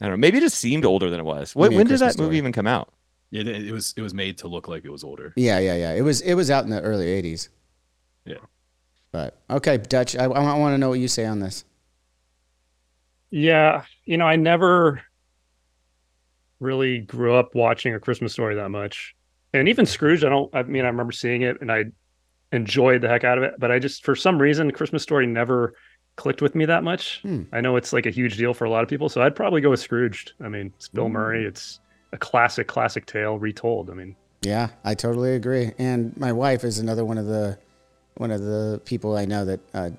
I 0.00 0.06
don't 0.06 0.12
know. 0.12 0.16
Maybe 0.16 0.38
it 0.38 0.42
just 0.42 0.58
seemed 0.58 0.84
older 0.84 1.08
than 1.08 1.20
it 1.20 1.24
was. 1.24 1.54
When, 1.54 1.70
mean 1.70 1.78
when 1.78 1.86
did 1.86 1.92
Christmas 1.92 2.16
that 2.16 2.22
movie 2.22 2.36
even 2.36 2.52
come 2.52 2.66
out? 2.66 2.92
It, 3.32 3.46
it 3.46 3.72
was 3.72 3.92
it 3.96 4.02
was 4.02 4.14
made 4.14 4.38
to 4.38 4.48
look 4.48 4.68
like 4.68 4.84
it 4.84 4.90
was 4.90 5.04
older. 5.04 5.32
Yeah, 5.36 5.58
yeah, 5.58 5.74
yeah. 5.74 5.92
It 5.92 6.02
was 6.02 6.20
it 6.20 6.34
was 6.34 6.50
out 6.50 6.64
in 6.64 6.70
the 6.70 6.80
early 6.80 7.06
'80s. 7.06 7.48
Yeah. 8.24 8.36
But 9.10 9.40
okay, 9.50 9.78
Dutch. 9.78 10.16
I, 10.16 10.24
I 10.24 10.58
want 10.58 10.74
to 10.74 10.78
know 10.78 10.90
what 10.90 11.00
you 11.00 11.08
say 11.08 11.26
on 11.26 11.40
this. 11.40 11.64
Yeah, 13.30 13.84
you 14.04 14.16
know, 14.16 14.26
I 14.26 14.36
never 14.36 15.02
really 16.60 16.98
grew 16.98 17.34
up 17.34 17.54
watching 17.54 17.94
a 17.94 18.00
Christmas 18.00 18.32
story 18.32 18.54
that 18.54 18.70
much. 18.70 19.14
And 19.52 19.68
even 19.68 19.86
Scrooge, 19.86 20.24
I 20.24 20.28
don't 20.28 20.54
I 20.54 20.62
mean 20.62 20.84
I 20.84 20.88
remember 20.88 21.12
seeing 21.12 21.42
it 21.42 21.60
and 21.60 21.70
I 21.70 21.84
enjoyed 22.52 23.00
the 23.02 23.08
heck 23.08 23.24
out 23.24 23.38
of 23.38 23.44
it, 23.44 23.54
but 23.58 23.70
I 23.70 23.78
just 23.78 24.04
for 24.04 24.14
some 24.14 24.40
reason 24.40 24.70
Christmas 24.70 25.02
story 25.02 25.26
never 25.26 25.74
clicked 26.16 26.42
with 26.42 26.54
me 26.54 26.64
that 26.64 26.82
much. 26.82 27.20
Hmm. 27.22 27.42
I 27.52 27.60
know 27.60 27.76
it's 27.76 27.92
like 27.92 28.06
a 28.06 28.10
huge 28.10 28.36
deal 28.36 28.54
for 28.54 28.64
a 28.64 28.70
lot 28.70 28.82
of 28.82 28.88
people, 28.88 29.08
so 29.08 29.22
I'd 29.22 29.36
probably 29.36 29.60
go 29.60 29.70
with 29.70 29.80
Scrooged. 29.80 30.32
I 30.40 30.48
mean, 30.48 30.72
it's 30.76 30.88
Bill 30.88 31.08
Murray, 31.08 31.44
it's 31.44 31.80
a 32.12 32.18
classic 32.18 32.66
classic 32.66 33.06
tale 33.06 33.38
retold. 33.38 33.90
I 33.90 33.94
mean, 33.94 34.16
Yeah, 34.42 34.68
I 34.84 34.94
totally 34.94 35.34
agree. 35.34 35.72
And 35.78 36.16
my 36.16 36.32
wife 36.32 36.64
is 36.64 36.78
another 36.78 37.04
one 37.04 37.18
of 37.18 37.26
the 37.26 37.58
one 38.16 38.30
of 38.30 38.40
the 38.40 38.80
people 38.84 39.16
I 39.16 39.26
know 39.26 39.44
that 39.44 39.60
uh, 39.74 39.90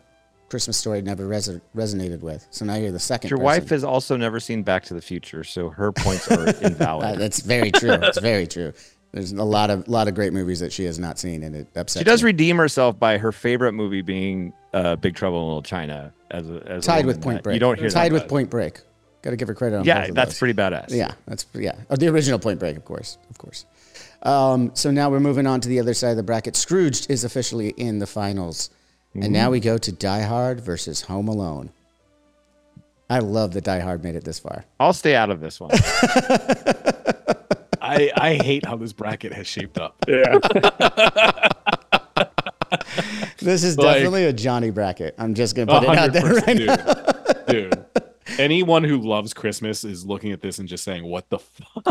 Christmas 0.50 0.78
Story 0.78 1.02
never 1.02 1.28
res- 1.28 1.60
resonated 1.76 2.22
with. 2.22 2.48
So 2.52 2.64
now 2.66 2.76
you're 2.76 2.91
the 2.91 3.00
second. 3.00 3.30
Your 3.30 3.38
person. 3.38 3.45
wife 3.45 3.70
has 3.70 3.84
also 3.84 4.16
never 4.18 4.39
seen 4.39 4.64
Back 4.64 4.86
to 4.86 4.93
the 4.93 5.02
Future, 5.02 5.43
so 5.43 5.70
her 5.70 5.91
points 5.91 6.30
are 6.32 6.39
Uh, 6.48 6.54
invalid. 6.62 7.20
that's 7.20 7.41
very 7.41 7.72
true. 7.72 7.91
It's 7.91 8.20
very 8.20 8.48
true. 8.48 8.74
There's 9.12 9.32
a 9.32 9.43
lot 9.43 9.70
of 9.70 9.88
lot 9.88 10.08
of 10.08 10.16
great 10.16 10.34
movies 10.34 10.60
that 10.60 10.72
she 10.74 10.84
has 10.86 11.00
not 11.00 11.18
seen, 11.20 11.43
and 11.43 11.56
it 11.56 11.68
upsets. 11.76 12.00
She 12.00 12.04
does 12.04 12.22
me. 12.24 12.28
redeem 12.28 12.58
herself 12.58 13.00
by 13.00 13.18
her 13.18 13.32
favorite 13.32 13.72
movie 13.74 14.02
being 14.02 14.54
uh, 14.74 14.95
Big 14.98 15.16
Trouble 15.16 15.39
in 15.41 15.45
Little 15.48 15.64
China 15.64 16.14
as 16.30 16.50
a, 16.50 16.62
as 16.68 16.86
tied 16.86 17.06
with 17.06 17.22
Point 17.22 17.38
that 17.38 17.43
Break. 17.43 17.54
You 17.56 17.60
don't 17.60 17.80
hear 17.80 17.89
tied 17.89 18.12
with. 18.14 18.28
Point 18.28 18.50
Break. 18.50 18.82
Got 19.24 19.32
to 19.32 19.36
give 19.38 19.48
her 19.48 19.56
credit 19.56 19.78
on. 19.78 19.86
Yeah, 19.86 20.08
that's 20.12 20.32
those. 20.32 20.39
pretty 20.39 20.54
badass. 20.54 20.89
Yeah, 20.91 21.14
that's 21.26 21.45
yeah. 21.54 21.76
Oh, 21.89 21.95
the 21.95 22.08
original 22.10 22.38
Point 22.38 22.60
Break, 22.60 22.78
of 22.78 22.86
course, 22.86 23.18
of 23.30 23.38
course. 23.38 23.66
Um, 24.24 24.72
so 24.76 24.91
now 24.91 25.10
we're 25.10 25.20
moving 25.20 25.48
on 25.48 25.62
to 25.62 25.70
the 25.70 25.80
other 25.80 25.93
side 25.93 26.12
of 26.12 26.18
the 26.18 26.24
bracket. 26.24 26.56
Scrooged 26.56 27.10
is 27.10 27.24
officially 27.24 27.70
in 27.70 28.00
the 28.00 28.08
finals. 28.08 28.70
And 29.24 29.34
now 29.34 29.49
we 29.51 29.59
go 29.59 29.78
to 29.78 29.91
Die 29.91 30.22
Hard 30.22 30.59
versus 30.61 31.01
Home 31.01 31.28
Alone. 31.28 31.70
I 33.09 33.20
love 33.20 33.53
that 33.53 33.63
Die 33.63 33.80
Hard 33.80 34.03
made 34.03 34.15
it 34.15 34.24
this 34.24 34.38
far. 34.39 34.65
I'll 34.80 34.93
stay 34.93 35.15
out 35.15 35.30
of 35.30 35.39
this 35.39 35.59
one. 35.59 35.72
I 37.82 38.11
I 38.15 38.34
hate 38.43 38.65
how 38.65 38.76
this 38.76 38.93
bracket 38.93 39.34
has 39.34 39.47
shaped 39.47 39.78
up. 39.78 39.95
Yeah. 40.07 40.38
This 43.39 43.63
is 43.63 43.78
Like- 43.78 43.97
definitely 43.97 44.26
a 44.26 44.34
Johnny 44.34 44.72
bracket. 44.72 45.15
I'm 45.18 45.34
just 45.34 45.55
going 45.55 45.68
to 45.70 45.80
put 45.80 45.89
it 45.89 45.97
out 45.97 46.11
there 46.11 46.24
100%, 46.24 46.47
right 46.47 46.57
now. 46.57 47.45
dude. 47.45 47.70
dude. 47.72 47.86
Anyone 48.39 48.84
who 48.84 48.97
loves 48.99 49.34
Christmas 49.34 49.86
is 49.86 50.05
looking 50.05 50.32
at 50.34 50.41
this 50.41 50.59
and 50.59 50.68
just 50.68 50.84
saying, 50.84 51.05
"What 51.05 51.30
the 51.30 51.39
fuck?" 51.39 51.86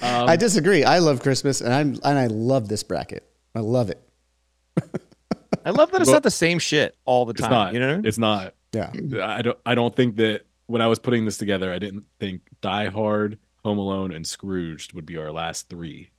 Um, 0.00 0.28
I 0.28 0.34
disagree. 0.36 0.82
I 0.82 0.98
love 0.98 1.22
Christmas 1.22 1.60
and 1.60 1.72
I'm 1.72 1.90
and 2.04 2.18
I 2.18 2.26
love 2.26 2.66
this 2.68 2.82
bracket. 2.82 3.22
I 3.54 3.60
love 3.60 3.90
it. 3.90 4.02
I 5.64 5.70
love 5.70 5.90
that 5.92 6.00
it's 6.00 6.08
Well, 6.08 6.16
not 6.16 6.22
the 6.22 6.30
same 6.30 6.58
shit 6.58 6.96
all 7.04 7.24
the 7.24 7.30
It's 7.32 7.40
time. 7.40 7.50
not. 7.50 7.74
You 7.74 7.80
know, 7.80 8.00
It's 8.04 8.18
not. 8.18 8.54
Yeah. 8.72 8.90
I 9.22 9.42
don't. 9.42 9.58
I 9.66 9.74
don't 9.74 9.94
think 9.94 10.16
that 10.16 10.42
when 10.66 10.80
I 10.82 10.86
was 10.86 10.98
putting 10.98 11.24
this 11.24 11.36
together, 11.38 11.72
I 11.72 11.78
didn't 11.78 12.04
think 12.18 12.40
Die 12.62 12.86
Hard, 12.88 13.38
Home 13.64 13.78
Alone, 13.78 14.12
and 14.12 14.26
Scrooged 14.26 14.92
would 14.94 15.06
be 15.06 15.16
our 15.18 15.30
last 15.30 15.68
three. 15.68 16.10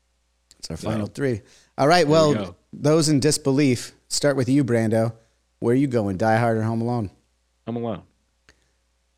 It's 0.60 0.70
our 0.70 0.78
So, 0.78 0.90
final 0.90 1.08
three. 1.08 1.42
All 1.78 1.88
right. 1.88 2.08
Well, 2.08 2.34
go. 2.36 2.56
those 2.72 3.10
in 3.10 3.20
disbelief, 3.20 3.94
start 4.08 4.36
with 4.38 4.48
you, 4.48 4.64
Brando. 4.64 5.14
Where 5.60 5.74
are 5.74 5.78
you 5.78 5.88
going? 5.88 6.18
Die 6.18 6.38
Hard 6.38 6.58
or 6.58 6.64
Home 6.64 6.82
Alone? 6.82 7.10
Home 7.66 7.78
Alone. 7.78 8.04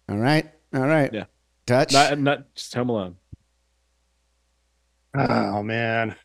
All 0.09 0.17
right. 0.17 0.49
All 0.73 0.87
right. 0.87 1.13
Yeah. 1.13 1.25
Dutch. 1.65 1.91
Not 1.93 2.17
not 2.19 2.53
just 2.55 2.73
Home 2.75 2.89
Alone. 2.89 3.15
Oh 5.17 5.63
man, 5.63 6.15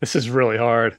this 0.00 0.14
is 0.14 0.28
really 0.28 0.58
hard. 0.58 0.98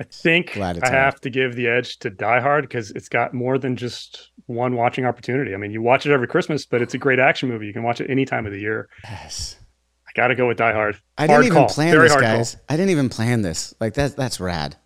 I 0.00 0.04
think 0.04 0.54
Glad 0.54 0.76
it's 0.76 0.84
I 0.84 0.88
hard. 0.90 1.04
have 1.04 1.20
to 1.20 1.30
give 1.30 1.54
the 1.54 1.68
edge 1.68 1.98
to 2.00 2.10
Die 2.10 2.40
Hard 2.40 2.64
because 2.64 2.90
it's 2.92 3.08
got 3.08 3.32
more 3.32 3.58
than 3.58 3.76
just 3.76 4.30
one 4.46 4.74
watching 4.74 5.06
opportunity. 5.06 5.54
I 5.54 5.56
mean, 5.56 5.70
you 5.70 5.82
watch 5.82 6.04
it 6.04 6.12
every 6.12 6.26
Christmas, 6.26 6.66
but 6.66 6.82
it's 6.82 6.94
a 6.94 6.98
great 6.98 7.20
action 7.20 7.48
movie. 7.48 7.66
You 7.66 7.72
can 7.72 7.84
watch 7.84 8.00
it 8.00 8.10
any 8.10 8.24
time 8.24 8.44
of 8.44 8.50
the 8.52 8.58
year. 8.58 8.88
yes. 9.04 9.56
I 10.08 10.10
got 10.16 10.28
to 10.28 10.34
go 10.34 10.48
with 10.48 10.56
Die 10.58 10.72
Hard. 10.72 10.96
I 11.18 11.26
Hard 11.26 11.42
didn't 11.42 11.46
even 11.46 11.58
call. 11.58 11.68
plan 11.68 11.90
Very 11.92 12.04
this, 12.06 12.12
hard 12.12 12.24
call. 12.24 12.36
guys. 12.38 12.56
I 12.68 12.76
didn't 12.76 12.90
even 12.90 13.08
plan 13.08 13.42
this. 13.42 13.72
Like 13.80 13.94
that. 13.94 14.16
That's 14.16 14.40
rad. 14.40 14.76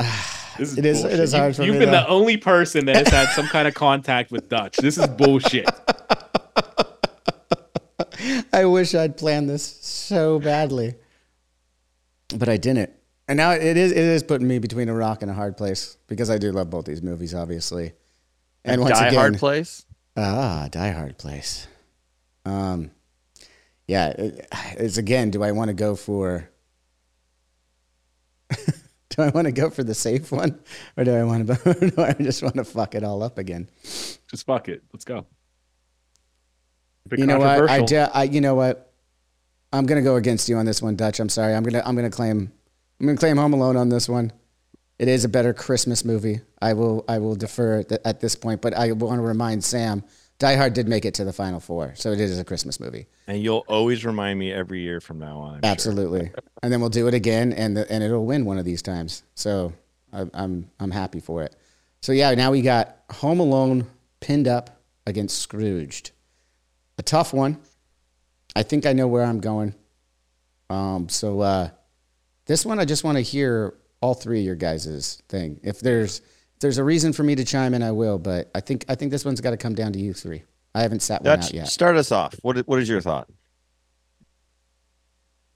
This 0.58 0.76
It 0.76 0.84
is- 0.84 0.98
it 0.98 1.02
bullshit. 1.04 1.20
is 1.20 1.32
hard 1.32 1.48
You, 1.52 1.54
for 1.54 1.62
You've 1.62 1.72
me, 1.74 1.78
been 1.80 1.90
though. 1.92 2.00
the 2.02 2.08
only 2.08 2.36
person 2.36 2.84
that 2.86 2.96
has 2.96 3.08
had 3.08 3.28
some 3.30 3.46
kind 3.46 3.66
of 3.66 3.72
contact 3.74 4.30
with 4.30 4.48
Dutch. 4.50 4.76
This 4.76 4.98
is 4.98 5.06
bullshit. 5.06 5.66
I 8.52 8.66
wish 8.66 8.94
I'd 8.94 9.16
planned 9.16 9.48
this 9.48 9.64
so 9.64 10.38
badly, 10.38 10.96
but 12.36 12.48
I 12.48 12.58
didn't. 12.58 12.90
And 13.30 13.36
now 13.36 13.52
it 13.52 13.76
is 13.76 13.92
it 13.92 13.96
is 13.96 14.24
putting 14.24 14.48
me 14.48 14.58
between 14.58 14.88
a 14.88 14.92
rock 14.92 15.22
and 15.22 15.30
a 15.30 15.34
hard 15.34 15.56
place 15.56 15.96
because 16.08 16.30
I 16.30 16.38
do 16.38 16.50
love 16.50 16.68
both 16.68 16.84
these 16.84 17.00
movies, 17.00 17.32
obviously. 17.32 17.92
And 18.64 18.80
once 18.80 18.98
Die 18.98 19.06
again, 19.06 19.18
Hard 19.20 19.38
place. 19.38 19.86
ah, 20.16 20.66
Die 20.68 20.90
Hard 20.90 21.16
place. 21.16 21.68
Um, 22.44 22.90
yeah, 23.86 24.08
it, 24.08 24.48
it's 24.78 24.98
again. 24.98 25.30
Do 25.30 25.44
I 25.44 25.52
want 25.52 25.68
to 25.68 25.74
go 25.74 25.94
for? 25.94 26.50
do 28.56 29.22
I 29.22 29.28
want 29.28 29.44
to 29.44 29.52
go 29.52 29.70
for 29.70 29.84
the 29.84 29.94
safe 29.94 30.32
one, 30.32 30.58
or 30.96 31.04
do 31.04 31.14
I 31.14 31.22
want 31.22 31.46
to? 31.46 31.70
Or 31.70 31.88
do 31.88 32.02
I 32.02 32.14
just 32.14 32.42
want 32.42 32.56
to 32.56 32.64
fuck 32.64 32.96
it 32.96 33.04
all 33.04 33.22
up 33.22 33.38
again? 33.38 33.68
Just 33.84 34.44
fuck 34.44 34.68
it. 34.68 34.82
Let's 34.92 35.04
go. 35.04 35.24
You 37.16 37.26
know 37.26 37.38
what? 37.38 37.46
I, 37.46 37.58
controversial. 37.58 37.86
de- 37.86 38.16
I 38.16 38.22
you 38.24 38.40
know 38.40 38.56
what? 38.56 38.92
I'm 39.72 39.86
gonna 39.86 40.02
go 40.02 40.16
against 40.16 40.48
you 40.48 40.56
on 40.56 40.66
this 40.66 40.82
one, 40.82 40.96
Dutch. 40.96 41.20
I'm 41.20 41.28
sorry. 41.28 41.54
I'm 41.54 41.62
gonna 41.62 41.84
I'm 41.86 41.94
gonna 41.94 42.10
claim 42.10 42.50
I'm 43.00 43.06
gonna 43.06 43.18
claim 43.18 43.38
Home 43.38 43.54
Alone 43.54 43.76
on 43.76 43.88
this 43.88 44.08
one. 44.08 44.30
It 44.98 45.08
is 45.08 45.24
a 45.24 45.28
better 45.28 45.54
Christmas 45.54 46.04
movie. 46.04 46.40
I 46.60 46.74
will 46.74 47.04
I 47.08 47.18
will 47.18 47.34
defer 47.34 47.80
at, 47.80 47.88
th- 47.88 48.00
at 48.04 48.20
this 48.20 48.36
point, 48.36 48.60
but 48.60 48.74
I 48.74 48.92
want 48.92 49.18
to 49.18 49.22
remind 49.22 49.64
Sam, 49.64 50.04
Die 50.38 50.56
Hard 50.56 50.74
did 50.74 50.86
make 50.86 51.06
it 51.06 51.14
to 51.14 51.24
the 51.24 51.32
final 51.32 51.60
four, 51.60 51.94
so 51.96 52.12
it 52.12 52.20
is 52.20 52.38
a 52.38 52.44
Christmas 52.44 52.78
movie. 52.78 53.06
And 53.26 53.42
you'll 53.42 53.64
always 53.68 54.04
remind 54.04 54.38
me 54.38 54.52
every 54.52 54.80
year 54.80 55.00
from 55.00 55.18
now 55.18 55.38
on. 55.38 55.54
I'm 55.54 55.60
sure. 55.62 55.70
Absolutely. 55.70 56.30
and 56.62 56.70
then 56.70 56.80
we'll 56.80 56.90
do 56.90 57.08
it 57.08 57.14
again, 57.14 57.54
and 57.54 57.74
the, 57.76 57.90
and 57.90 58.04
it'll 58.04 58.26
win 58.26 58.44
one 58.44 58.58
of 58.58 58.66
these 58.66 58.82
times. 58.82 59.22
So 59.34 59.72
I, 60.12 60.26
I'm 60.34 60.70
I'm 60.78 60.90
happy 60.90 61.20
for 61.20 61.42
it. 61.42 61.56
So 62.02 62.12
yeah, 62.12 62.34
now 62.34 62.50
we 62.50 62.60
got 62.60 62.98
Home 63.12 63.40
Alone 63.40 63.86
pinned 64.20 64.46
up 64.46 64.82
against 65.06 65.38
Scrooged. 65.38 66.10
A 66.98 67.02
tough 67.02 67.32
one. 67.32 67.58
I 68.54 68.62
think 68.62 68.84
I 68.84 68.92
know 68.92 69.08
where 69.08 69.24
I'm 69.24 69.40
going. 69.40 69.74
Um, 70.68 71.08
so 71.08 71.40
uh, 71.40 71.70
this 72.50 72.66
one, 72.66 72.80
I 72.80 72.84
just 72.84 73.04
want 73.04 73.16
to 73.16 73.22
hear 73.22 73.74
all 74.00 74.12
three 74.12 74.40
of 74.40 74.44
your 74.44 74.56
guys' 74.56 75.22
thing. 75.28 75.60
If 75.62 75.78
there's 75.78 76.18
if 76.18 76.58
there's 76.58 76.78
a 76.78 76.84
reason 76.84 77.12
for 77.12 77.22
me 77.22 77.36
to 77.36 77.44
chime 77.44 77.74
in, 77.74 77.82
I 77.84 77.92
will. 77.92 78.18
But 78.18 78.50
I 78.56 78.60
think 78.60 78.84
I 78.88 78.96
think 78.96 79.12
this 79.12 79.24
one's 79.24 79.40
got 79.40 79.50
to 79.50 79.56
come 79.56 79.72
down 79.72 79.92
to 79.92 80.00
you 80.00 80.12
three. 80.12 80.42
I 80.74 80.82
haven't 80.82 81.00
sat 81.00 81.22
one 81.22 81.38
out 81.38 81.54
yet. 81.54 81.68
start 81.68 81.94
us 81.94 82.10
off. 82.10 82.34
What 82.42 82.58
is, 82.58 82.66
what 82.66 82.80
is 82.80 82.88
your 82.88 83.00
thought? 83.00 83.30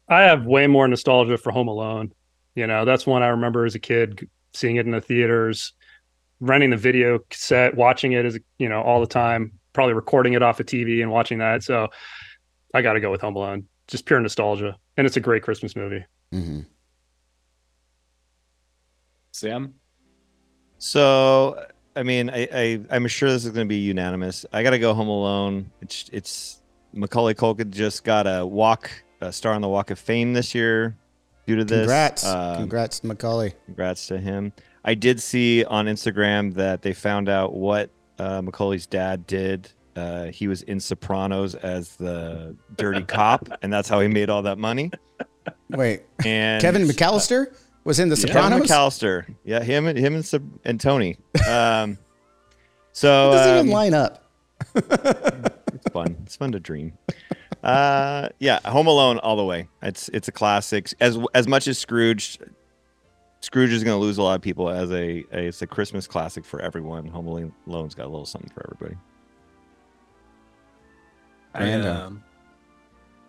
I 0.08 0.22
have 0.22 0.46
way 0.46 0.68
more 0.68 0.86
nostalgia 0.86 1.36
for 1.36 1.50
Home 1.50 1.66
Alone. 1.66 2.12
You 2.54 2.68
know, 2.68 2.84
that's 2.84 3.04
one 3.04 3.24
I 3.24 3.28
remember 3.28 3.64
as 3.64 3.74
a 3.74 3.80
kid 3.80 4.28
seeing 4.52 4.76
it 4.76 4.86
in 4.86 4.92
the 4.92 5.00
theaters, 5.00 5.72
renting 6.38 6.70
the 6.70 6.76
video 6.76 7.18
cassette, 7.28 7.74
watching 7.74 8.12
it 8.12 8.24
as 8.24 8.38
you 8.58 8.68
know 8.68 8.80
all 8.82 9.00
the 9.00 9.08
time, 9.08 9.50
probably 9.72 9.94
recording 9.94 10.34
it 10.34 10.42
off 10.44 10.60
a 10.60 10.64
TV 10.64 11.02
and 11.02 11.10
watching 11.10 11.38
that. 11.38 11.64
So 11.64 11.88
I 12.72 12.82
got 12.82 12.92
to 12.92 13.00
go 13.00 13.10
with 13.10 13.20
Home 13.22 13.34
Alone. 13.34 13.66
Just 13.88 14.06
pure 14.06 14.20
nostalgia, 14.20 14.76
and 14.96 15.08
it's 15.08 15.16
a 15.16 15.20
great 15.20 15.42
Christmas 15.42 15.74
movie. 15.74 16.04
hmm 16.30 16.60
Sam. 19.34 19.74
So, 20.78 21.66
I 21.96 22.02
mean, 22.04 22.30
I, 22.30 22.48
I 22.52 22.80
I'm 22.90 23.06
sure 23.08 23.28
this 23.30 23.44
is 23.44 23.50
going 23.50 23.66
to 23.66 23.68
be 23.68 23.78
unanimous. 23.78 24.46
I 24.52 24.62
got 24.62 24.70
to 24.70 24.78
go 24.78 24.94
Home 24.94 25.08
Alone. 25.08 25.70
It's 25.82 26.08
it's 26.12 26.62
Macaulay 26.92 27.34
Culkin 27.34 27.70
just 27.70 28.04
got 28.04 28.26
a 28.26 28.46
walk, 28.46 28.90
a 29.20 29.32
star 29.32 29.54
on 29.54 29.60
the 29.60 29.68
Walk 29.68 29.90
of 29.90 29.98
Fame 29.98 30.32
this 30.34 30.54
year 30.54 30.96
due 31.46 31.56
to 31.56 31.64
this. 31.64 31.80
Congrats, 31.80 32.24
Um, 32.24 32.56
congrats, 32.58 33.00
to 33.00 33.08
Macaulay. 33.08 33.54
Congrats 33.66 34.06
to 34.06 34.18
him. 34.18 34.52
I 34.84 34.94
did 34.94 35.20
see 35.20 35.64
on 35.64 35.86
Instagram 35.86 36.54
that 36.54 36.82
they 36.82 36.92
found 36.92 37.28
out 37.28 37.54
what 37.54 37.90
uh, 38.18 38.40
Macaulay's 38.42 38.86
dad 38.86 39.26
did. 39.26 39.68
Uh, 39.96 40.26
he 40.26 40.46
was 40.46 40.62
in 40.62 40.78
Sopranos 40.78 41.54
as 41.56 41.96
the 41.96 42.56
dirty 42.76 43.02
cop, 43.02 43.48
and 43.62 43.72
that's 43.72 43.88
how 43.88 44.00
he 44.00 44.06
made 44.08 44.30
all 44.30 44.42
that 44.42 44.58
money. 44.58 44.90
Wait, 45.70 46.02
And 46.24 46.60
Kevin 46.60 46.82
McAllister 46.84 47.54
was 47.84 48.00
in 48.00 48.08
The 48.08 48.16
Yeah. 48.16 48.32
Kevin 48.32 48.58
McAllister, 48.60 49.34
yeah, 49.44 49.62
him 49.62 49.86
and 49.86 49.98
him 49.98 50.14
and, 50.14 50.58
and 50.64 50.80
Tony. 50.80 51.16
Um, 51.48 51.98
so 52.92 53.30
It 53.30 53.34
doesn't 53.34 53.52
um, 53.52 53.58
even 53.66 53.70
line 53.70 53.94
up. 53.94 54.24
it's 54.74 55.88
fun. 55.92 56.16
It's 56.22 56.36
fun 56.36 56.52
to 56.52 56.60
dream. 56.60 56.96
Uh, 57.62 58.28
yeah, 58.38 58.60
Home 58.66 58.86
Alone 58.86 59.18
all 59.18 59.36
the 59.36 59.44
way. 59.44 59.68
It's 59.82 60.08
it's 60.10 60.28
a 60.28 60.32
classic. 60.32 60.92
As 61.00 61.18
as 61.34 61.48
much 61.48 61.66
as 61.66 61.78
Scrooge, 61.78 62.38
Scrooge 63.40 63.72
is 63.72 63.82
going 63.84 63.98
to 63.98 64.00
lose 64.00 64.18
a 64.18 64.22
lot 64.22 64.34
of 64.36 64.42
people 64.42 64.68
as 64.68 64.90
a, 64.90 65.24
a 65.32 65.46
it's 65.48 65.62
a 65.62 65.66
Christmas 65.66 66.06
classic 66.06 66.44
for 66.44 66.60
everyone. 66.60 67.06
Home 67.06 67.52
Alone's 67.66 67.94
got 67.94 68.06
a 68.06 68.08
little 68.08 68.26
something 68.26 68.50
for 68.50 68.70
everybody. 68.70 68.98
I, 71.54 71.60
Brando. 71.62 71.96
um, 71.96 72.24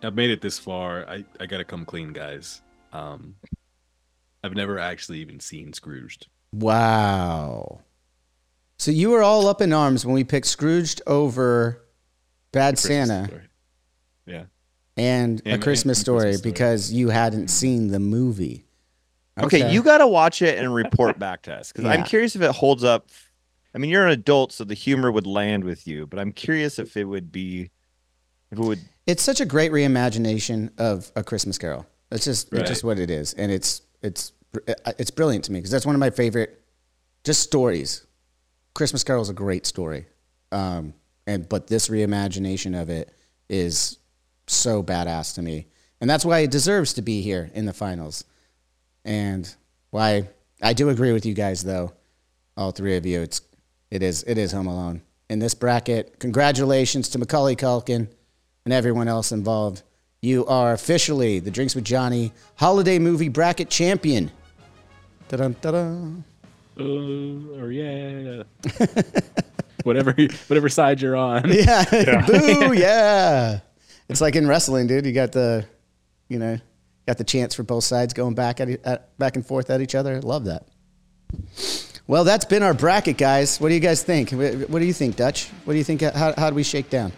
I've 0.02 0.14
made 0.14 0.30
it 0.30 0.40
this 0.40 0.58
far. 0.58 1.08
I, 1.08 1.24
I 1.40 1.46
gotta 1.46 1.64
come 1.64 1.84
clean, 1.84 2.12
guys. 2.12 2.62
Um, 2.92 3.34
I've 4.42 4.54
never 4.54 4.78
actually 4.78 5.18
even 5.18 5.40
seen 5.40 5.72
Scrooged. 5.72 6.28
Wow. 6.52 7.80
So 8.78 8.90
you 8.90 9.10
were 9.10 9.22
all 9.22 9.48
up 9.48 9.60
in 9.60 9.72
arms 9.72 10.04
when 10.04 10.14
we 10.14 10.24
picked 10.24 10.46
Scrooged 10.46 11.02
over 11.06 11.82
Bad 12.52 12.78
Santa 12.78 13.24
Story. 13.26 13.42
Yeah. 14.26 14.44
and 14.96 15.42
And- 15.44 15.60
A 15.60 15.64
Christmas 15.64 15.98
and 15.98 16.04
Story 16.04 16.20
Christmas 16.20 16.38
Story. 16.38 16.52
because 16.52 16.92
you 16.92 17.08
hadn't 17.08 17.40
mm-hmm. 17.40 17.48
seen 17.48 17.88
the 17.88 18.00
movie. 18.00 18.66
Okay, 19.38 19.70
you 19.70 19.82
got 19.82 19.98
to 19.98 20.06
watch 20.06 20.40
it 20.40 20.58
and 20.58 20.74
report 20.74 21.18
back 21.18 21.42
to 21.42 21.54
us 21.54 21.70
because 21.70 21.84
I'm 21.84 22.04
curious 22.04 22.36
if 22.36 22.42
it 22.42 22.52
holds 22.52 22.84
up. 22.84 23.08
I 23.74 23.78
mean, 23.78 23.90
you're 23.90 24.06
an 24.06 24.12
adult, 24.12 24.52
so 24.52 24.64
the 24.64 24.72
humor 24.72 25.12
would 25.12 25.26
land 25.26 25.64
with 25.64 25.86
you, 25.86 26.06
but 26.06 26.18
I'm 26.18 26.32
curious 26.32 26.78
if 26.78 26.96
it 26.96 27.04
would 27.04 27.30
be, 27.30 27.70
if 28.50 28.58
it 28.58 28.64
would. 28.64 28.80
It's 29.06 29.22
such 29.22 29.42
a 29.42 29.44
great 29.44 29.72
reimagination 29.72 30.70
of 30.78 31.12
A 31.14 31.22
Christmas 31.22 31.58
Carol. 31.58 31.84
It's 32.10 32.24
just 32.24 32.50
it's 32.54 32.70
just 32.70 32.82
what 32.82 32.98
it 32.98 33.10
is, 33.10 33.34
and 33.34 33.52
it's 33.52 33.82
it's 34.02 34.32
it's 34.98 35.10
brilliant 35.10 35.44
to 35.44 35.52
me 35.52 35.58
because 35.58 35.70
that's 35.70 35.86
one 35.86 35.94
of 35.94 36.00
my 36.00 36.10
favorite 36.10 36.62
just 37.24 37.42
stories. 37.42 38.06
Christmas 38.74 39.04
Carol 39.04 39.22
is 39.22 39.30
a 39.30 39.34
great 39.34 39.66
story, 39.66 40.06
um, 40.52 40.94
and 41.26 41.48
but 41.48 41.66
this 41.66 41.88
reimagination 41.88 42.80
of 42.80 42.90
it 42.90 43.12
is 43.48 43.98
so 44.46 44.82
badass 44.82 45.34
to 45.34 45.42
me, 45.42 45.66
and 46.00 46.08
that's 46.08 46.24
why 46.24 46.40
it 46.40 46.50
deserves 46.50 46.94
to 46.94 47.02
be 47.02 47.22
here 47.22 47.50
in 47.54 47.66
the 47.66 47.72
finals. 47.72 48.24
And 49.04 49.52
why 49.90 50.28
I 50.62 50.72
do 50.72 50.88
agree 50.88 51.12
with 51.12 51.26
you 51.26 51.34
guys 51.34 51.62
though, 51.62 51.92
all 52.56 52.70
three 52.70 52.96
of 52.96 53.06
you. 53.06 53.20
It's 53.22 53.40
it 53.90 54.02
is 54.02 54.22
it 54.24 54.38
is 54.38 54.52
Home 54.52 54.66
Alone 54.66 55.02
in 55.28 55.38
this 55.38 55.54
bracket. 55.54 56.18
Congratulations 56.18 57.08
to 57.10 57.18
Macaulay 57.18 57.56
Culkin 57.56 58.08
and 58.64 58.72
everyone 58.72 59.08
else 59.08 59.32
involved. 59.32 59.82
You 60.26 60.44
are 60.46 60.72
officially 60.72 61.38
the 61.38 61.52
Drinks 61.52 61.76
with 61.76 61.84
Johnny 61.84 62.32
holiday 62.56 62.98
movie 62.98 63.28
bracket 63.28 63.70
champion. 63.70 64.32
Ta-dun, 65.28 65.54
ta-dun. 65.54 66.24
Uh, 66.76 66.82
or 67.62 67.70
yeah, 67.70 68.42
whatever, 69.84 70.16
whatever 70.48 70.68
side 70.68 71.00
you're 71.00 71.14
on. 71.14 71.48
Yeah. 71.52 72.24
Boo, 72.26 72.72
yeah. 72.72 73.60
It's 74.08 74.20
like 74.20 74.34
in 74.34 74.48
wrestling, 74.48 74.88
dude. 74.88 75.06
You 75.06 75.12
got 75.12 75.30
the, 75.30 75.64
you 76.28 76.40
know, 76.40 76.58
got 77.06 77.18
the 77.18 77.24
chance 77.24 77.54
for 77.54 77.62
both 77.62 77.84
sides 77.84 78.12
going 78.12 78.34
back 78.34 78.60
at, 78.60 78.68
e- 78.68 78.78
at 78.84 79.16
back 79.18 79.36
and 79.36 79.46
forth 79.46 79.70
at 79.70 79.80
each 79.80 79.94
other. 79.94 80.20
Love 80.20 80.46
that. 80.46 80.66
Well, 82.08 82.24
that's 82.24 82.46
been 82.46 82.64
our 82.64 82.74
bracket, 82.74 83.16
guys. 83.16 83.60
What 83.60 83.68
do 83.68 83.74
you 83.74 83.80
guys 83.80 84.02
think? 84.02 84.30
What 84.32 84.80
do 84.80 84.84
you 84.84 84.92
think, 84.92 85.14
Dutch? 85.14 85.50
What 85.64 85.74
do 85.74 85.78
you 85.78 85.84
think? 85.84 86.00
How, 86.00 86.34
how 86.36 86.50
do 86.50 86.56
we 86.56 86.64
shake 86.64 86.90
down? 86.90 87.12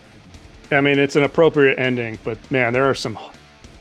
I 0.70 0.80
mean, 0.80 0.98
it's 0.98 1.16
an 1.16 1.22
appropriate 1.22 1.78
ending, 1.78 2.18
but 2.24 2.38
man, 2.50 2.72
there 2.72 2.88
are 2.88 2.94
some 2.94 3.18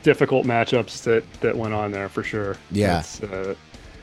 difficult 0.02 0.46
matchups 0.46 1.02
that 1.04 1.24
that 1.40 1.56
went 1.56 1.74
on 1.74 1.90
there 1.92 2.08
for 2.08 2.22
sure. 2.22 2.56
Yeah. 2.70 3.02
Uh, 3.22 3.54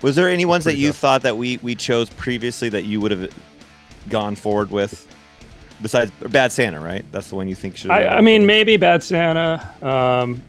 Was 0.01 0.15
there 0.15 0.29
any 0.29 0.45
ones 0.45 0.63
that 0.65 0.77
you 0.77 0.89
tough. 0.89 0.97
thought 0.97 1.21
that 1.23 1.37
we 1.37 1.57
we 1.63 1.75
chose 1.75 2.09
previously 2.11 2.69
that 2.69 2.85
you 2.85 3.01
would 3.01 3.11
have 3.11 3.31
gone 4.09 4.35
forward 4.35 4.71
with? 4.71 5.07
Besides 5.81 6.11
Bad 6.29 6.51
Santa, 6.53 6.79
right? 6.79 7.03
That's 7.11 7.27
the 7.29 7.35
one 7.35 7.47
you 7.49 7.55
think 7.55 7.75
should. 7.75 7.91
I, 7.91 8.07
I 8.17 8.21
mean, 8.21 8.45
maybe 8.45 8.77
Bad 8.77 9.03
Santa, 9.03 9.69
um, 9.81 10.41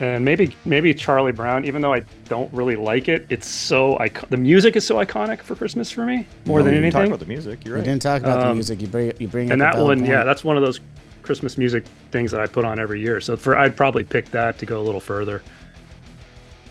and 0.00 0.24
maybe 0.24 0.56
maybe 0.64 0.94
Charlie 0.94 1.32
Brown. 1.32 1.66
Even 1.66 1.82
though 1.82 1.92
I 1.92 2.02
don't 2.28 2.50
really 2.54 2.76
like 2.76 3.08
it, 3.08 3.26
it's 3.28 3.46
so 3.46 3.98
icon- 3.98 4.28
the 4.30 4.38
music 4.38 4.76
is 4.76 4.86
so 4.86 4.96
iconic 4.96 5.42
for 5.42 5.54
Christmas 5.54 5.90
for 5.90 6.06
me 6.06 6.26
more 6.46 6.62
than 6.62 6.72
we 6.72 6.80
talked 6.90 6.94
anything. 6.94 7.06
about 7.08 7.20
the 7.20 7.26
music. 7.26 7.62
You're 7.64 7.74
We 7.74 7.80
right. 7.80 7.84
didn't 7.88 8.00
talk 8.02 8.22
about 8.22 8.40
the 8.40 8.46
Um, 8.48 8.56
music. 8.56 8.80
You 8.80 8.86
bring 8.86 9.12
you 9.18 9.28
bring 9.28 9.50
and 9.52 9.60
up 9.60 9.68
a 9.68 9.72
that 9.72 9.78
valid 9.82 9.98
one, 10.00 10.08
yeah, 10.08 10.24
that's 10.24 10.44
one 10.44 10.56
of 10.56 10.62
those 10.62 10.80
Christmas 11.30 11.56
music 11.56 11.84
things 12.10 12.32
that 12.32 12.40
I 12.40 12.48
put 12.48 12.64
on 12.64 12.80
every 12.80 13.00
year. 13.00 13.20
So 13.20 13.36
for 13.36 13.56
I'd 13.56 13.76
probably 13.76 14.02
pick 14.02 14.28
that 14.32 14.58
to 14.58 14.66
go 14.66 14.80
a 14.80 14.82
little 14.82 15.00
further. 15.00 15.44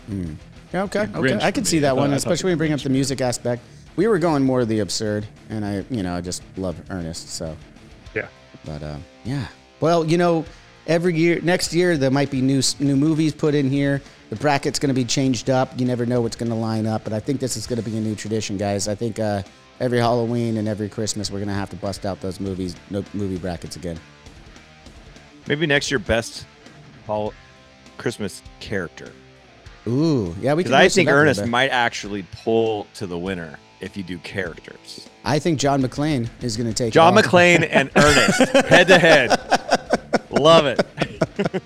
Yeah, 0.06 0.82
okay, 0.82 1.08
okay. 1.14 1.34
I 1.36 1.50
for 1.50 1.52
can 1.52 1.64
see 1.64 1.78
that 1.78 1.96
one, 1.96 2.12
especially 2.12 2.48
when 2.48 2.50
you 2.52 2.56
bring 2.58 2.74
up 2.74 2.80
the 2.80 2.90
music 2.90 3.22
aspect. 3.22 3.62
We 3.96 4.06
were 4.06 4.18
going 4.18 4.42
more 4.42 4.60
of 4.60 4.68
the 4.68 4.80
absurd, 4.80 5.26
and 5.48 5.64
I, 5.64 5.82
you 5.88 6.02
know, 6.02 6.14
I 6.14 6.20
just 6.20 6.42
love 6.58 6.76
Ernest. 6.90 7.30
So, 7.30 7.56
Yeah. 8.14 8.28
but 8.66 8.82
um, 8.82 9.02
yeah. 9.24 9.46
Well, 9.80 10.04
you 10.04 10.18
know, 10.18 10.44
every 10.86 11.16
year, 11.16 11.40
next 11.42 11.72
year 11.72 11.96
there 11.96 12.10
might 12.10 12.30
be 12.30 12.42
new 12.42 12.60
new 12.80 12.96
movies 12.96 13.32
put 13.32 13.54
in 13.54 13.70
here. 13.70 14.02
The 14.28 14.36
bracket's 14.36 14.78
going 14.78 14.94
to 14.94 14.94
be 14.94 15.06
changed 15.06 15.48
up. 15.48 15.72
You 15.80 15.86
never 15.86 16.04
know 16.04 16.20
what's 16.20 16.36
going 16.36 16.50
to 16.50 16.54
line 16.54 16.84
up, 16.86 17.02
but 17.02 17.14
I 17.14 17.20
think 17.20 17.40
this 17.40 17.56
is 17.56 17.66
going 17.66 17.82
to 17.82 17.90
be 17.90 17.96
a 17.96 18.00
new 18.00 18.14
tradition, 18.14 18.58
guys. 18.58 18.88
I 18.88 18.94
think 18.94 19.18
uh, 19.18 19.42
every 19.80 20.00
Halloween 20.00 20.58
and 20.58 20.68
every 20.68 20.90
Christmas 20.90 21.30
we're 21.30 21.38
going 21.38 21.48
to 21.48 21.54
have 21.54 21.70
to 21.70 21.76
bust 21.76 22.04
out 22.04 22.20
those 22.20 22.40
movies, 22.40 22.76
no, 22.90 23.02
movie 23.14 23.38
brackets 23.38 23.76
again. 23.76 23.98
Maybe 25.46 25.66
next 25.66 25.90
year, 25.90 25.98
best 25.98 26.46
fall 27.06 27.34
Christmas 27.98 28.42
character. 28.60 29.10
Ooh, 29.86 30.34
yeah, 30.40 30.54
we. 30.54 30.62
Because 30.62 30.72
I 30.72 30.88
think 30.88 31.08
up 31.08 31.12
a 31.12 31.16
little 31.16 31.22
Ernest 31.22 31.46
might 31.46 31.70
actually 31.70 32.24
pull 32.44 32.86
to 32.94 33.06
the 33.06 33.18
winner 33.18 33.58
if 33.80 33.96
you 33.96 34.02
do 34.02 34.18
characters. 34.18 35.08
I 35.24 35.38
think 35.38 35.58
John 35.58 35.82
McClane 35.82 36.28
is 36.42 36.56
going 36.56 36.68
to 36.68 36.74
take 36.74 36.92
John 36.92 37.16
all. 37.16 37.22
McClane 37.22 37.66
and 37.70 37.90
Ernest, 37.96 38.52
head 38.68 38.88
to 38.88 38.98
head. 38.98 39.30
Love 40.30 40.66
it. 40.66 40.80
Uh, 41.38 41.58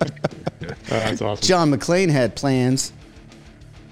that's 0.87 1.21
awesome. 1.21 1.45
John 1.45 1.71
McClane 1.71 2.09
had 2.09 2.35
plans. 2.35 2.93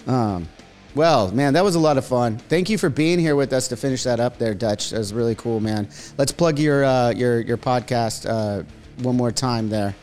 Um, 0.07 0.47
well, 0.95 1.31
man, 1.31 1.53
that 1.53 1.63
was 1.63 1.75
a 1.75 1.79
lot 1.79 1.97
of 1.97 2.05
fun. 2.05 2.37
Thank 2.37 2.69
you 2.69 2.77
for 2.77 2.89
being 2.89 3.19
here 3.19 3.35
with 3.35 3.51
us 3.51 3.67
to 3.69 3.75
finish 3.75 4.03
that 4.03 4.19
up 4.19 4.37
there, 4.37 4.53
Dutch. 4.53 4.91
That 4.91 4.99
was 4.99 5.13
really 5.13 5.35
cool, 5.35 5.59
man. 5.59 5.89
Let's 6.17 6.31
plug 6.31 6.59
your 6.59 6.85
uh, 6.85 7.11
your 7.11 7.39
your 7.41 7.57
podcast 7.57 8.29
uh, 8.29 8.63
one 8.99 9.15
more 9.17 9.31
time 9.31 9.69
there. 9.69 9.95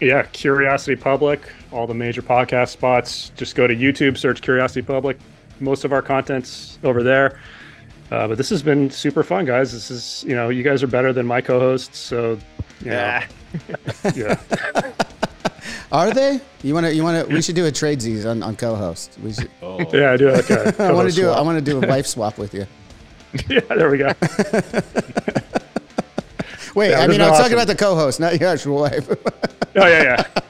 Yeah, 0.00 0.22
Curiosity 0.32 0.96
Public, 0.96 1.40
all 1.72 1.86
the 1.86 1.94
major 1.94 2.22
podcast 2.22 2.68
spots. 2.68 3.30
Just 3.36 3.54
go 3.54 3.66
to 3.66 3.74
YouTube, 3.74 4.18
search 4.18 4.42
Curiosity 4.42 4.82
Public. 4.82 5.18
Most 5.60 5.84
of 5.84 5.92
our 5.92 6.02
content's 6.02 6.78
over 6.82 7.02
there. 7.02 7.38
Uh, 8.10 8.28
but 8.28 8.36
this 8.36 8.50
has 8.50 8.62
been 8.62 8.90
super 8.90 9.22
fun, 9.22 9.44
guys. 9.44 9.72
This 9.72 9.90
is, 9.90 10.24
you 10.26 10.34
know, 10.34 10.48
you 10.50 10.62
guys 10.62 10.82
are 10.82 10.86
better 10.86 11.12
than 11.12 11.26
my 11.26 11.40
co-hosts, 11.40 11.98
so 11.98 12.32
you 12.80 12.90
Yeah. 12.90 13.26
yeah. 14.14 14.38
Are 15.92 16.10
they? 16.10 16.40
You 16.62 16.74
want 16.74 16.86
to? 16.86 16.94
You 16.94 17.04
want 17.04 17.28
to? 17.28 17.32
We 17.32 17.40
should 17.40 17.54
do 17.54 17.66
a 17.66 17.70
tradesies 17.70 18.28
on, 18.28 18.42
on 18.42 18.56
co-host. 18.56 19.16
We 19.22 19.32
should. 19.32 19.50
Oh, 19.62 19.78
yeah, 19.96 20.12
I 20.12 20.16
do 20.16 20.30
like 20.32 20.50
a 20.50 20.60
I 20.60 20.64
want 20.64 20.74
to 20.74 20.76
co-host 20.76 21.16
do. 21.16 21.28
I 21.30 21.40
want 21.40 21.64
to 21.64 21.64
do 21.64 21.82
a 21.82 21.86
wife 21.86 22.06
swap 22.06 22.36
with 22.36 22.52
you. 22.52 22.66
yeah, 23.48 23.60
there 23.60 23.88
we 23.90 23.98
go. 23.98 24.12
Wait, 26.74 26.90
Yeah, 26.90 27.00
I 27.00 27.06
mean, 27.06 27.20
I'm 27.20 27.30
talking 27.32 27.52
about 27.52 27.66
the 27.68 27.74
co-host, 27.76 28.20
not 28.20 28.38
your 28.38 28.48
actual 28.48 28.80
wife. 28.80 29.08
Oh 29.76 29.88
yeah, 29.88 30.02
yeah. 30.04 30.40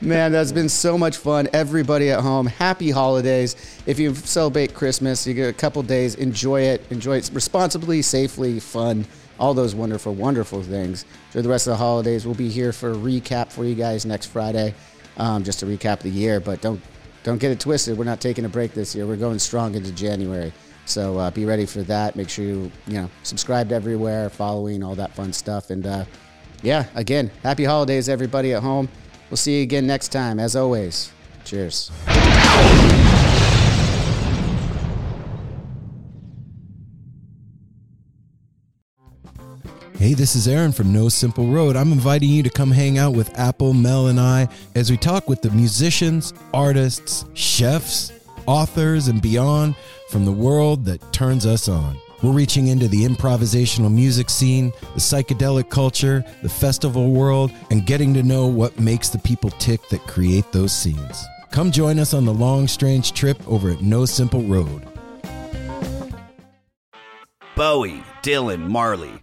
Man, 0.00 0.32
that's 0.32 0.50
been 0.50 0.70
so 0.70 0.96
much 0.96 1.18
fun. 1.18 1.46
Everybody 1.52 2.10
at 2.10 2.20
home, 2.20 2.46
happy 2.46 2.90
holidays. 2.90 3.54
If 3.84 3.98
you 3.98 4.14
celebrate 4.14 4.72
Christmas, 4.72 5.26
you 5.26 5.34
get 5.34 5.50
a 5.50 5.52
couple 5.52 5.82
days, 5.82 6.14
enjoy 6.14 6.62
it. 6.62 6.90
Enjoy 6.90 7.18
it 7.18 7.30
responsibly, 7.34 8.00
safely, 8.00 8.60
fun, 8.60 9.04
all 9.38 9.52
those 9.52 9.74
wonderful, 9.74 10.14
wonderful 10.14 10.62
things. 10.62 11.04
Enjoy 11.26 11.42
the 11.42 11.48
rest 11.50 11.66
of 11.66 11.72
the 11.72 11.76
holidays. 11.76 12.24
We'll 12.24 12.34
be 12.34 12.48
here 12.48 12.72
for 12.72 12.92
a 12.92 12.96
recap 12.96 13.52
for 13.52 13.64
you 13.66 13.74
guys 13.74 14.06
next 14.06 14.26
Friday, 14.26 14.72
um, 15.18 15.44
just 15.44 15.60
to 15.60 15.66
recap 15.66 16.00
the 16.00 16.08
year. 16.08 16.40
But 16.40 16.62
don't 16.62 16.80
don't 17.24 17.38
get 17.38 17.50
it 17.50 17.60
twisted. 17.60 17.98
We're 17.98 18.04
not 18.04 18.22
taking 18.22 18.46
a 18.46 18.48
break 18.48 18.72
this 18.72 18.94
year. 18.94 19.06
We're 19.06 19.16
going 19.16 19.38
strong 19.38 19.74
into 19.74 19.92
January. 19.92 20.50
So 20.88 21.18
uh, 21.18 21.30
be 21.30 21.44
ready 21.44 21.66
for 21.66 21.82
that. 21.82 22.16
Make 22.16 22.30
sure 22.30 22.44
you 22.44 22.72
you 22.86 22.94
know 22.94 23.10
subscribed 23.22 23.72
everywhere, 23.72 24.30
following 24.30 24.82
all 24.82 24.94
that 24.94 25.14
fun 25.14 25.32
stuff, 25.32 25.70
and 25.70 25.86
uh, 25.86 26.04
yeah, 26.62 26.86
again, 26.94 27.30
happy 27.42 27.64
holidays, 27.64 28.08
everybody 28.08 28.54
at 28.54 28.62
home. 28.62 28.88
We'll 29.30 29.36
see 29.36 29.58
you 29.58 29.62
again 29.62 29.86
next 29.86 30.08
time. 30.08 30.40
As 30.40 30.56
always, 30.56 31.12
cheers. 31.44 31.90
Hey, 39.98 40.14
this 40.14 40.36
is 40.36 40.46
Aaron 40.46 40.70
from 40.70 40.92
No 40.92 41.08
Simple 41.08 41.48
Road. 41.48 41.74
I'm 41.74 41.90
inviting 41.90 42.30
you 42.30 42.44
to 42.44 42.50
come 42.50 42.70
hang 42.70 42.98
out 42.98 43.14
with 43.14 43.36
Apple, 43.36 43.74
Mel, 43.74 44.06
and 44.06 44.20
I 44.20 44.48
as 44.76 44.92
we 44.92 44.96
talk 44.96 45.28
with 45.28 45.42
the 45.42 45.50
musicians, 45.50 46.32
artists, 46.54 47.24
chefs, 47.34 48.12
authors, 48.48 49.08
and 49.08 49.20
beyond 49.20 49.76
from 50.08 50.24
the 50.24 50.32
world 50.32 50.86
that 50.86 51.12
turns 51.12 51.44
us 51.44 51.68
on. 51.68 51.98
We're 52.22 52.32
reaching 52.32 52.66
into 52.66 52.88
the 52.88 53.04
improvisational 53.04 53.92
music 53.92 54.28
scene, 54.28 54.72
the 54.80 55.00
psychedelic 55.00 55.70
culture, 55.70 56.24
the 56.42 56.48
festival 56.48 57.12
world, 57.12 57.52
and 57.70 57.86
getting 57.86 58.12
to 58.14 58.24
know 58.24 58.46
what 58.46 58.80
makes 58.80 59.10
the 59.10 59.18
people 59.18 59.50
tick 59.50 59.86
that 59.90 60.00
create 60.08 60.50
those 60.50 60.72
scenes. 60.72 61.24
Come 61.52 61.70
join 61.70 61.98
us 61.98 62.14
on 62.14 62.24
the 62.24 62.34
long, 62.34 62.66
strange 62.66 63.12
trip 63.12 63.38
over 63.46 63.70
at 63.70 63.82
No 63.82 64.04
Simple 64.04 64.42
Road. 64.42 64.82
Bowie, 67.54 68.02
Dylan, 68.22 68.68
Marley. 68.68 69.22